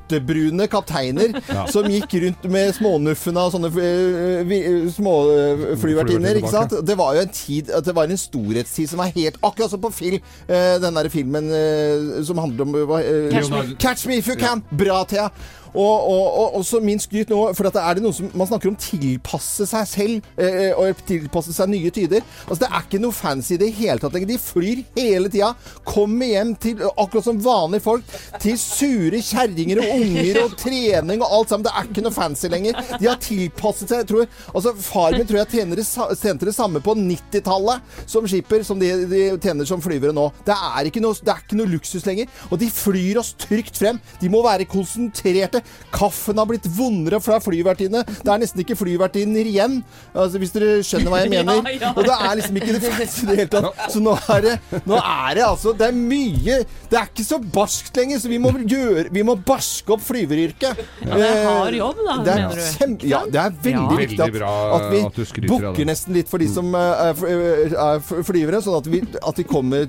nøttebrune 0.09 0.67
kapteiner 0.71 1.33
som 1.73 1.85
gikk 1.89 2.13
rundt 2.23 2.47
med 2.51 2.73
smånuffene 2.77 3.43
av 3.45 3.53
sånne 3.53 3.69
eh, 3.77 4.53
eh, 4.57 4.89
småflyvertinner. 4.95 6.39
Ikke 6.41 6.53
sant? 6.53 6.73
Det 6.85 6.97
var 6.99 7.15
jo 7.17 7.23
en 7.25 7.33
tid 7.33 7.69
Det 7.85 7.95
var 7.95 8.09
en 8.09 8.17
storhetstid 8.19 8.89
som 8.89 9.01
var 9.03 9.11
helt 9.15 9.37
Akkurat 9.45 9.71
som 9.71 9.81
på 9.81 9.91
film. 9.93 10.19
eh, 10.47 10.77
Den 10.81 10.97
derre 10.97 11.09
filmen 11.13 11.49
eh, 11.53 12.23
som 12.25 12.37
handler 12.41 12.65
om 12.65 12.75
hva, 12.89 13.01
eh, 13.01 13.29
Catch 13.33 13.51
me. 13.53 13.75
Catch 13.79 14.05
me 14.09 14.17
if 14.19 14.27
you 14.27 14.35
can! 14.39 14.63
Bra, 14.71 15.03
Thea. 15.05 15.29
Og, 15.73 16.09
og, 16.09 16.25
og 16.41 16.59
også 16.61 16.81
min 16.83 17.01
skryt 17.01 17.31
nå, 17.31 17.41
for 17.57 17.69
at 17.69 17.77
er 17.81 17.97
det 17.97 18.03
noe 18.05 18.15
som 18.15 18.29
man 18.37 18.49
snakker 18.49 18.71
om 18.71 18.77
tilpasse 18.79 19.67
seg 19.69 19.89
selv, 19.89 20.29
eh, 20.41 20.71
og 20.73 21.03
tilpasse 21.07 21.53
seg 21.55 21.71
nye 21.71 21.91
tider. 21.93 22.25
Altså 22.47 22.63
Det 22.63 22.69
er 22.69 22.85
ikke 22.85 23.01
noe 23.03 23.15
fancy 23.15 23.55
i 23.55 23.61
det 23.61 23.71
hele 23.77 23.99
tatt 24.01 24.15
lenger. 24.15 24.31
De 24.33 24.39
flyr 24.41 24.83
hele 24.97 25.31
tida. 25.31 25.51
Kommer 25.87 26.29
hjem 26.29 26.55
til, 26.61 26.83
akkurat 26.89 27.27
som 27.27 27.41
vanlige 27.43 27.85
folk, 27.85 28.15
til 28.41 28.57
sure 28.61 29.21
kjerringer 29.25 29.83
og 29.83 29.93
unger 29.99 30.41
og 30.43 30.57
trening 30.63 31.23
og 31.23 31.37
alt 31.39 31.53
sammen. 31.53 31.67
Det 31.67 31.75
er 31.75 31.89
ikke 31.89 32.05
noe 32.05 32.15
fancy 32.15 32.51
lenger. 32.51 32.79
De 32.97 33.09
har 33.09 33.21
tilpasset 33.23 33.93
seg. 33.93 34.07
Tror, 34.09 34.25
altså 34.53 34.73
Far 34.79 35.13
min 35.17 35.27
tror 35.27 35.41
jeg 35.41 35.51
tjener 35.57 35.79
det, 35.79 35.85
tjente 36.21 36.47
det 36.47 36.55
samme 36.55 36.81
på 36.83 36.95
90-tallet 36.97 38.05
som 38.09 38.25
skipper 38.29 38.63
som 38.65 38.79
de, 38.81 38.89
de 39.09 39.21
tjener 39.41 39.67
som 39.69 39.81
flyvere 39.83 40.15
nå. 40.15 40.29
Det 40.47 40.55
er, 40.55 40.89
ikke 40.89 41.03
noe, 41.03 41.17
det 41.17 41.33
er 41.33 41.43
ikke 41.43 41.59
noe 41.59 41.69
luksus 41.69 42.05
lenger. 42.07 42.29
Og 42.49 42.59
de 42.61 42.69
flyr 42.73 43.19
oss 43.21 43.33
trygt 43.39 43.79
frem. 43.79 43.99
De 44.21 44.31
må 44.31 44.41
være 44.45 44.67
konsentrerte. 44.69 45.58
Kaffen 45.95 46.37
har 46.41 46.47
blitt 46.49 46.67
vondere 46.77 47.19
fra 47.23 47.39
flyvertinne. 47.43 48.03
Det 48.07 48.29
er 48.33 48.41
nesten 48.43 48.63
ikke 48.63 48.77
flyvertinner 48.79 49.47
igjen, 49.49 49.79
altså, 50.13 50.39
hvis 50.41 50.53
dere 50.55 50.79
skjønner 50.85 51.13
hva 51.13 51.21
jeg 51.23 51.31
mener. 51.35 51.61
Ja, 51.65 51.75
ja. 51.79 51.91
Og 51.95 52.03
det 52.07 52.15
er 52.15 52.35
liksom 52.39 52.59
ikke 52.61 52.75
det 52.77 52.83
fancy 52.85 53.23
i 53.23 53.29
det 53.29 53.37
hele 53.43 53.51
tatt. 53.53 53.85
Så 53.93 54.01
nå 54.03 54.15
er 54.35 54.45
det, 54.45 54.55
nå 54.89 54.99
er 54.99 55.39
det 55.39 55.45
altså 55.45 55.71
Det 55.77 55.87
er 55.89 55.95
mye 55.95 56.57
Det 56.89 56.97
er 56.99 57.07
ikke 57.09 57.23
så 57.25 57.37
barskt 57.53 57.97
lenger, 57.99 58.19
så 58.21 58.29
vi 58.31 58.37
må 58.41 58.51
gjøre 58.59 59.07
Vi 59.13 59.23
må 59.25 59.35
barske 59.45 59.93
opp 59.95 60.03
flyveryrket. 60.05 60.79
Ja, 61.05 61.17
det 61.19 61.27
er 61.29 61.43
hard 61.47 61.69
Eh, 61.69 61.77
jobb, 61.79 61.99
da, 62.05 62.15
det 62.25 62.33
er 62.33 62.39
mener 62.43 62.99
du. 62.99 63.07
Ja, 63.09 63.19
det 63.29 63.39
er 63.41 63.55
veldig 63.63 63.95
Ja. 63.95 63.97
viktig 63.99 64.21
at, 64.25 64.35
at 64.75 64.85
vi 64.91 65.01
at 65.05 65.49
bukker 65.49 65.87
nesten 65.89 66.15
litt 66.17 66.29
for 66.31 66.41
de 66.41 66.47
som 66.51 66.69
eh, 66.75 67.09
er, 67.09 67.75
er 67.85 68.01
flyvere, 68.25 68.61
sånn 68.65 68.77
at 68.79 68.89
vi, 68.91 69.01
at 69.29 69.39
vi, 69.41 69.45
kommer, 69.49 69.87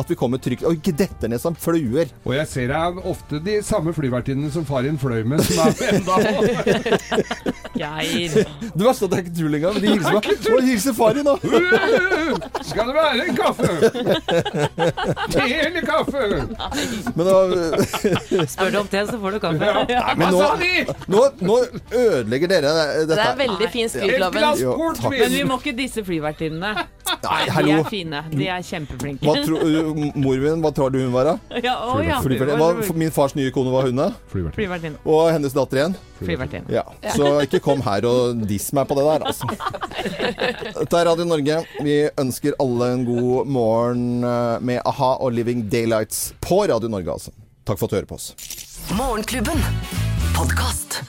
at 0.00 0.10
vi 0.10 0.16
kommer 0.18 0.42
trygt 0.42 0.64
Og 0.68 0.78
ikke 0.78 0.94
detter 1.00 1.30
ned 1.32 1.40
som 1.42 1.56
fluer. 1.58 2.10
Og 2.26 2.34
jeg 2.36 2.46
ser 2.50 2.70
det 2.70 2.78
er 2.78 3.00
ofte 3.10 3.40
de 3.44 3.58
samme 3.66 3.94
flyvertinnene 3.96 4.50
som 4.54 4.66
far 4.68 4.86
i 4.86 4.90
en 4.92 4.98
fløy 5.00 5.09
med, 5.30 5.40
som 5.44 5.58
er 5.64 5.70
enda 5.94 6.14
Geir. 7.80 8.30
Det 8.76 8.84
verste 8.84 9.04
er 9.04 9.08
at 9.08 9.10
det 9.10 9.18
er 9.18 9.22
ikke 9.24 9.34
tull 9.38 9.54
engang, 9.56 9.74
men 9.76 9.82
de 9.82 9.88
hilser 9.94 10.12
meg. 10.16 10.22
Og 10.54 10.62
hilser 10.66 10.94
far 10.96 11.12
din, 11.16 11.24
da. 11.26 11.34
Skal 12.70 12.90
det 12.90 12.94
være 12.96 13.24
en 13.24 13.36
kaffe? 13.38 13.68
Te 15.32 15.46
eller 15.66 15.86
kaffe? 15.86 16.22
Men 17.16 17.24
da 17.26 17.36
Spør 18.54 18.70
du 18.74 18.78
om 18.82 18.90
te, 18.92 19.02
så 19.08 19.16
får 19.22 19.36
du 19.36 19.38
kaffe. 19.42 19.70
men 20.20 20.36
Hva 20.36 20.50
nå, 20.60 20.84
nå, 21.14 21.24
nå 21.50 21.56
ødelegger 21.90 22.52
dere 22.52 22.74
Det 23.00 23.08
dette. 23.10 23.26
er 23.26 23.38
veldig 23.40 23.70
fin 23.74 23.88
Et 23.88 23.94
skryt, 23.94 24.16
Loven. 24.22 24.38
glass 24.38 24.62
Jo, 24.62 24.76
takk. 25.00 25.16
Men 25.16 25.34
vi 25.34 25.42
må 25.48 25.58
ikke 25.62 25.74
disse 25.80 26.04
flyvertinnene. 26.06 26.72
Nei, 27.20 27.40
De 27.50 27.72
er 27.74 27.88
fine. 27.90 28.22
De 28.32 28.46
er 28.48 28.62
kjempeflinke. 28.64 29.24
Hva 29.26 29.34
tro, 29.44 29.56
uh, 29.58 30.04
mor 30.14 30.36
min, 30.44 30.62
hva 30.64 30.70
tror 30.76 30.92
du 30.94 31.00
hun 31.02 31.12
var, 31.14 31.32
da? 31.32 31.60
ja, 31.64 31.74
å, 31.82 31.98
ja. 32.04 32.20
Hva- 32.22 32.96
Min 33.00 33.10
fars 33.14 33.34
nye 33.38 33.50
kone 33.54 33.72
var 33.74 33.88
hun, 33.88 33.98
da? 33.98 34.10
Flyvertinne. 34.32 34.99
Og 35.08 35.30
hennes 35.32 35.54
datter 35.56 35.80
igjen? 35.80 35.94
Flyvertinne. 36.20 36.68
Ja. 36.72 36.84
Så 37.16 37.30
ikke 37.46 37.62
kom 37.64 37.80
her 37.86 38.04
og 38.08 38.42
diss 38.48 38.68
meg 38.76 38.88
på 38.90 38.98
det 38.98 39.06
der, 39.06 39.24
altså. 39.30 39.48
Dette 40.80 41.00
er 41.00 41.08
Radio 41.08 41.24
Norge. 41.28 41.60
Vi 41.80 41.96
ønsker 42.20 42.58
alle 42.60 42.90
en 42.96 43.06
god 43.08 43.48
morgen 43.48 44.06
eh, 44.20 44.56
med 44.60 44.82
a-ha 44.84 45.14
og 45.24 45.32
Living 45.36 45.64
Daylights 45.72 46.34
på 46.44 46.66
Radio 46.68 46.92
Norge, 46.92 47.16
altså. 47.16 47.32
Takk 47.64 47.80
for 47.80 47.88
at 47.88 47.94
du 47.94 48.00
hører 48.00 48.10
på 48.12 48.20
oss. 48.20 48.32
Morgenklubben. 48.98 49.64
Podkast. 50.36 51.02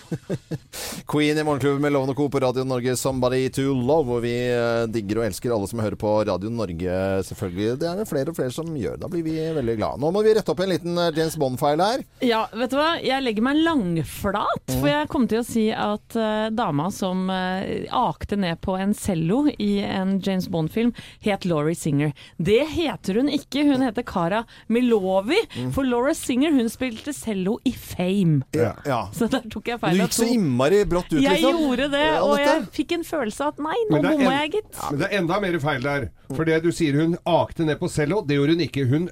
Queen 1.08 1.38
i 1.38 1.44
Morgenklubben 1.44 1.82
med 1.82 1.92
Lovende 1.92 2.14
Co. 2.16 2.30
på 2.30 2.40
Radio 2.40 2.64
Norge, 2.64 2.96
Somebody 2.98 3.50
to 3.50 3.62
Love. 3.62 4.12
Og 4.18 4.22
vi 4.24 4.34
eh, 4.52 4.84
digger 4.92 5.22
og 5.22 5.26
elsker 5.28 5.54
alle 5.56 5.68
som 5.70 5.80
hører 5.84 5.98
på 6.00 6.12
Radio 6.28 6.50
Norge, 6.52 6.96
selvfølgelig. 7.28 7.78
Det 7.82 7.88
er 7.90 8.00
det 8.02 8.08
flere 8.10 8.32
og 8.34 8.38
flere 8.38 8.54
som 8.56 8.70
gjør. 8.78 8.98
Da 9.02 9.10
blir 9.12 9.24
vi 9.26 9.36
veldig 9.56 9.76
glade. 9.80 10.02
Nå 10.04 10.12
må 10.16 10.24
vi 10.26 10.34
rette 10.38 10.52
opp 10.54 10.64
en 10.66 10.72
liten 10.74 10.98
eh, 11.00 11.12
James 11.18 11.38
Bond-feil 11.42 11.84
her. 11.84 12.04
Ja, 12.26 12.42
vet 12.56 12.74
du 12.74 12.78
hva? 12.80 12.90
Jeg 13.04 13.24
legger 13.26 13.48
meg 13.50 13.62
langflat, 13.66 14.48
Mm. 14.72 14.78
for 14.80 14.88
jeg 14.88 15.08
kom 15.12 15.26
til 15.28 15.42
å 15.42 15.46
si 15.46 15.64
at 15.74 16.16
uh, 16.16 16.48
dama 16.56 16.86
som 16.94 17.26
uh, 17.28 17.66
akte 17.98 18.38
ned 18.40 18.60
på 18.64 18.76
en 18.80 18.94
cello 18.96 19.42
i 19.52 19.82
en 19.84 20.14
James 20.24 20.48
Bond-film, 20.54 20.94
het 21.26 21.44
Laurie 21.50 21.76
Singer. 21.76 22.14
Det 22.38 22.62
heter 22.72 23.20
hun 23.20 23.28
ikke, 23.34 23.66
hun 23.68 23.84
heter 23.84 24.06
Cara 24.08 24.44
Milovi. 24.72 25.40
Mm. 25.58 25.72
For 25.76 25.88
Laura 25.88 26.14
Singer 26.18 26.54
hun 26.56 26.70
spilte 26.72 27.12
cello 27.18 27.58
i 27.68 27.74
Fame. 27.76 28.46
Ja. 28.56 28.72
ja. 28.88 29.02
Så 29.22 29.28
der 29.30 29.44
tok 29.54 29.68
jeg 29.70 29.78
Du 29.78 29.84
feil. 29.86 30.00
av 30.02 30.08
gikk 30.08 30.16
så 30.18 30.28
innmari 30.34 30.82
brått 30.90 31.12
ut, 31.14 31.20
Jeg 31.22 31.38
liksom. 31.38 31.60
gjorde 31.62 31.88
det, 31.94 32.06
og 32.26 32.40
jeg 32.42 32.64
fikk 32.74 32.96
en 32.98 33.04
følelse 33.06 33.46
av 33.46 33.52
at 33.54 33.60
nei, 33.62 33.78
nå 33.90 33.94
Men 33.94 34.08
bomma 34.08 34.32
jeg, 34.40 34.52
gitt. 34.56 34.80
Men 34.90 35.00
det 35.02 35.08
er 35.08 35.18
enda 35.20 35.40
mer 35.44 35.58
feil 35.62 35.86
der. 35.86 36.08
For 36.32 36.48
det 36.48 36.62
du 36.64 36.72
sier 36.74 36.98
hun 36.98 37.18
akte 37.28 37.68
ned 37.68 37.78
på 37.78 37.90
cello, 37.92 38.22
det 38.26 38.40
gjorde 38.40 38.56
hun 38.56 38.64
ikke. 38.66 38.86
Hun 38.90 39.10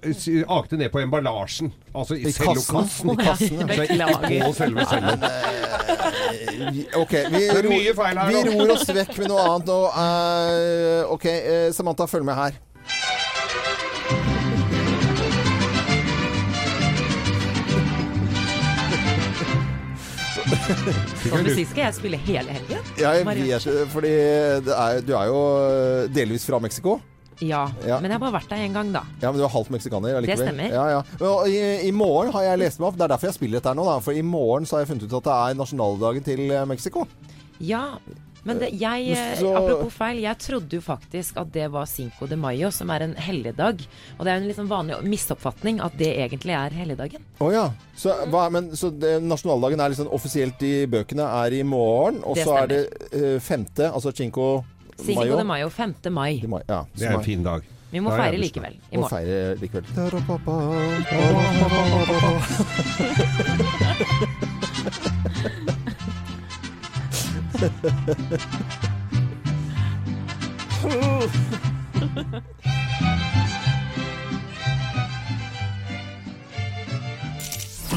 akte 0.58 0.80
ned 0.80 0.90
på 0.94 1.04
emballasjen. 1.04 1.74
Altså 1.94 2.18
i, 2.18 2.24
I 2.26 2.34
cellokassen. 2.34 3.14
I 3.14 3.18
kassen, 3.22 3.62
ja. 3.62 4.10
Ikke 4.18 4.48
på 4.48 4.54
selve 4.58 4.88
celloen. 4.90 5.28
Ok, 7.00 7.14
vi, 7.30 7.44
ro, 7.54 7.70
vi 7.70 7.92
roer 7.94 8.50
ror 8.50 8.74
oss 8.74 8.90
vekk 8.90 9.14
med 9.22 9.30
noe 9.32 9.46
annet 9.46 9.70
nå. 9.70 9.78
Uh, 9.94 11.14
ok, 11.14 11.26
eh, 11.30 11.70
Samantha, 11.76 12.10
følg 12.10 12.26
med 12.28 12.38
her. 12.40 12.58
Som 20.70 21.46
sier, 21.50 21.66
skal 21.70 21.84
jeg 21.88 21.96
spille 21.98 22.18
hele 22.26 22.54
helgen. 22.58 22.90
Ja, 23.00 23.14
Jeg 23.18 23.26
vet 23.28 23.40
ikke 23.46 23.86
fordi 23.94 24.12
det 24.68 24.76
er, 24.76 25.00
du 25.06 25.14
er 25.18 25.30
jo 25.32 25.40
delvis 26.14 26.46
fra 26.50 26.60
Mexico. 26.64 27.00
Ja, 27.40 27.70
Ja. 27.88 28.02
men 28.04 28.12
jeg 28.12 28.18
har 28.18 28.24
bare 28.26 28.36
vært 28.36 28.50
der 28.52 28.66
én 28.66 28.74
gang, 28.76 28.90
da. 28.92 29.02
Ja, 29.22 29.30
men 29.32 29.40
du 29.40 29.46
er 29.46 29.52
halvt 29.54 29.70
meksikaner 29.72 30.18
allikevel. 30.20 30.42
Det 30.44 30.48
stemmer. 30.50 30.74
Ja, 30.76 31.00
ja. 31.00 31.30
I, 31.48 31.88
I 31.88 31.92
morgen 31.96 32.34
har 32.36 32.44
jeg 32.50 32.60
lest 32.66 32.82
meg 32.82 32.90
opp, 32.90 32.98
det 33.00 33.06
er 33.08 33.14
derfor 33.14 33.30
jeg 33.32 33.38
spiller 33.38 33.62
dette 33.62 33.72
her 33.72 33.78
nå, 33.80 33.86
da. 33.88 33.94
For 34.04 34.12
i 34.20 34.24
morgen 34.28 34.68
så 34.68 34.76
har 34.76 34.84
jeg 34.84 34.90
funnet 34.92 35.08
ut 35.08 35.16
at 35.22 35.30
det 35.30 35.38
er 35.38 35.60
nasjonaldagen 35.62 36.26
til 36.28 36.44
eh, 36.52 36.66
Mexico. 36.68 37.06
Ja, 37.64 37.86
men 38.50 38.60
det, 38.64 38.70
jeg, 38.82 39.18
Så- 39.40 39.54
apropos 39.56 39.94
feil, 39.96 40.20
jeg 40.26 40.38
trodde 40.44 40.80
jo 40.80 40.82
faktisk 40.84 41.38
at 41.42 41.52
det 41.56 41.68
var 41.72 41.86
Cinco 41.90 42.28
de 42.30 42.38
Mayo, 42.40 42.72
som 42.76 42.90
er 42.94 43.06
en 43.08 43.16
helligdag. 43.16 43.86
Og 44.18 44.26
det 44.26 44.34
er 44.34 44.40
jo 44.42 44.50
en 44.50 44.58
sånn 44.60 44.72
vanlig 44.72 45.00
misoppfatning 45.06 45.80
at 45.86 45.96
det 46.00 46.12
egentlig 46.18 46.56
er 46.58 46.76
helligdagen. 46.82 47.24
Å 47.40 47.52
ja. 47.54 47.66
Så, 48.00 48.14
hva, 48.32 48.48
men, 48.54 48.72
så 48.80 48.92
det, 48.92 49.18
nasjonaldagen 49.24 49.80
er 49.80 49.94
liksom 49.94 50.12
offisielt 50.16 50.62
i 50.68 50.86
bøkene 50.90 51.26
er 51.46 51.60
i 51.60 51.64
morgen, 51.68 52.22
og 52.24 52.36
Det 52.36 52.46
så 52.48 52.58
er 52.64 52.68
det 52.72 52.84
uh, 53.14 53.40
femte, 53.44 53.92
altså 53.92 54.12
Cinco 54.16 54.64
Cinco 55.00 55.22
Mayo. 55.24 55.38
de 55.38 55.44
Mayo, 55.48 55.70
5. 55.70 55.96
mai. 56.12 56.40
De 56.42 56.48
mai, 56.48 56.62
Ja, 56.68 56.84
Det 56.96 57.08
er 57.08 57.14
en 57.18 57.24
fin 57.24 57.44
dag. 57.44 57.64
Vi 57.92 58.00
må 58.00 58.12
Da 58.12 58.18
feire 58.22 58.38
likevel 58.38 58.76
i 58.92 58.98
Må 59.02 59.10
feire 59.10 59.56
likevel. 59.58 59.86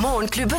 Morgenklubben. 0.03 0.59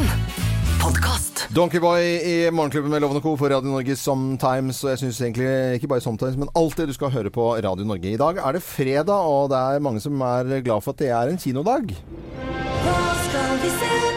Podkast. 0.81 1.47
Donkeyboy 1.49 2.01
i 2.01 2.51
Morgenklubben 2.51 2.91
med 2.91 3.01
Lovende 3.01 3.21
Co. 3.21 3.37
for 3.37 3.49
Radio 3.49 3.69
Norge 3.69 3.95
Sometimes. 3.95 4.83
Og 4.83 4.89
jeg 4.89 4.97
syns 4.97 5.21
egentlig 5.21 5.73
ikke 5.75 5.87
bare 5.87 6.01
Sometimes, 6.01 6.37
men 6.39 6.47
alltid 6.55 6.87
du 6.87 6.93
skal 6.93 7.11
høre 7.11 7.29
på 7.29 7.55
Radio 7.59 7.83
Norge. 7.83 8.07
I 8.13 8.17
dag 8.17 8.39
er 8.39 8.51
det 8.55 8.63
fredag, 8.63 9.11
og 9.19 9.49
det 9.51 9.57
er 9.59 9.83
mange 9.83 9.99
som 9.99 10.21
er 10.21 10.63
glad 10.63 10.81
for 10.81 10.95
at 10.95 10.99
det 11.03 11.11
er 11.11 11.27
en 11.27 11.37
kinodag. 11.37 11.91
Hva 12.87 12.99
skal 13.27 13.59
vi 13.59 13.69
se 13.81 14.12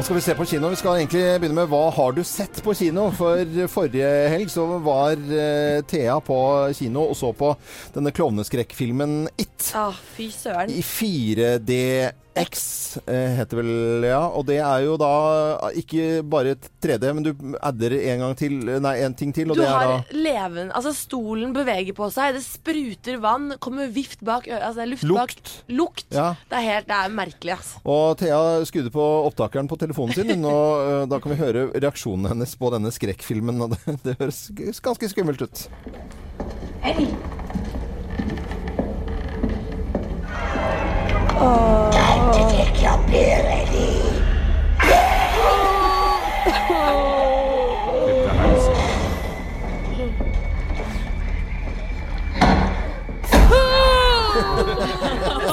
Nå 0.00 0.04
skal 0.04 0.16
vi 0.16 0.20
se 0.24 0.32
på 0.32 0.44
kino. 0.48 0.68
Vi 0.72 0.76
skal 0.80 0.96
egentlig 0.96 1.22
begynne 1.42 1.58
med 1.58 1.66
hva 1.68 1.90
har 1.92 2.14
du 2.16 2.22
sett 2.24 2.62
på 2.64 2.72
kino? 2.72 3.02
For 3.12 3.50
forrige 3.68 4.08
helg 4.32 4.48
så 4.48 4.64
var 4.80 5.20
uh, 5.20 5.82
Thea 5.92 6.14
på 6.24 6.38
kino 6.78 7.02
og 7.10 7.18
så 7.20 7.34
på 7.36 7.50
denne 7.92 8.08
klovneskrekkfilmen 8.16 9.28
It. 9.36 9.68
Ah, 9.76 10.00
fy 10.16 10.30
søren. 10.32 10.72
I 10.72 10.80
4DX 10.80 12.19
eh, 13.10 13.32
heter 13.40 13.58
vel, 13.58 14.04
ja. 14.06 14.20
Og 14.28 14.44
det 14.48 14.60
er 14.62 14.84
jo 14.84 14.96
da 15.00 15.10
ikke 15.76 16.22
bare 16.30 16.54
3D, 16.82 17.10
men 17.16 17.26
du 17.26 17.32
adder 17.58 17.96
en 17.98 18.24
gang 18.24 18.36
til 18.38 18.58
Nei, 18.80 18.94
en 19.04 19.16
ting 19.18 19.32
til, 19.34 19.50
og 19.50 19.58
Du 19.58 19.62
det 19.62 19.68
er 19.68 19.74
har 19.74 19.90
da 19.90 20.14
leven 20.14 20.70
Altså, 20.76 20.92
stolen 20.96 21.54
beveger 21.56 21.96
på 21.96 22.10
seg, 22.14 22.36
det 22.38 22.44
spruter 22.46 23.18
vann, 23.22 23.56
kommer 23.62 23.90
vift 23.92 24.22
bak 24.26 24.46
Altså, 24.46 24.86
luft 24.88 25.06
bak 25.08 25.34
Lukt. 25.34 25.52
Lukt. 25.68 26.06
Ja. 26.14 26.32
Det 26.50 26.60
er 26.60 26.66
helt 26.68 26.90
Det 26.90 26.98
er 27.00 27.16
merkelig, 27.18 27.56
altså. 27.58 27.82
Og 27.84 28.06
Thea 28.20 28.40
skrudde 28.68 28.94
på 28.94 29.06
opptakeren 29.26 29.70
på 29.70 29.78
telefonen 29.80 30.14
sin, 30.16 30.44
og 30.46 31.10
da 31.10 31.20
kan 31.22 31.34
vi 31.34 31.40
høre 31.40 31.66
reaksjonen 31.74 32.30
hennes 32.32 32.54
på 32.58 32.70
denne 32.74 32.92
skrekkfilmen. 32.94 33.60
Og 33.64 33.74
det, 33.74 33.98
det 34.06 34.16
høres 34.20 34.46
ganske 34.84 35.10
skummelt 35.12 35.44
ut. 35.44 35.66
Oh. 41.32 41.90
Time 41.92 42.32
to 42.32 42.56
take 42.56 42.82
your 42.82 42.98
beer, 43.06 44.09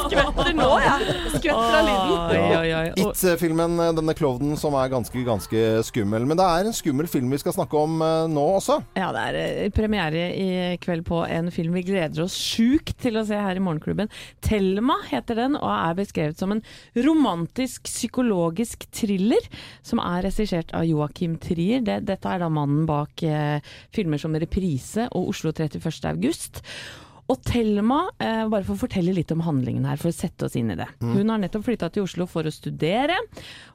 Skvetter 0.07 0.53
nå, 0.55 0.67
jeg. 0.81 1.15
Skvetter 1.35 1.77
av 1.77 1.87
lyden. 1.87 2.93
It-filmen, 3.03 3.77
eh, 3.83 3.93
denne 3.97 4.15
klovnen 4.17 4.57
som 4.59 4.75
er 4.79 4.91
ganske, 4.91 5.21
ganske 5.27 5.63
skummel. 5.87 6.25
Men 6.29 6.39
det 6.39 6.47
er 6.47 6.69
en 6.69 6.75
skummel 6.75 7.09
film 7.11 7.31
vi 7.33 7.39
skal 7.41 7.55
snakke 7.55 7.79
om 7.79 8.01
eh, 8.03 8.27
nå 8.31 8.45
også. 8.57 8.79
Ja, 8.97 9.11
det 9.15 9.23
er 9.29 9.39
eh, 9.41 9.71
premiere 9.75 10.27
i 10.33 10.49
kveld 10.83 11.05
på 11.07 11.23
en 11.25 11.51
film 11.53 11.77
vi 11.77 11.85
gleder 11.87 12.25
oss 12.25 12.37
sjukt 12.37 12.95
til 13.03 13.19
å 13.19 13.25
se 13.27 13.39
her 13.39 13.59
i 13.59 13.63
Morgenklubben. 13.63 14.11
'Thelma' 14.41 14.99
heter 15.11 15.41
den, 15.41 15.57
og 15.59 15.71
er 15.71 15.97
beskrevet 15.97 16.39
som 16.39 16.53
en 16.55 16.63
romantisk 16.95 17.87
psykologisk 17.89 18.87
thriller 18.95 19.49
som 19.85 20.01
er 20.03 20.25
regissert 20.27 20.71
av 20.77 20.87
Joakim 20.87 21.37
Trier. 21.41 21.83
Det, 21.85 22.01
dette 22.07 22.31
er 22.31 22.43
da 22.43 22.51
mannen 22.51 22.85
bak 22.89 23.23
eh, 23.25 23.59
filmer 23.95 24.21
som 24.21 24.35
'Reprise' 24.35 25.09
og 25.11 25.33
'Oslo 25.33 25.51
31. 25.51 26.07
august'. 26.13 26.63
Og 27.27 27.41
Thelma, 27.43 28.05
eh, 28.23 28.45
bare 28.47 28.63
for 28.63 28.77
å 28.77 28.81
fortelle 28.85 29.11
litt 29.11 29.31
om 29.35 29.41
handlingen 29.43 29.85
her, 29.85 29.97
for 29.99 30.09
å 30.09 30.15
sette 30.15 30.47
oss 30.47 30.55
inn 30.55 30.71
i 30.71 30.77
det. 30.79 30.87
Hun 31.01 31.27
har 31.27 31.41
nettopp 31.41 31.65
flytta 31.65 31.89
til 31.91 32.05
Oslo 32.07 32.25
for 32.25 32.47
å 32.47 32.53
studere. 32.53 33.17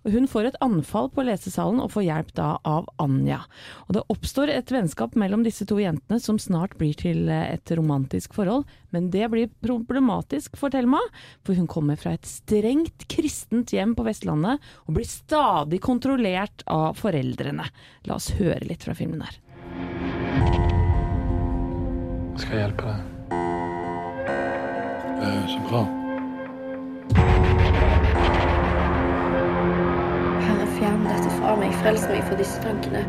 og 0.04 0.12
Hun 0.12 0.26
får 0.26 0.46
et 0.46 0.56
anfall 0.62 1.10
på 1.10 1.24
lesesalen 1.26 1.80
og 1.82 1.92
får 1.92 2.06
hjelp 2.06 2.32
da 2.32 2.58
av 2.64 2.88
Anja. 2.98 3.44
Og 3.88 3.92
Det 3.94 4.04
oppstår 4.08 4.48
et 4.48 4.66
vennskap 4.66 5.14
mellom 5.14 5.44
disse 5.44 5.66
to 5.66 5.76
jentene 5.76 6.18
som 6.18 6.38
snart 6.38 6.78
blir 6.78 6.94
til 6.96 7.28
eh, 7.28 7.52
et 7.52 7.66
romantisk 7.76 8.32
forhold. 8.32 8.64
Men 8.90 9.10
det 9.10 9.30
blir 9.30 9.50
problematisk 9.60 10.56
for 10.56 10.70
Thelma, 10.70 11.00
for 11.44 11.54
hun 11.54 11.68
kommer 11.68 11.96
fra 11.96 12.16
et 12.16 12.24
strengt 12.24 13.06
kristent 13.08 13.72
hjem 13.72 13.94
på 13.94 14.04
Vestlandet 14.04 14.60
og 14.86 14.96
blir 14.96 15.08
stadig 15.08 15.80
kontrollert 15.80 16.64
av 16.66 16.96
foreldrene. 16.96 17.68
La 18.08 18.16
oss 18.16 18.32
høre 18.40 18.64
litt 18.64 18.84
fra 18.84 18.96
filmen 18.96 19.20
her. 19.20 19.40
Skal 22.40 22.56
jeg 22.56 22.70
hjelpe 22.70 22.88
deg? 22.88 23.11
Eh, 25.22 25.46
så 25.46 25.58
bra. 25.68 25.86
Herre, 30.40 30.66
fjern 30.78 31.04
dette 31.06 31.30
fra 31.38 31.56
meg. 31.56 31.74
Frels 31.82 32.08
meg 32.10 32.24
fra 32.26 32.38
disse 32.40 32.62
tankene. 32.64 33.04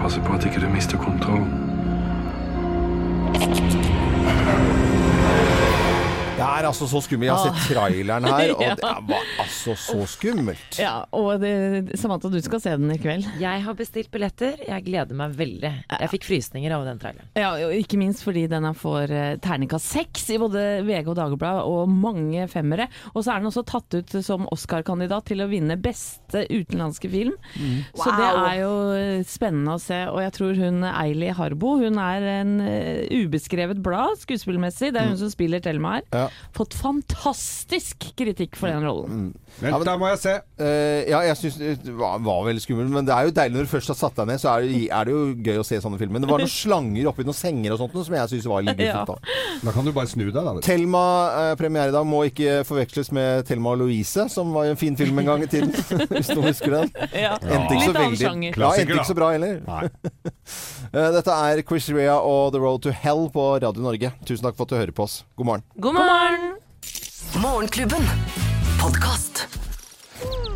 Passe 0.00 0.20
på 0.26 0.34
at 0.34 0.44
ikke 0.44 0.60
du 0.60 0.68
mister 0.74 0.98
kontrollen. 0.98 1.70
Er 6.50 6.66
altså 6.68 6.86
så 6.90 7.00
skummel. 7.04 7.28
Jeg 7.28 7.36
har 7.36 7.50
sett 7.54 7.70
traileren 7.74 8.26
her, 8.26 8.52
og 8.56 8.62
Ja. 8.64 8.74
det 8.78 8.90
var 9.08 9.28
altså 9.44 9.74
så 9.78 9.98
skummelt. 10.10 10.78
Ja, 10.80 10.94
og 11.16 11.40
det, 11.42 11.96
Samantha, 12.00 12.28
du 12.32 12.38
skal 12.42 12.60
se 12.64 12.74
den 12.76 12.90
i 12.94 12.98
kveld. 13.00 13.26
Jeg 13.40 13.62
har 13.64 13.76
bestilt 13.78 14.10
billetter. 14.12 14.56
Jeg 14.66 14.84
gleder 14.86 15.16
meg 15.18 15.34
veldig. 15.38 15.72
Jeg 15.94 16.10
fikk 16.14 16.26
frysninger 16.28 16.74
av 16.76 16.84
den 16.88 17.00
traileren. 17.02 17.30
Ja, 17.38 17.52
og 17.66 17.74
Ikke 17.76 17.98
minst 18.00 18.24
fordi 18.26 18.46
den 18.50 18.66
får 18.76 19.10
eh, 19.14 19.36
terningkast 19.42 19.90
seks 19.94 20.26
i 20.34 20.38
både 20.42 20.64
VG 20.86 21.08
og 21.12 21.16
Dagbladet, 21.18 21.64
og 21.70 21.88
mange 21.90 22.46
femmere. 22.50 22.88
Og 23.14 23.22
så 23.24 23.34
er 23.34 23.40
den 23.44 23.50
også 23.50 23.64
tatt 23.68 23.94
ut 24.00 24.16
som 24.24 24.46
Oscar-kandidat 24.52 25.28
til 25.30 25.42
å 25.44 25.48
vinne 25.50 25.76
beste 25.80 26.44
utenlandske 26.50 27.10
film. 27.12 27.34
Så 27.94 28.10
det 28.16 28.28
er 28.30 28.56
jo 28.62 28.72
eh, 28.96 29.22
spennende 29.28 29.76
å 29.76 29.82
se. 29.82 30.02
Og 30.10 30.20
jeg 30.24 30.34
tror 30.36 30.58
hun 30.60 30.84
Eili 30.90 31.30
Harbo 31.36 31.76
hun 31.80 31.98
er 32.02 32.26
en 32.40 32.56
eh, 32.64 33.06
ubeskrevet 33.24 33.80
blad 33.84 34.18
skuespillmessig. 34.22 34.92
Det 34.94 35.00
er 35.02 35.10
hun 35.12 35.18
som 35.20 35.30
spiller 35.32 35.62
Thelma 35.64 35.98
her. 35.98 36.06
Ja. 36.14 36.26
Fått 36.56 36.74
fantastisk 36.74 38.08
kritikk 38.18 38.56
for 38.58 38.70
den 38.72 38.84
rollen. 38.86 39.20
Vent, 39.60 39.84
da 39.86 39.94
må 40.00 40.08
jeg 40.12 40.20
se. 40.22 40.34
Eh, 40.60 41.08
ja, 41.10 41.20
jeg 41.28 41.36
syns 41.40 41.58
det 41.60 41.94
var, 41.98 42.18
var 42.24 42.44
veldig 42.48 42.62
skummelt, 42.64 42.92
men 42.94 43.06
det 43.08 43.14
er 43.14 43.28
jo 43.28 43.34
deilig 43.36 43.56
når 43.58 43.68
du 43.68 43.72
først 43.72 43.92
har 43.92 43.98
satt 43.98 44.18
deg 44.20 44.30
ned, 44.30 44.40
så 44.42 44.52
er 44.54 44.66
det, 44.66 44.80
er 44.90 45.08
det 45.08 45.14
jo 45.14 45.22
gøy 45.46 45.60
å 45.62 45.66
se 45.66 45.80
sånne 45.82 46.00
filmer. 46.00 46.18
Men 46.18 46.26
det 46.26 46.30
var 46.32 46.42
noen 46.44 46.52
slanger 46.62 47.10
oppi 47.10 47.26
noen 47.28 47.38
senger 47.38 47.74
og 47.76 47.82
sånt 47.82 47.96
noe 47.98 48.06
som 48.08 48.16
jeg 48.18 48.32
syns 48.34 48.48
var 48.50 48.66
litt 48.66 48.80
Ja. 48.80 49.00
guffent. 49.02 49.20
da. 49.20 49.68
Da 49.68 49.74
kan 49.76 49.88
du 49.88 49.92
bare 49.96 50.10
snu 50.10 50.24
deg, 50.28 50.38
da. 50.38 50.46
vet 50.56 50.62
du. 50.64 50.68
Thelma 50.70 51.04
eh, 51.52 51.66
i 51.90 51.94
dag 51.94 52.06
må 52.08 52.24
ikke 52.30 52.60
forveksles 52.68 53.12
med 53.16 53.46
Thelma 53.48 53.74
og 53.74 53.82
Louise, 53.84 54.28
som 54.32 54.52
var 54.56 54.70
en 54.70 54.80
fin 54.80 54.96
film 54.98 55.18
en 55.22 55.30
gang 55.32 55.44
i 55.44 55.50
tiden. 55.50 55.72
Hvis 56.14 56.32
noen 56.34 56.50
husker 56.50 56.78
den. 56.80 56.92
Ja. 57.14 57.36
Endte 57.40 57.76
ikke 57.76 57.90
så 57.90 57.96
veldig. 57.98 58.26
Ja, 58.56 58.72
endte 58.74 58.96
ikke 58.98 59.10
så 59.12 59.18
bra 59.18 59.32
heller. 59.36 59.60
Eh, 60.90 61.12
Dette 61.14 61.30
er 61.30 61.60
Chris 61.62 61.86
Rea 61.94 62.16
og 62.18 62.50
The 62.50 62.58
Road 62.58 62.82
to 62.82 62.90
Hell 62.90 63.28
på 63.30 63.44
Radio 63.62 63.84
Norge. 63.84 64.10
Tusen 64.26 64.42
takk 64.42 64.56
for 64.58 64.66
at 64.66 64.72
du 64.72 64.78
hører 64.80 64.94
på 64.96 65.06
oss. 65.06 65.20
God 65.38 65.46
morgen. 65.46 65.62
God 65.78 65.94
morgen! 65.94 66.29
Morgenklubben. 67.42 68.02
Podkast. 68.80 69.48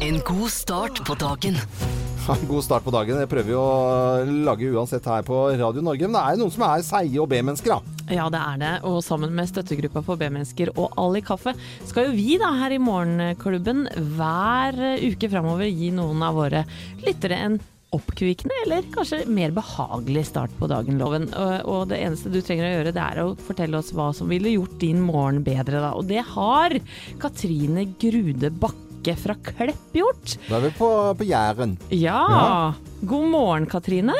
En 0.00 0.20
god 0.20 0.50
start 0.50 1.06
på 1.06 1.14
dagen. 1.14 1.56
God 2.48 2.64
start 2.64 2.84
på 2.84 2.92
dagen. 2.94 3.18
Det 3.18 3.26
prøver 3.28 3.48
vi 3.48 3.56
å 3.58 4.44
lage 4.46 4.70
uansett 4.70 5.06
her 5.08 5.24
på 5.26 5.40
Radio 5.58 5.82
Norge. 5.84 6.06
Men 6.06 6.16
det 6.16 6.22
er 6.22 6.40
noen 6.40 6.54
som 6.54 6.64
er 6.68 6.84
seige 6.86 7.20
og 7.24 7.28
B-mennesker, 7.32 7.74
da. 7.74 8.14
Ja, 8.14 8.28
det 8.30 8.40
er 8.40 8.62
det. 8.62 8.72
Og 8.86 9.00
sammen 9.04 9.34
med 9.34 9.50
støttegruppa 9.50 10.04
for 10.06 10.20
B-mennesker 10.20 10.74
og 10.76 10.94
Ali 11.00 11.24
Kaffe 11.26 11.56
skal 11.88 12.10
jo 12.10 12.16
vi 12.16 12.38
da 12.40 12.52
her 12.60 12.76
i 12.76 12.82
Morgenklubben 12.82 13.86
hver 14.16 14.78
uke 15.02 15.32
framover 15.32 15.70
gi 15.70 15.90
noen 15.96 16.22
av 16.22 16.38
våre 16.38 16.66
lyttere 17.04 17.40
en 17.48 17.58
oppkvikkende 17.94 18.60
eller 18.64 18.86
kanskje 18.94 19.24
mer 19.30 19.54
behagelig 19.54 20.26
start 20.30 20.54
på 20.58 20.68
dagen-loven. 20.70 21.28
Og, 21.40 21.52
og 21.70 21.84
det 21.92 22.00
eneste 22.04 22.32
du 22.32 22.40
trenger 22.44 22.68
å 22.68 22.72
gjøre, 22.76 22.94
det 22.96 23.04
er 23.04 23.20
å 23.22 23.34
fortelle 23.46 23.80
oss 23.80 23.92
hva 23.96 24.10
som 24.16 24.30
ville 24.32 24.54
gjort 24.54 24.78
din 24.82 25.02
morgen 25.04 25.42
bedre, 25.46 25.82
da. 25.82 25.92
Og 25.98 26.08
det 26.10 26.24
har 26.34 26.78
Katrine 27.22 27.86
Grude 28.00 28.50
Bakke 28.50 29.14
fra 29.20 29.36
Klepp 29.44 29.94
gjort. 29.96 30.38
Da 30.48 30.58
er 30.58 30.66
vi 30.68 30.74
på, 30.78 30.90
på 31.18 31.28
Jæren. 31.28 31.76
Ja. 31.92 32.72
God 33.04 33.30
morgen, 33.34 33.70
Katrine. 33.70 34.16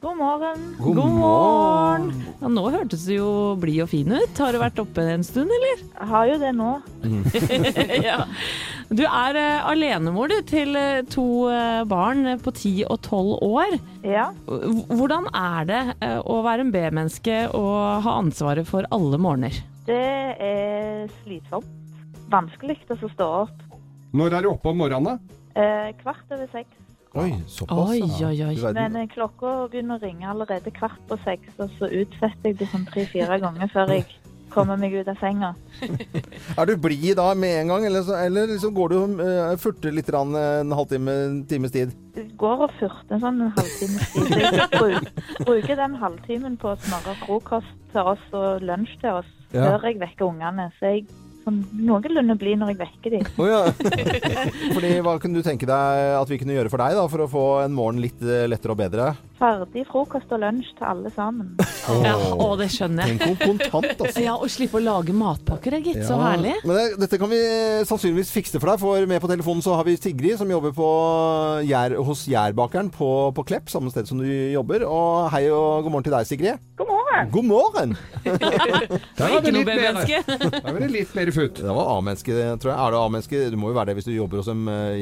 God 0.00 0.16
morgen. 0.16 0.60
God 0.78 0.96
God 0.96 1.10
morgen. 1.12 2.04
morgen. 2.08 2.36
Ja, 2.40 2.48
nå 2.48 2.62
hørtes 2.72 3.02
du 3.04 3.10
jo 3.18 3.32
blid 3.60 3.82
og 3.84 3.90
fin 3.92 4.08
ut. 4.08 4.38
Har 4.40 4.56
du 4.56 4.58
vært 4.62 4.78
oppe 4.80 5.04
en 5.12 5.24
stund, 5.26 5.52
eller? 5.52 5.82
Jeg 5.84 6.08
har 6.08 6.30
jo 6.30 6.38
det 6.40 6.52
nå. 6.56 6.68
ja. 8.08 8.14
Du 8.88 9.02
er 9.04 9.36
uh, 9.36 9.68
alenemor 9.68 10.32
du, 10.32 10.38
til 10.48 10.72
uh, 10.72 11.02
to 11.04 11.26
uh, 11.52 11.82
barn 11.84 12.32
på 12.40 12.54
10 12.54 12.86
og 12.86 12.96
12 13.04 13.34
år. 13.44 13.76
Ja. 14.08 14.30
Hvordan 14.88 15.28
er 15.36 15.68
det 15.68 15.82
å 16.24 16.38
være 16.48 16.64
en 16.64 16.72
B-menneske 16.72 17.42
og 17.52 18.06
ha 18.06 18.16
ansvaret 18.22 18.70
for 18.72 18.88
alle 18.96 19.20
morgener? 19.20 19.60
Det 19.84 20.00
er 20.40 21.12
slitsomt. 21.20 21.68
Vanskelig 22.32 22.80
å 22.88 23.02
stå 23.04 23.28
opp. 23.42 23.68
Når 24.16 24.38
er 24.38 24.48
du 24.48 24.54
oppe 24.54 24.72
om 24.72 24.80
morgenen? 24.80 25.20
da? 25.20 25.36
Eh, 25.60 25.92
kvart 26.00 26.32
over 26.32 26.48
seks. 26.56 26.79
Oi, 27.18 27.34
såpass. 27.50 27.90
Oi, 27.90 28.02
oi, 28.24 28.42
oi. 28.46 28.72
Men 28.76 28.96
eh, 29.00 29.08
klokka 29.10 29.66
begynner 29.72 29.98
å 29.98 30.02
ringe 30.04 30.28
allerede 30.30 30.70
kvart 30.70 31.00
på 31.10 31.16
seks, 31.24 31.56
og 31.58 31.72
så 31.78 31.88
utsetter 31.90 32.52
jeg 32.52 32.60
det 32.60 32.68
sånn 32.70 32.86
tre-fire 32.86 33.38
ganger 33.42 33.70
før 33.72 33.90
jeg 33.96 34.04
kommer 34.50 34.78
meg 34.78 34.94
ut 34.94 35.08
av 35.10 35.18
senga. 35.18 35.52
Er 36.58 36.66
du 36.70 36.76
blid 36.82 37.16
da 37.18 37.32
med 37.38 37.56
en 37.64 37.72
gang, 37.72 37.86
eller, 37.86 38.02
så, 38.06 38.14
eller 38.18 38.50
liksom 38.50 38.74
går 38.74 38.92
du 38.92 38.96
og 38.98 39.22
uh, 39.22 39.56
furter 39.62 39.94
litt 39.94 40.10
grann, 40.10 40.34
eh, 40.38 40.60
en 40.62 40.74
halvtime, 40.74 41.16
en 41.26 41.40
times 41.50 41.74
tid? 41.74 41.94
Går 42.38 42.64
og 42.66 42.74
furter 42.78 43.16
en 43.18 43.24
sånn 43.24 43.42
en 43.46 43.52
halvtimes 43.58 44.14
tid. 44.14 44.46
Jeg 44.46 44.68
bruk, 44.74 45.10
bruker 45.46 45.82
den 45.82 45.98
halvtimen 46.02 46.58
på 46.62 46.72
å 46.72 46.78
smøre 46.82 47.16
frokost 47.24 47.74
til 47.94 48.12
oss 48.14 48.22
og 48.34 48.62
lunsj 48.66 48.94
til 49.02 49.18
oss 49.22 49.30
Ja. 49.50 49.64
før 49.66 49.88
jeg 49.88 49.98
vekker 49.98 50.28
ungene. 50.30 50.68
Så 50.78 50.94
jeg 50.94 51.06
sånn 51.44 51.60
noenlunde 51.80 52.36
blid 52.40 52.60
når 52.60 52.72
jeg 52.74 52.80
vekker 52.80 53.14
dem. 53.16 53.26
Oh, 53.40 53.48
ja. 53.48 53.60
Fordi 54.74 54.92
hva 55.04 55.16
kunne 55.22 55.40
du 55.40 55.46
tenke 55.46 55.68
deg 55.68 56.04
at 56.18 56.30
vi 56.30 56.38
kunne 56.40 56.56
gjøre 56.56 56.72
for 56.72 56.82
deg 56.82 56.96
da, 56.98 57.06
for 57.10 57.24
å 57.24 57.28
få 57.30 57.44
en 57.64 57.74
morgen 57.76 58.00
litt 58.02 58.20
eh, 58.24 58.46
lettere 58.50 58.74
og 58.74 58.80
bedre? 58.80 59.10
Ferdig 59.40 59.86
frokost 59.88 60.32
og 60.36 60.42
lunsj 60.42 60.72
til 60.76 60.84
alle 60.84 61.10
sammen. 61.14 61.54
Ja, 62.04 62.12
å, 62.34 62.50
det 62.60 62.68
skjønner 62.74 63.08
jeg. 63.08 63.20
Tenk 63.22 63.40
hvor 63.40 63.54
kontant, 63.54 64.04
altså. 64.04 64.20
Ja, 64.20 64.34
Og 64.36 64.52
slippe 64.52 64.76
å 64.80 64.84
lage 64.84 65.14
matpakker 65.16 65.78
er 65.78 65.84
gitt 65.84 66.02
så 66.04 66.18
herlig. 66.20 66.58
Men 66.68 66.76
det, 66.76 66.86
dette 67.00 67.20
kan 67.20 67.32
vi 67.32 67.40
sannsynligvis 67.88 68.32
fikse 68.34 68.60
for 68.60 68.72
deg, 68.72 68.82
for 68.82 69.08
med 69.10 69.22
på 69.24 69.30
telefonen 69.32 69.64
så 69.64 69.78
har 69.78 69.88
vi 69.88 69.96
Sigrid 70.00 70.36
som 70.40 70.50
jobber 70.52 70.74
på 70.76 70.90
Jær, 71.68 71.96
hos 72.04 72.26
Gjærbakeren 72.28 72.92
på, 72.92 73.10
på 73.36 73.46
Klepp, 73.48 73.72
samme 73.72 73.92
sted 73.94 74.10
som 74.10 74.20
du 74.20 74.28
jobber. 74.28 74.84
Og 74.88 75.30
hei 75.32 75.46
og 75.48 75.86
god 75.86 75.96
morgen 75.96 76.08
til 76.10 76.16
deg, 76.18 76.28
Sigrid. 76.28 76.60
God 76.76 76.92
morgen! 76.92 77.32
God 77.32 77.48
morgen! 77.48 77.96
Der 79.18 79.24
var 79.24 79.40
Ikke 79.40 79.50
det 80.80 80.92
litt 80.92 81.16
mer, 81.16 81.29
B-menneske. 81.30 81.62
det 81.62 81.74
var 81.76 81.90
A-menneske, 81.98 82.32
tror 82.60 82.72
jeg. 82.72 82.78
Er 82.80 82.90
du 82.90 82.96
A-menneske? 83.00 83.50
Du 83.50 83.56
må 83.56 83.70
jo 83.70 83.78
være 83.78 83.86
det 83.92 83.96
hvis 84.00 84.08
du 84.10 84.12
jobber 84.16 84.42
hos 84.42 84.48
en 84.48 84.66
uh, 84.68 84.98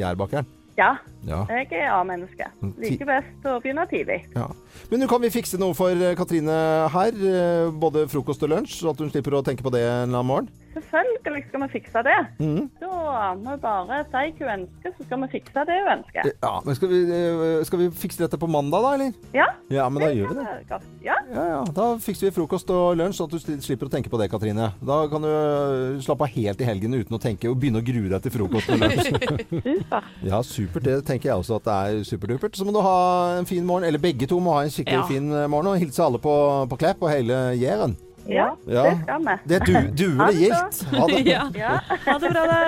Ja, 0.78 0.92
Ja. 1.26 1.40
jeg 1.50 1.72
er 1.74 1.88
A-menneske. 1.90 2.46
Liker 2.78 3.04
best 3.08 3.46
å 3.50 3.56
begynne 3.60 3.82
tidlig. 3.90 4.20
ja. 4.36 4.46
Men 4.90 5.00
nå 5.02 5.08
kan 5.10 5.20
vi 5.20 5.28
fikse 5.34 5.58
noe 5.58 5.74
for 5.74 5.90
eh, 5.90 6.14
Katrine 6.14 6.54
her. 6.94 7.10
eh, 7.18 7.70
Både 7.74 8.04
frokost 8.08 8.42
og 8.46 8.50
lunsj, 8.52 8.76
så 8.84 8.90
at 8.92 8.98
hun 9.02 9.10
slipper 9.10 9.34
å 9.34 9.42
tenke 9.42 9.62
på 9.66 9.72
det 9.74 9.82
en 9.82 10.06
eller 10.08 10.20
annen 10.20 10.26
morgen. 10.30 10.48
Selvfølgelig 10.82 11.44
skal 11.48 11.62
vi 11.62 11.68
fikse 11.72 12.02
det. 12.06 12.16
Mm. 12.40 12.68
Da 12.80 13.34
må 13.38 13.54
vi 13.54 13.60
bare 13.62 13.98
si 14.08 14.32
hva 14.38 14.48
hun 14.48 14.52
ønsker, 14.54 14.94
så 14.98 15.06
skal 15.06 15.22
vi 15.24 15.28
fikse 15.34 15.64
det 15.68 15.76
hun 15.82 15.90
ønsker. 15.96 16.28
Ja, 16.42 16.52
men 16.64 16.78
skal 16.78 16.92
vi, 16.92 17.00
eh, 17.18 17.64
skal 17.68 17.82
vi 17.82 17.88
fikse 18.02 18.22
dette 18.24 18.38
på 18.40 18.48
mandag 18.50 18.82
da, 18.84 18.92
eller? 18.98 19.12
Ja, 19.36 19.46
Ja, 19.70 19.88
men 19.92 20.02
da 20.02 20.08
gjør 20.14 20.30
vi 20.32 20.38
det. 20.38 20.80
Ja, 21.04 21.16
Ja, 21.34 21.44
ja. 21.52 21.58
Da 21.76 21.88
fikser 22.00 22.28
vi 22.28 22.34
frokost 22.38 22.70
og 22.72 22.96
lunsj, 22.96 23.18
så 23.18 23.26
at 23.28 23.34
du 23.34 23.60
slipper 23.64 23.88
å 23.88 23.92
tenke 23.92 24.08
på 24.12 24.18
det, 24.20 24.30
Katrine. 24.32 24.70
Da 24.84 24.98
kan 25.12 25.22
du 25.22 25.28
øh, 25.28 26.00
slappe 26.04 26.24
av 26.24 26.32
helt 26.34 26.60
i 26.60 26.64
helgen 26.68 26.94
uten 26.96 27.16
å 27.18 27.20
tenke 27.20 27.50
og 27.50 27.58
begynne 27.60 27.82
å 27.82 27.86
grue 27.86 28.08
deg 28.12 28.22
til 28.24 28.34
frokost 28.38 28.70
og 28.72 28.80
lunsj. 28.80 29.12
super. 29.12 30.08
ja, 30.24 30.42
supert. 30.42 30.84
Det 30.88 30.98
tenker 31.08 31.30
jeg 31.32 31.38
også 31.42 31.58
at 31.60 31.68
det 31.68 31.76
er 31.78 32.02
superdupert. 32.08 32.56
Så 32.56 32.64
må 32.64 32.72
du 32.74 32.80
ha 32.84 32.98
en 33.38 33.46
fin 33.48 33.64
morgen, 33.66 33.84
eller 33.88 33.98
begge 34.02 34.26
to 34.30 34.40
må 34.40 34.56
ha 34.56 34.64
en 34.66 34.72
skikkelig 34.74 35.02
Ja. 35.02 35.06
fin 35.10 35.30
eh, 35.32 35.46
morgen, 35.50 35.72
og 35.74 35.78
hilse 35.82 36.02
alle 36.04 36.18
på, 36.22 36.32
på 36.70 36.78
Klepp 36.80 37.02
og 37.04 37.10
hele 37.12 37.42
Jæren. 37.60 37.96
Ja, 38.28 38.50
Ja. 38.68 38.82
det 38.84 38.96
skal 39.02 39.22
vi. 39.24 39.34
Det 39.48 39.56
er 39.56 39.64
du, 39.64 39.74
duel 39.96 40.34
Gilt. 40.42 40.82
Ha 40.92 41.06
det. 41.08 41.20
Ja. 41.58 41.80
Ha 42.04 42.18
det 42.20 42.30
bra, 42.34 42.42
da. 42.46 42.58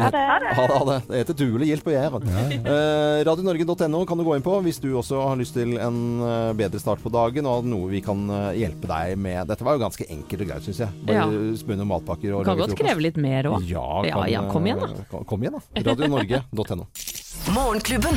Ha 0.00 0.08
det. 0.14 0.20
Ha 0.54 0.64
det, 0.68 0.74
ha 0.76 0.84
det. 0.86 0.96
Det 1.08 1.16
heter 1.18 1.34
Dule 1.40 1.66
og 1.74 1.80
på 1.84 1.90
Jæren. 1.92 2.26
Eh, 2.62 3.24
Radionorge.no 3.26 4.04
kan 4.06 4.20
du 4.20 4.24
gå 4.24 4.36
inn 4.38 4.44
på 4.44 4.54
hvis 4.62 4.78
du 4.80 4.86
også 5.00 5.18
har 5.26 5.36
lyst 5.40 5.56
til 5.56 5.74
en 5.82 5.96
eh, 6.22 6.52
bedre 6.56 6.78
start 6.80 7.02
på 7.02 7.10
dagen, 7.12 7.48
og 7.50 7.66
noe 7.66 7.88
vi 7.90 8.00
kan 8.04 8.22
eh, 8.30 8.60
hjelpe 8.60 8.86
deg 8.86 9.16
med. 9.18 9.48
Dette 9.50 9.66
var 9.66 9.76
jo 9.76 9.82
ganske 9.82 10.06
enkelt 10.06 10.44
og 10.46 10.52
greit, 10.52 10.68
syns 10.68 10.82
jeg. 10.84 10.94
Bare 11.08 11.26
Ja. 11.26 11.56
spunne 11.58 11.88
matpakker 11.90 12.36
og 12.38 12.44
Kan 12.46 12.60
godt 12.62 12.76
kreve 12.78 13.02
litt 13.02 13.18
mer 13.20 13.50
òg. 13.50 13.66
Ja, 13.68 13.88
Ja, 14.06 14.22
ja, 14.30 14.44
kom 14.52 14.68
igjen, 14.70 14.78
da. 14.84 14.92
eh, 14.94 15.08
Kom, 15.10 15.24
kom 15.24 15.42
igjen, 15.42 15.58
da. 15.58 15.84
Radionorge.no. 15.90 16.86
Morgenklubben. 17.56 18.16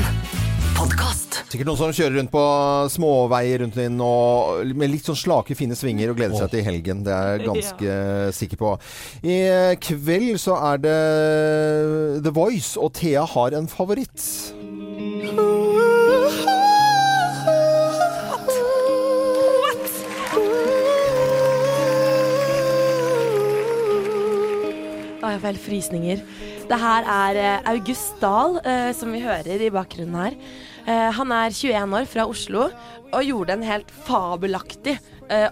Podkast. 0.74 1.38
Sikkert 1.52 1.68
noen 1.68 1.78
som 1.78 1.92
kjører 1.94 2.16
rundt 2.18 2.32
på 2.32 2.42
småveier 2.92 3.62
rundt 3.62 3.76
inn 3.80 4.00
og 4.02 4.72
med 4.74 4.90
litt 4.92 5.06
sånn 5.06 5.18
slake, 5.18 5.56
fine 5.58 5.76
svinger 5.78 6.10
og 6.12 6.18
gleder 6.18 6.38
seg 6.40 6.50
til 6.52 6.64
helgen. 6.66 7.04
Det 7.06 7.14
er 7.14 7.30
jeg 7.36 7.46
ganske 7.46 7.98
sikker 8.40 8.60
på. 8.60 8.72
I 9.22 9.38
kveld 9.84 10.40
så 10.42 10.58
er 10.72 10.82
det 10.84 10.98
The 12.26 12.34
Voice, 12.34 12.74
og 12.80 12.92
Thea 12.98 13.24
har 13.34 13.56
en 13.58 13.70
favoritt. 13.70 14.28
Å, 25.24 25.30
jeg 25.32 25.40
får 25.40 25.48
helt 25.48 25.64
frysninger. 25.64 26.24
Det 26.64 26.78
her 26.80 27.04
er 27.04 27.38
eh, 27.40 27.66
August 27.74 28.16
Dahl, 28.22 28.56
eh, 28.64 28.90
som 28.96 29.12
vi 29.12 29.20
hører 29.20 29.60
i 29.60 29.72
bakgrunnen 29.72 30.16
her. 30.16 30.36
Eh, 30.88 31.10
han 31.12 31.32
er 31.36 31.52
21 31.52 31.96
år, 31.98 32.06
fra 32.08 32.24
Oslo, 32.30 32.70
og 33.12 33.26
gjorde 33.28 33.58
en 33.58 33.66
helt 33.66 33.92
fabelaktig 34.06 34.98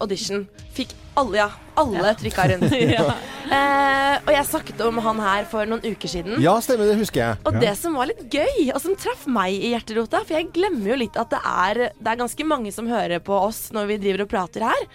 audition. 0.02 0.42
Fikk 0.76 0.90
alle, 1.16 1.38
ja, 1.38 1.46
alle 1.80 2.10
trykka 2.20 2.44
rundt. 2.50 2.74
Ja. 2.92 3.06
Eh, 3.52 4.14
og 4.22 4.30
jeg 4.32 4.46
snakket 4.48 4.80
om 4.84 4.98
han 5.04 5.18
her 5.20 5.46
for 5.48 5.68
noen 5.68 5.82
uker 5.84 6.08
siden. 6.08 6.36
Ja, 6.44 6.52
stemmer, 6.64 6.88
det 6.88 6.98
husker 7.00 7.20
jeg. 7.22 7.38
Og 7.48 7.56
det 7.60 7.72
som 7.80 7.96
var 7.96 8.08
litt 8.08 8.22
gøy, 8.32 8.70
og 8.72 8.80
som 8.84 8.96
traff 9.00 9.24
meg 9.28 9.56
i 9.56 9.72
hjerterota 9.72 10.20
For 10.24 10.36
jeg 10.38 10.50
glemmer 10.54 10.92
jo 10.92 10.98
litt 11.02 11.16
at 11.20 11.32
det 11.32 11.40
er, 11.40 11.80
det 11.96 12.12
er 12.12 12.20
ganske 12.20 12.46
mange 12.48 12.72
som 12.72 12.88
hører 12.88 13.20
på 13.24 13.36
oss 13.48 13.66
når 13.76 13.90
vi 13.92 13.98
driver 14.04 14.24
og 14.26 14.32
prater 14.32 14.64
her. 14.68 14.86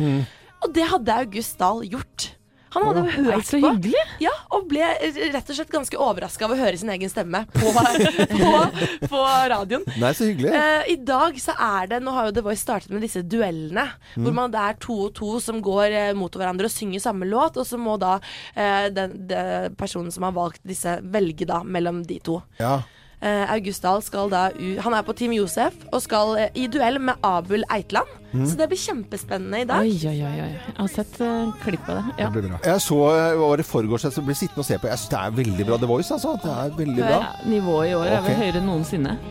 Og 0.65 0.73
det 0.73 0.87
hadde 0.89 1.19
August 1.25 1.57
Dahl 1.61 1.83
gjort. 1.89 2.31
Han 2.75 2.87
hadde 2.89 3.03
Å, 3.03 3.11
hørt 3.29 3.47
så 3.47 3.59
på. 3.61 3.71
hyggelig. 3.73 4.03
Ja, 4.23 4.33
og 4.53 4.67
ble 4.71 4.87
rett 5.33 5.51
og 5.51 5.57
slett 5.57 5.71
ganske 5.73 5.99
overraska 6.01 6.47
av 6.47 6.55
å 6.55 6.59
høre 6.59 6.79
sin 6.79 6.91
egen 6.93 7.11
stemme 7.11 7.43
på, 7.53 7.71
på, 8.33 8.51
på 9.07 9.21
radioen. 9.53 9.85
Nei, 10.01 10.11
så 10.17 10.27
hyggelig. 10.29 10.51
Uh, 10.55 10.83
I 10.93 10.97
dag 11.07 11.39
så 11.41 11.55
er 11.55 11.91
det 11.93 12.01
Nå 12.03 12.13
har 12.15 12.29
jo 12.29 12.35
The 12.37 12.45
Voice 12.45 12.63
startet 12.63 12.93
med 12.93 13.05
disse 13.05 13.23
duellene. 13.23 13.87
Mm. 14.15 14.25
Hvor 14.25 14.37
man, 14.41 14.53
det 14.53 14.63
er 14.63 14.81
to 14.83 14.99
og 15.07 15.15
to 15.17 15.37
som 15.43 15.61
går 15.63 15.95
uh, 15.95 16.11
mot 16.17 16.33
hverandre 16.33 16.69
og 16.69 16.73
synger 16.73 17.03
samme 17.03 17.29
låt. 17.29 17.59
Og 17.61 17.67
så 17.67 17.79
må 17.81 17.97
da 18.01 18.17
uh, 18.19 18.87
den, 18.93 19.15
den 19.29 19.77
personen 19.79 20.13
som 20.13 20.27
har 20.27 20.35
valgt 20.37 20.63
disse, 20.67 20.99
velge 21.13 21.47
da 21.49 21.63
mellom 21.63 22.03
de 22.07 22.19
to. 22.23 22.41
Ja. 22.61 22.79
Eh, 23.17 23.49
August 23.49 23.81
Dahl 23.81 23.97
skal 24.05 24.29
da 24.29 24.53
u 24.53 24.77
Han 24.85 24.93
er 24.93 25.01
på 25.01 25.09
Team 25.17 25.33
Josef 25.33 25.73
og 25.89 25.97
skal 26.03 26.35
eh, 26.37 26.51
i 26.53 26.67
duell 26.69 26.99
med 27.01 27.17
Abul 27.25 27.65
Eitland. 27.73 28.05
Mm. 28.29 28.45
Så 28.45 28.53
det 28.59 28.67
blir 28.69 28.77
kjempespennende 28.77 29.61
i 29.63 29.65
dag. 29.65 29.81
Oi, 29.81 29.97
oi, 30.05 30.21
oi. 30.21 30.37
oi. 30.43 30.53
Jeg 30.53 30.77
har 30.77 30.87
sett 30.93 31.17
uh, 31.23 31.49
klipp 31.63 31.81
av 31.89 31.95
det. 31.95 32.03
Ja. 32.19 32.25
Det 32.27 32.31
blir 32.35 32.45
bra. 32.51 32.59
Jeg 32.65 32.81
så 32.85 32.97
var 33.41 33.57
i 33.57 33.63
forgårs 33.65 34.03
jeg 34.05 34.13
ble 34.27 34.35
sittende 34.37 34.61
og 34.61 34.67
se 34.69 34.77
på. 34.77 34.87
Jeg 34.91 34.97
synes 35.01 35.13
det 35.15 35.21
er 35.23 35.31
veldig 35.41 35.65
bra 35.71 35.75
The 35.81 35.89
Voice, 35.89 36.13
altså. 36.13 36.37
Det 36.43 36.51
er 36.53 36.69
veldig 36.77 37.01
bra. 37.01 37.17
Ja, 37.17 37.21
nivået 37.49 37.89
i 37.89 37.93
år 37.97 38.05
er 38.05 38.21
vel 38.27 38.35
høyere 38.43 38.57
enn 38.61 38.69
noensinne. 38.69 39.13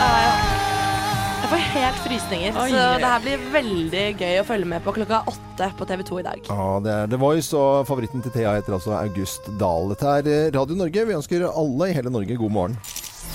Ah, 0.00 0.42
får 0.42 0.47
helt 1.74 2.00
frysninger. 2.04 2.56
Oi, 2.58 2.68
så 2.72 2.84
det 3.00 3.08
her 3.12 3.22
blir 3.24 3.38
veldig 3.54 4.04
gøy 4.20 4.40
å 4.42 4.46
følge 4.48 4.68
med 4.70 4.84
på 4.84 4.94
klokka 4.96 5.22
åtte 5.30 5.70
på 5.78 5.88
TV2 5.88 6.20
i 6.22 6.26
dag. 6.26 6.38
Ja, 6.50 6.68
det 6.84 6.92
er 6.94 7.10
The 7.12 7.20
Voice, 7.20 7.52
og 7.56 7.86
favoritten 7.88 8.24
til 8.24 8.34
Thea 8.34 8.56
heter 8.58 8.78
altså 8.78 8.94
August 8.98 9.42
Dahl. 9.60 9.90
Dette 9.92 10.06
er 10.20 10.30
eh, 10.32 10.50
Radio 10.56 10.78
Norge. 10.78 11.06
Vi 11.08 11.18
ønsker 11.18 11.48
alle 11.48 11.90
i 11.90 11.96
hele 11.96 12.10
Norge 12.14 12.34
god 12.40 12.52
morgen. 12.54 12.78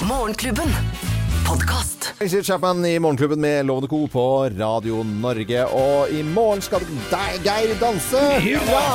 Morgenklubben. 0.10 0.70
Podkast. 1.48 2.14
Exit 2.24 2.46
Chapman 2.48 2.86
i 2.88 2.96
Morgenklubben 3.04 3.42
med 3.44 3.66
Lovende 3.68 3.90
Co. 3.92 4.08
på 4.08 4.50
Radio 4.58 5.04
Norge. 5.04 5.66
Og 5.76 6.12
i 6.14 6.24
morgen 6.24 6.62
skal 6.64 6.82
Geir 7.44 7.76
danse! 7.82 8.24
Hurra! 8.48 8.88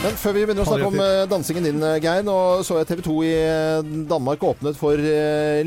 Men 0.00 0.14
før 0.16 0.32
vi 0.32 0.42
begynner 0.48 0.64
å 0.64 0.68
snakke 0.70 0.86
om 0.88 0.94
eh, 1.04 1.22
dansingen 1.28 1.66
din, 1.66 1.82
eh, 1.84 1.98
Geir. 2.00 2.22
Nå 2.24 2.34
så 2.64 2.78
jeg 2.78 2.86
TV 2.88 3.02
2 3.04 3.14
i 3.26 3.32
eh, 3.36 3.88
Danmark 4.08 4.40
åpnet 4.48 4.78
for 4.80 4.96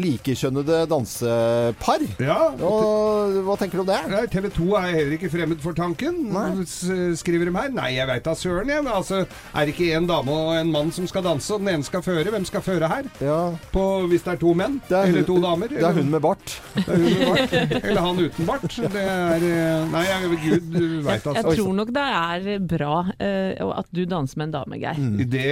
likekjønnede 0.01 0.79
dansepar. 0.89 2.01
Ja, 2.17 2.37
Og 2.65 3.35
hva 3.45 3.57
tenker 3.61 3.77
du 3.77 3.83
om 3.83 3.91
det? 3.91 3.99
Nei, 4.09 4.23
TV 4.33 4.47
2 4.55 4.65
er 4.79 4.87
heller 4.97 5.13
ikke 5.19 5.29
fremmed 5.29 5.61
for 5.61 5.77
tanken, 5.77 6.17
Nei. 6.33 6.47
skriver 6.65 7.51
de 7.51 7.53
her. 7.53 7.69
Nei, 7.77 7.91
jeg 7.99 8.09
veit 8.09 8.25
da 8.25 8.33
søren, 8.37 8.71
jeg. 8.73 8.87
Altså, 8.89 9.19
er 9.53 9.69
det 9.69 9.75
ikke 9.75 9.91
en 9.99 10.09
dame 10.09 10.33
og 10.33 10.49
en 10.57 10.73
mann 10.73 10.89
som 10.97 11.05
skal 11.11 11.27
danse, 11.27 11.53
og 11.53 11.61
den 11.61 11.75
ene 11.75 11.85
skal 11.85 12.01
føre? 12.05 12.33
Hvem 12.33 12.49
skal 12.49 12.65
føre 12.65 12.89
her? 12.89 13.11
Ja, 13.21 13.37
På, 13.69 13.85
hvis 14.09 14.25
det 14.25 14.33
er 14.33 14.41
to 14.41 14.55
menn? 14.57 14.79
det 14.89 14.97
er, 14.97 15.11
eller 15.13 15.29
to 15.29 15.37
damer? 15.45 15.69
det 15.77 15.85
er 15.85 15.99
hun 15.99 16.09
med 16.09 16.25
bart. 16.25 16.57
Er 16.81 16.89
hun 16.89 17.05
med 17.05 17.29
bart. 17.29 17.55
Eller 17.83 18.01
han 18.01 18.23
uten 18.25 18.49
bart. 18.49 18.65
Det 18.97 19.05
er 19.05 19.47
Nei, 19.93 20.03
jeg, 20.09 20.41
gud, 20.47 20.73
du 20.73 20.89
altså. 21.05 21.37
Jeg 21.37 21.61
tror 21.61 21.73
nok 21.83 21.93
det 21.93 22.09
er 22.09 22.67
bra 22.73 22.97
eh, 23.21 23.61
at 23.77 23.93
du 23.93 24.01
danser 24.09 24.22
med 24.37 24.45
en 24.47 24.53
dame, 24.55 24.79
Geir. 24.79 24.95
Mm. 24.99 25.17
Det 25.29 25.43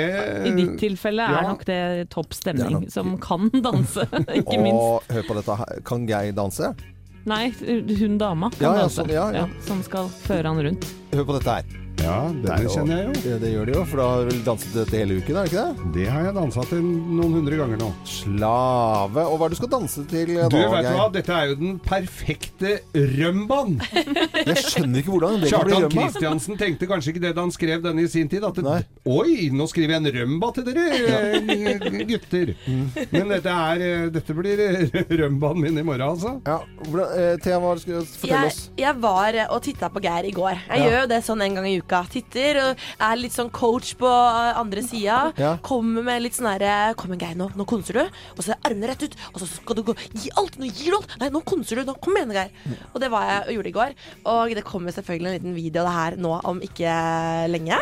I 0.48 0.52
ditt 0.56 0.74
tilfelle 0.80 1.26
er 1.28 1.38
Ja. 1.42 1.42
nok 1.50 1.66
det 1.66 2.10
topp 2.10 2.32
Det 2.44 2.56
er 2.60 2.70
nok- 2.70 2.90
som 2.92 3.18
kan 3.18 3.50
danse, 3.68 4.08
ikke 4.40 4.58
minst. 4.62 4.80
Og 4.80 5.04
hør 5.12 5.24
på 5.28 5.36
dette 5.36 5.56
her. 5.58 5.82
Kan 5.86 6.08
Geir 6.08 6.32
danse? 6.34 6.74
Nei, 7.26 7.52
hun 8.00 8.18
dama 8.18 8.50
kan 8.50 8.62
Ja, 8.66 8.74
ja, 8.74 8.82
danse. 8.88 8.96
sånn, 9.04 9.10
ja, 9.14 9.32
ja. 9.32 9.48
som 9.62 9.84
skal 9.84 10.08
føre 10.10 10.46
han 10.50 10.58
rundt. 10.66 10.88
Hør 11.14 11.26
på 11.26 11.38
dette 11.40 11.60
her. 11.60 11.81
Ja, 12.02 12.32
Det 12.34 12.50
er 12.50 12.64
det 12.64 12.72
kjenner 12.74 12.98
jeg 12.98 13.06
jo. 13.06 13.14
Det, 13.22 13.34
det 13.44 13.50
gjør 13.54 13.66
de 13.70 13.74
jo, 13.76 13.82
for 13.86 14.00
da 14.02 14.06
har 14.10 14.22
du 14.24 14.30
vel 14.32 14.40
danset 14.46 14.74
dette 14.74 14.98
hele 14.98 15.18
uken, 15.22 15.36
er 15.38 15.46
det 15.46 15.52
ikke 15.52 15.66
det? 15.66 15.90
Det 15.98 16.06
har 16.10 16.24
jeg 16.26 16.34
dansa 16.38 16.64
til 16.70 16.82
noen 16.88 17.34
hundre 17.38 17.58
ganger 17.60 17.78
nå. 17.82 17.90
Slave. 18.10 19.26
Og 19.28 19.36
hva 19.38 19.46
er 19.46 19.52
det 19.52 19.58
du 19.58 19.60
skal 19.62 19.72
danse 19.76 20.06
til 20.10 20.32
nå, 20.34 20.48
Du, 20.50 20.58
vet 20.58 20.88
du 20.88 20.96
hva? 20.98 21.06
Dette 21.14 21.36
er 21.38 21.52
jo 21.52 21.58
den 21.60 21.76
perfekte 21.86 22.72
rømbaen. 22.96 23.76
Jeg 24.50 24.64
skjønner 24.66 25.04
ikke 25.04 25.14
hvordan 25.14 25.38
det 25.44 25.52
kan 25.52 25.68
bli 25.68 25.76
Kjartan. 25.76 25.94
Kristiansen 25.94 26.58
tenkte 26.62 26.90
kanskje 26.90 27.14
ikke 27.14 27.24
det 27.28 27.34
da 27.38 27.46
han 27.46 27.54
skrev 27.54 27.84
denne 27.86 28.06
i 28.08 28.10
sin 28.12 28.32
tid. 28.32 28.48
At 28.50 28.58
det, 28.58 28.80
Oi, 29.12 29.50
nå 29.54 29.68
skriver 29.70 29.96
jeg 29.98 30.02
en 30.02 30.12
rømba 30.18 30.50
til 30.58 30.66
dere 30.72 30.88
eh, 30.98 32.02
gutter. 32.10 32.54
Men 33.14 33.30
dette, 33.36 33.54
er, 33.54 33.86
eh, 33.86 34.08
dette 34.16 34.36
blir 34.38 34.64
eh, 34.66 34.98
rømbaen 35.22 35.62
min 35.68 35.78
i 35.78 35.86
morgen, 35.86 36.08
altså. 36.16 36.34
Ja, 36.48 36.58
hvordan, 36.88 37.14
eh, 37.20 37.36
Thea, 37.46 37.62
hva 37.62 37.76
skal 37.82 38.02
du 38.02 38.10
fortelle 38.10 38.42
Jeg, 38.48 38.56
oss? 38.56 38.62
jeg 38.82 38.98
var 39.06 39.38
eh, 39.46 39.48
og 39.54 39.62
titta 39.70 39.92
på 39.94 40.02
Geir 40.04 40.32
i 40.32 40.34
går. 40.36 40.58
Jeg 40.66 40.82
Ja. 40.82 40.90
gjør 40.90 41.00
jo 41.04 41.08
det 41.14 41.22
sånn 41.30 41.46
en 41.46 41.60
gang 41.60 41.70
i 41.70 41.78
uka. 41.78 41.81
Titter 42.12 42.60
og 42.62 42.84
er 43.02 43.20
litt 43.20 43.36
sånn 43.36 43.52
coach 43.54 43.94
på 44.00 44.10
eh, 44.10 44.60
andre 44.60 44.84
sida. 44.86 45.20
Ja. 45.40 45.56
Kommer 45.66 46.06
med 46.06 46.24
litt 46.24 46.38
sånn 46.38 46.50
herre 46.52 46.94
Kom 47.00 47.14
igjen, 47.14 47.22
Geir, 47.22 47.40
nå, 47.40 47.50
nå 47.58 47.66
konser 47.70 48.02
du. 48.02 48.22
Og 48.36 48.44
så 48.44 48.54
er 48.54 48.70
armene 48.70 48.92
rett 48.92 49.06
ut. 49.06 49.18
Og 49.34 49.42
så 49.44 49.50
skal 49.50 49.80
du 49.80 49.84
gå 49.88 49.96
Gi 50.14 50.32
alt! 50.40 50.58
Nå 50.62 50.70
gir 50.70 50.94
du 50.94 51.00
alt! 51.00 51.18
Nei, 51.22 51.32
nå 51.34 51.44
konser 51.48 51.82
du. 51.82 51.86
Nå, 51.88 51.98
kom 52.04 52.18
igjen, 52.18 52.34
Geir. 52.36 52.54
Og 52.94 53.02
det 53.04 53.12
var 53.14 53.28
jeg 53.30 53.44
og 53.48 53.54
gjorde 53.58 53.72
i 53.72 53.78
går. 53.80 53.96
Og 54.36 54.56
det 54.58 54.66
kommer 54.68 54.96
selvfølgelig 54.96 55.32
en 55.32 55.38
liten 55.40 55.58
video 55.58 55.84
av 55.84 55.90
det 55.90 55.98
her 55.98 56.20
nå 56.22 56.34
om 56.52 56.64
ikke 56.66 56.96
lenge. 57.52 57.80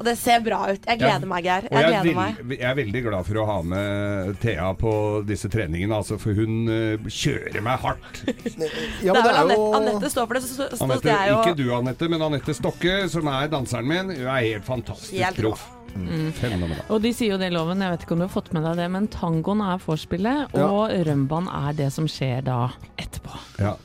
Og 0.00 0.06
det 0.08 0.14
ser 0.16 0.40
bra 0.40 0.62
ut. 0.72 0.86
Jeg 0.88 0.96
gleder 1.02 1.28
meg, 1.28 1.44
Geir. 1.44 1.66
Jeg 1.68 1.76
jeg 1.84 1.90
gleder 1.92 2.16
meg. 2.16 2.38
jeg 2.56 2.64
er 2.70 2.76
veldig 2.78 3.02
glad 3.04 3.26
for 3.28 3.40
å 3.42 3.42
ha 3.50 3.56
med 3.68 4.38
Thea 4.40 4.70
på 4.80 4.92
disse 5.28 5.50
treningene, 5.52 5.92
altså, 5.98 6.16
for 6.22 6.32
hun 6.38 6.54
uh, 6.72 7.04
kjører 7.04 7.60
meg 7.66 7.82
hardt. 7.84 8.22
Ja, 9.04 9.12
det 9.12 9.20
men 9.20 9.20
er 9.20 9.20
det 9.20 9.26
vel 9.26 9.34
er 9.34 9.42
Anette, 9.44 9.58
jo 9.60 9.74
Anette 9.76 10.10
står 10.12 10.26
for 10.30 10.38
det, 10.38 10.42
så 10.46 10.56
så- 10.56 10.84
Annette, 10.86 11.10
jeg 11.12 11.28
jeg 11.28 11.36
ikke 11.44 11.58
du, 11.60 11.66
Anette, 11.76 12.08
men 12.08 12.24
Anette 12.30 12.56
Stokke, 12.56 12.96
som 13.12 13.28
er 13.28 13.52
danseren 13.52 13.86
min, 13.92 14.10
hun 14.16 14.24
er 14.24 14.40
helt 14.48 14.64
fantastisk 14.64 15.20
Helt 15.20 15.36
proff. 15.36 15.68
Mm. 15.90 16.32
Og 16.88 17.00
de 17.02 17.10
sier 17.12 17.32
jo 17.34 17.38
det 17.40 17.48
i 17.50 17.54
loven, 17.54 17.80
jeg 17.82 17.92
vet 17.96 18.04
ikke 18.06 18.14
om 18.16 18.20
du 18.22 18.26
har 18.28 18.32
fått 18.32 18.52
med 18.56 18.62
deg 18.64 18.78
det, 18.78 18.88
men 18.94 19.08
tangoen 19.12 19.60
er 19.66 19.80
vorspielet, 19.84 20.54
Ja. 20.56 20.68
og 20.70 20.92
rømbaen 21.08 21.48
er 21.50 21.72
det 21.76 21.92
som 21.92 22.06
skjer 22.08 22.44
da 22.46 22.70
etterpå. 22.96 23.36
Ja. 23.58 23.76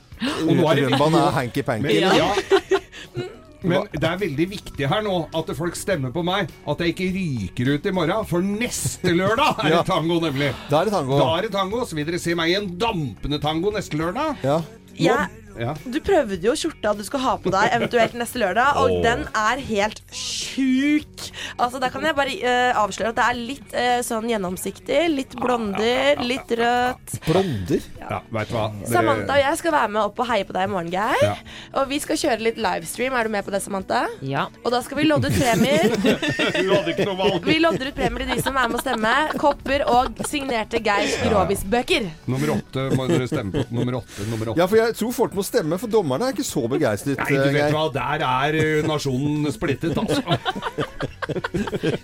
Og 0.47 0.53
nå 0.55 0.63
er 0.71 0.85
Rømbaen 0.85 1.17
er 1.19 1.33
hanky-panky. 1.41 1.97
Ja. 1.99 2.29
Men 3.69 3.87
det 3.93 4.03
er 4.09 4.17
veldig 4.21 4.47
viktig 4.51 4.89
her 4.91 5.01
nå 5.05 5.15
at 5.35 5.51
folk 5.57 5.75
stemmer 5.79 6.13
på 6.15 6.23
meg. 6.25 6.49
At 6.67 6.81
jeg 6.83 6.93
ikke 6.95 7.09
ryker 7.15 7.73
ut 7.75 7.85
i 7.85 7.93
morgen. 7.95 8.25
For 8.29 8.41
neste 8.45 9.13
lørdag 9.15 9.63
er 9.65 9.69
Ja. 9.75 9.81
det 9.81 9.87
tango, 9.91 10.19
nemlig. 10.23 10.51
Da 10.69 10.81
er 10.81 10.89
det 10.89 10.93
tango. 10.95 11.17
Da 11.19 11.29
er 11.37 11.47
det 11.47 11.51
tango. 11.55 11.83
Så 11.85 11.97
vil 11.97 12.05
dere 12.09 12.19
se 12.21 12.35
meg 12.37 12.51
i 12.53 12.57
en 12.59 12.69
dampende 12.81 13.41
tango 13.43 13.71
neste 13.75 13.97
lørdag. 13.99 14.37
Ja. 14.45 14.61
Jeg, 14.95 15.05
Ja. 15.09 15.25
Du 15.55 15.99
prøvde 16.03 16.39
jo 16.43 16.53
skjorta 16.57 16.91
du 16.97 17.03
skal 17.07 17.21
ha 17.23 17.33
på 17.39 17.51
deg 17.53 17.75
eventuelt 17.77 18.15
neste 18.19 18.41
lørdag, 18.41 18.79
og 18.81 18.97
oh. 18.97 19.01
den 19.05 19.23
er 19.31 19.61
helt 19.69 20.01
sjuk. 20.11 21.29
Altså, 21.57 21.79
Der 21.79 21.91
kan 21.93 22.03
jeg 22.05 22.15
bare 22.17 22.35
uh, 22.43 22.81
avsløre 22.83 23.13
at 23.13 23.19
det 23.19 23.25
er 23.25 23.39
litt 23.39 23.75
uh, 23.75 23.99
sånn 24.05 24.27
gjennomsiktig. 24.29 24.99
Litt 25.13 25.35
blonder, 25.39 26.21
litt 26.25 26.51
rødt. 26.59 27.15
Blonder? 27.27 27.87
Ja, 28.05 28.19
vet 28.35 28.51
du 28.51 28.55
hva. 28.57 28.65
Samantha 28.89 29.37
og 29.37 29.41
jeg 29.41 29.59
skal 29.61 29.73
være 29.75 29.91
med 29.95 30.01
opp 30.03 30.19
og 30.21 30.29
heie 30.29 30.45
på 30.47 30.55
deg 30.55 30.67
i 30.67 30.71
morgen, 30.71 30.91
Geir. 30.93 31.23
Ja. 31.23 31.35
Og 31.79 31.89
vi 31.89 31.99
skal 32.03 32.19
kjøre 32.19 32.45
litt 32.49 32.59
livestream. 32.61 33.15
Er 33.17 33.27
du 33.27 33.33
med 33.33 33.47
på 33.47 33.53
det, 33.55 33.63
Samantha? 33.63 34.03
Ja. 34.25 34.45
Og 34.63 34.73
da 34.75 34.81
skal 34.85 34.99
vi 34.99 35.07
lodde 35.07 35.31
ut 35.31 35.39
premier. 35.39 35.87
Vi 37.45 37.57
lodder 37.59 37.89
ut 37.89 37.95
premier 37.97 38.25
til 38.25 38.35
de 38.35 38.43
som 38.43 38.55
er 38.57 38.69
med 38.69 38.77
å 38.79 38.83
stemme. 38.83 39.13
Kopper 39.39 39.85
og 39.89 40.19
signerte 40.29 40.81
Geir 40.83 41.09
Grovis-bøker. 41.25 42.07
Nummer 42.29 42.55
åtte 42.57 42.87
må 42.95 43.07
dere 43.09 43.27
stemme 43.29 43.53
på. 43.55 43.65
Nummer 43.75 43.99
åtte, 44.01 44.27
nummer 44.29 44.51
åtte. 44.51 44.59
Ja, 44.61 44.67
for 44.69 44.79
jeg 44.79 44.95
tror 44.99 45.15
folk 45.15 45.35
må 45.37 45.44
stemme, 45.47 45.77
for 45.81 45.91
dommerne 45.91 46.29
er 46.29 46.35
ikke 46.35 46.45
så 46.47 46.65
begeistret. 46.71 47.19
Nei, 47.21 47.37
du 47.37 47.55
vet 47.55 47.73
hva. 47.75 47.85
Der 47.95 48.25
er 48.27 48.57
eh, 48.59 48.87
nasjonen 48.87 49.47
splittet, 49.53 49.97
altså. 49.97 50.21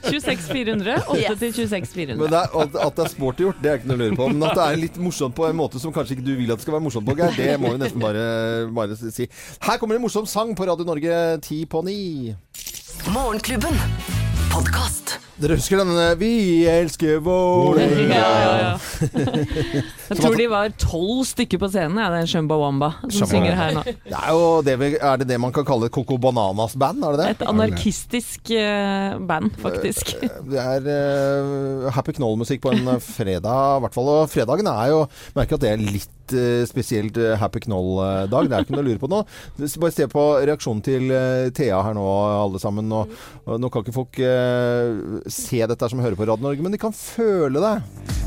26400, 0.10 0.96
8 1.08 1.36
til 1.40 1.54
26400. 1.54 2.18
Men 2.18 2.32
det 2.32 2.40
er, 2.40 2.56
at, 2.64 2.78
at 2.88 2.98
det 2.98 3.06
er 3.06 3.12
sporty 3.14 3.46
gjort, 3.46 3.60
det 3.64 3.72
er 3.72 3.80
ikke 3.82 3.92
noe 3.92 4.00
å 4.00 4.02
lure 4.06 4.20
på. 4.22 4.30
Men 4.34 4.48
at 4.50 4.58
det 4.58 4.66
er 4.68 4.82
litt 4.82 4.98
morsomt 5.02 5.38
på 5.38 5.48
en 5.50 5.58
måte 5.60 5.82
som 5.82 5.94
kanskje 5.96 6.18
ikke 6.18 6.28
du 6.28 6.34
vil 6.40 6.52
at 6.54 6.62
det 6.62 6.66
skal 6.66 6.78
være 6.78 6.86
morsomt 6.88 7.08
på, 7.08 7.18
Geir, 7.20 7.36
det 7.38 7.60
må 7.62 7.74
vi 7.76 7.82
nesten 7.84 8.02
bare, 8.04 8.26
bare 8.76 8.98
si. 9.02 9.30
Her 9.68 9.82
kommer 9.82 10.00
en 10.00 10.06
morsom 10.06 10.30
sang 10.30 10.56
på 10.58 10.68
Radio 10.70 10.88
Norge 10.88 11.22
ti 11.46 11.64
på 11.70 11.84
ni. 11.88 12.00
Morgenklubben. 13.12 13.78
Podkast. 14.52 15.01
Dere 15.42 15.56
husker 15.58 15.80
denne 15.82 16.04
'Vi 16.20 16.68
elsker 16.70 17.18
Vålerenga'? 17.26 18.14
Ja, 18.14 18.30
ja, 18.42 18.58
ja. 18.62 18.74
Jeg 20.12 20.20
tror 20.20 20.36
de 20.38 20.46
var 20.52 20.74
tolv 20.78 21.24
stykker 21.26 21.58
på 21.62 21.70
scenen, 21.72 21.98
ja, 21.98 22.12
den 22.14 22.28
Shumba 22.30 22.58
Wamba 22.60 22.92
som 23.08 23.14
Shumba 23.16 23.30
synger 23.32 23.58
her 23.58 23.74
nå. 23.78 23.84
Det 23.88 24.20
er 24.20 24.30
jo 24.36 24.44
det, 24.68 24.76
vi, 24.82 24.92
er 25.00 25.22
det 25.22 25.28
det 25.32 25.40
man 25.42 25.56
kan 25.56 25.66
kalle 25.66 25.90
Coco 25.90 26.20
Bananas 26.22 26.76
band, 26.78 27.02
er 27.08 27.16
det 27.16 27.24
det? 27.24 27.30
Et 27.40 27.44
anarkistisk 27.48 28.54
uh, 28.54 29.18
band, 29.26 29.50
faktisk. 29.64 30.14
Det 30.52 30.62
er 30.62 30.86
uh, 30.86 31.90
happy 31.96 32.14
knoll-musikk 32.20 32.62
på 32.62 32.76
en 32.76 32.94
eh, 32.98 33.02
fredag, 33.18 33.80
i 33.80 33.86
hvert 33.86 33.98
fall. 33.98 34.14
Og 34.14 34.30
fredagen 34.30 34.70
er 34.70 34.92
jo 34.94 35.06
Merker 35.38 35.58
at 35.58 35.64
det 35.66 35.72
er 35.74 35.82
litt 35.82 36.21
eh, 36.38 36.64
spesielt 36.70 37.18
eh, 37.20 37.36
happy 37.40 37.62
knoll-dag. 37.66 38.50
Det 38.50 38.58
er 38.58 38.66
ikke 38.66 38.76
noe 38.76 38.84
å 38.84 38.88
lure 38.90 39.02
på 39.02 39.10
nå. 39.12 39.22
Bare 39.82 39.94
se 39.96 40.08
på 40.12 40.26
reaksjonen 40.48 40.84
til 40.86 41.12
eh, 41.16 41.50
Thea 41.58 41.82
her 41.86 41.98
nå, 41.98 42.06
alle 42.42 42.62
sammen. 42.62 42.92
Og, 42.96 43.12
og 43.46 43.62
nå 43.62 43.72
kan 43.74 43.86
ikke 43.86 43.96
folk 43.96 44.22
eh, 44.24 45.22
se 45.32 45.62
dette 45.72 45.92
som 45.92 46.02
hører 46.04 46.18
på 46.20 46.28
Radio 46.30 46.48
Norge, 46.48 46.66
men 46.66 46.76
de 46.76 46.82
kan 46.82 46.96
føle 46.96 47.62
det. 47.64 47.76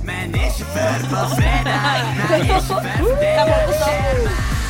Men 0.04 0.34
ikke 0.36 0.68
før 0.74 1.06
på 1.12 1.22
fredag. 1.34 2.10
Nei, 2.28 2.40
ikke 2.42 2.60
før 2.68 2.82
det 3.22 3.34
skjer. 3.80 4.24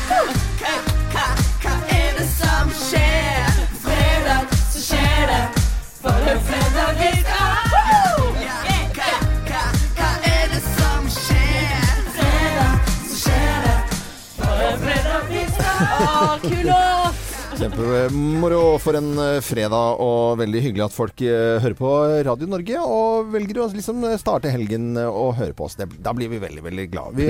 Hva, 0.05 0.75
hva, 1.15 1.25
hva 1.65 1.75
er 1.97 2.19
det 2.19 2.27
som 2.37 2.71
skjer? 2.85 3.63
Fredag 3.85 4.59
så 4.73 4.85
skjer 4.89 5.25
det. 5.33 5.43
For 6.05 6.31
en 6.31 6.54
Ah, 15.75 16.37
kul 16.41 16.61
låt! 16.65 17.23
Kjempemoro 17.55 18.61
for 18.83 18.97
en 18.99 19.09
eh, 19.19 19.37
fredag, 19.43 19.99
og 20.03 20.37
veldig 20.41 20.61
hyggelig 20.65 20.85
at 20.89 20.95
folk 20.95 21.21
eh, 21.23 21.55
hører 21.63 21.75
på 21.79 21.91
Radio 22.27 22.49
Norge 22.51 22.81
og 22.83 23.29
velger 23.33 23.61
å 23.63 23.67
liksom 23.71 24.03
starte 24.19 24.51
helgen 24.51 24.93
eh, 24.99 25.07
og 25.07 25.37
høre 25.39 25.55
på 25.55 25.67
oss. 25.69 25.77
Det, 25.79 25.87
da 26.03 26.11
blir 26.15 26.31
vi 26.31 26.39
veldig, 26.43 26.63
veldig 26.65 26.87
glad. 26.91 27.15
Vi 27.19 27.29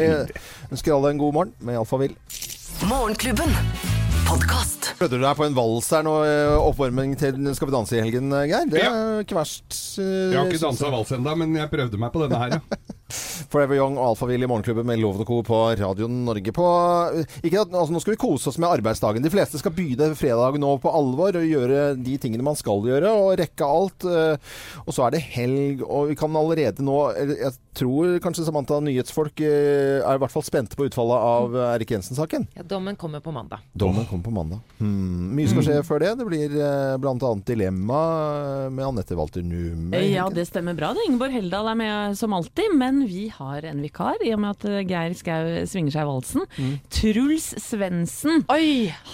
ønsker 0.71 0.95
alle 0.97 1.13
en 1.13 1.21
god 1.21 1.37
morgen 1.37 1.53
med 1.65 1.77
Alfavill. 1.81 2.15
Morgenklubben. 2.89 3.53
Podcast. 4.25 4.91
Prøvde 4.97 5.19
du 5.19 5.25
deg 5.27 5.37
på 5.37 5.45
en 5.45 5.57
vals 5.57 5.91
her 5.93 6.05
nå, 6.07 6.15
eh, 6.25 6.55
oppvarming 6.57 7.13
til 7.21 7.37
Skal 7.53 7.69
vi 7.69 7.75
danse 7.75 7.93
i 7.97 8.01
helgen, 8.01 8.31
eh, 8.33 8.47
Geir? 8.49 8.69
Det 8.71 8.81
er 8.81 9.21
ikke 9.25 9.37
verst. 9.37 9.69
eh, 10.01 10.31
Jeg 10.33 10.39
har 10.41 10.49
ikke 10.49 10.63
dansa 10.65 10.89
vals 10.93 11.13
ennå, 11.17 11.35
men 11.43 11.53
jeg 11.61 11.69
prøvde 11.73 12.01
meg 12.01 12.13
på 12.15 12.25
denne 12.25 12.41
her, 12.41 12.57
ja. 12.57 12.61
Forever 13.55 13.77
Young 13.79 13.95
og 13.95 14.09
Alfavill 14.09 14.43
i 14.43 14.47
Morgenklubben 14.51 14.83
med 14.89 14.99
Loven 14.99 15.21
og 15.23 15.29
Co. 15.29 15.37
på 15.47 15.57
Radio 15.79 16.09
Norge. 16.11 16.51
På, 16.55 16.65
ikke 17.39 17.61
at, 17.61 17.71
altså, 17.71 17.93
nå 17.95 18.01
skal 18.03 18.15
vi 18.15 18.19
kose 18.19 18.49
oss 18.51 18.57
med 18.59 18.67
arbeidsdagen. 18.67 19.23
De 19.23 19.31
fleste 19.31 19.61
skal 19.61 19.71
begynne 19.77 20.09
fredag 20.19 20.57
nå 20.59 20.73
på 20.83 20.91
alvor 20.91 21.37
og 21.39 21.45
gjøre 21.47 21.93
de 21.95 22.17
tingene 22.19 22.43
man 22.43 22.57
skal 22.59 22.83
gjøre, 22.83 23.13
og 23.15 23.37
rekke 23.39 23.63
alt. 23.77 24.03
eh, 24.11 24.57
Og 24.83 24.91
så 24.97 25.05
er 25.07 25.15
det 25.15 25.21
helg, 25.37 25.85
og 25.87 26.09
vi 26.11 26.17
kan 26.19 26.35
allerede 26.35 26.83
nå 26.83 26.97
Jeg 27.15 27.53
tror 27.75 28.17
kanskje 28.23 28.43
Samantha 28.47 28.81
nyhetsfolk 28.83 29.39
eh, 29.47 30.01
er 30.03 30.19
i 30.19 30.21
hvert 30.25 30.33
fall 30.35 30.43
spente 30.47 30.75
på 30.75 30.89
utfallet 30.89 31.23
av 31.31 31.55
eh, 31.55 31.69
Erik 31.77 31.95
Jensen-saken. 31.95 32.49
Ja, 32.59 32.63
dommen 32.67 32.99
kommer 32.99 33.23
på 33.23 33.31
mandag. 33.35 33.63
Dommen 33.71 34.03
kommer 34.09 34.27
på 34.27 34.35
mandag. 34.35 34.59
Hmm. 34.81 35.31
Mye 35.35 35.47
skal 35.53 35.63
skje 35.69 35.79
før 35.87 36.03
det. 36.03 36.11
Det 36.19 36.27
blir 36.27 36.59
eh, 36.59 36.97
bl.a. 36.99 37.31
Dilemma 37.47 38.03
eh, 38.65 38.67
med 38.75 38.85
Anette 38.91 39.15
Walter 39.15 39.43
Numme. 39.47 40.03
Ja, 40.11 40.27
det 40.33 40.47
stemmer 40.51 40.75
bra. 40.75 40.91
det. 40.95 41.07
Ingeborg 41.07 41.31
Heldal 41.39 41.71
er 41.71 41.79
med 41.85 42.19
som 42.19 42.35
alltid, 42.35 42.75
men 42.75 43.05
vi 43.07 43.29
har 43.31 43.44
en 43.53 43.81
vikar 43.83 44.21
i 44.25 44.31
og 44.35 44.39
med 44.43 44.49
at 44.55 44.65
eh, 44.69 44.81
Geir 44.87 45.13
Skau 45.17 45.49
svinger 45.69 45.93
seg 45.95 46.01
i 46.03 46.09
valsen. 46.09 46.45
Mm. 46.57 46.73
Truls 46.91 47.47
Svendsen. 47.61 48.43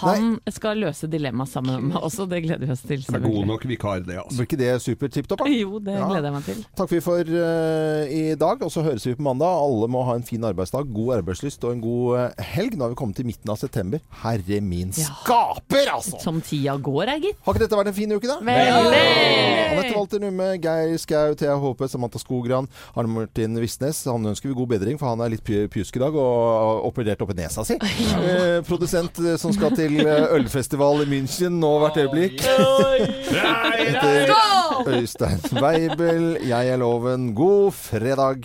Han 0.00 0.38
skal 0.50 0.80
løse 0.82 1.08
dilemmaet 1.10 1.52
sammen 1.52 1.88
med 1.90 1.98
oss, 2.00 2.18
og 2.22 2.30
det 2.32 2.42
gleder 2.46 2.66
vi 2.66 2.72
oss 2.72 2.82
til. 2.86 3.02
Det 3.04 3.18
er 3.18 3.24
god 3.24 3.46
nok 3.52 3.66
vikar, 3.68 4.00
det, 4.06 4.16
altså. 4.22 4.38
Blir 4.40 4.48
ikke 4.48 4.60
det 4.62 4.72
super 4.84 5.12
tipp 5.12 5.28
topp? 5.30 5.44
Jo, 5.52 5.78
det 5.78 5.98
Ja. 5.98 6.08
gleder 6.08 6.28
jeg 6.30 6.36
meg 6.38 6.44
til. 6.48 6.64
Takker 6.78 6.96
vi 6.96 7.00
for 7.04 7.20
uh, 7.22 8.02
i 8.08 8.22
dag, 8.40 8.62
og 8.64 8.70
så 8.72 8.82
høres 8.86 9.06
vi 9.06 9.14
på 9.18 9.22
mandag. 9.26 9.52
Alle 9.62 9.88
må 9.92 10.02
ha 10.08 10.16
en 10.18 10.26
fin 10.26 10.42
arbeidsdag, 10.48 10.88
god 10.92 11.16
arbeidslyst 11.20 11.62
og 11.68 11.72
en 11.76 11.82
god 11.84 12.18
eh, 12.18 12.44
helg. 12.56 12.76
Nå 12.78 12.86
har 12.86 12.94
vi 12.94 12.98
kommet 12.98 13.16
til 13.20 13.26
midten 13.28 13.50
av 13.52 13.58
september. 13.60 14.00
Herre 14.22 14.60
min 14.64 14.92
skaper, 14.96 15.90
altså! 15.94 16.18
Som 16.22 16.40
tida 16.44 16.76
går, 16.82 17.12
ei, 17.14 17.18
gitt. 17.28 17.38
Har 17.44 17.54
ikke 17.54 17.64
dette 17.66 17.78
vært 17.78 17.92
en 17.92 17.96
fin 17.98 18.12
uke, 18.16 18.26
da? 18.30 18.38
Veldig! 18.42 19.02
Anette 19.72 19.94
Walter 19.96 20.22
Numme, 20.22 20.48
Geir 20.62 20.96
Skau, 21.02 21.34
Thea 21.38 21.54
Håpe, 21.60 21.88
Samantha 21.90 22.20
Skogran, 22.22 22.68
Arne 22.96 23.12
Martin 23.12 23.58
Visnes. 23.60 24.02
Han 24.12 24.26
ønsker 24.32 24.48
vi 24.50 24.54
god 24.58 24.68
bedring, 24.74 24.98
for 25.00 25.08
han 25.12 25.20
er 25.24 25.32
litt 25.34 25.42
pju- 25.46 25.66
pjusk 25.72 25.96
i 25.98 26.02
dag 26.02 26.14
og 26.14 26.32
har 26.52 26.82
operert 26.88 27.22
oppi 27.24 27.34
i 27.36 27.40
nesa 27.42 27.64
si. 27.66 27.76
Eh, 27.80 28.60
produsent 28.68 29.18
eh, 29.22 29.36
som 29.40 29.52
skal 29.56 29.74
til 29.78 29.98
eh, 30.04 30.28
ølfestival 30.38 31.02
i 31.04 31.08
München 31.10 31.58
nå 31.62 31.72
hvert 31.82 31.98
øyeblikk. 32.04 32.42
Heter 33.82 34.34
Øystein 34.92 35.40
Weibel. 35.62 36.26
Jeg 36.48 36.68
er 36.74 36.76
Loven. 36.82 37.32
God 37.34 37.72
fredag. 37.76 38.44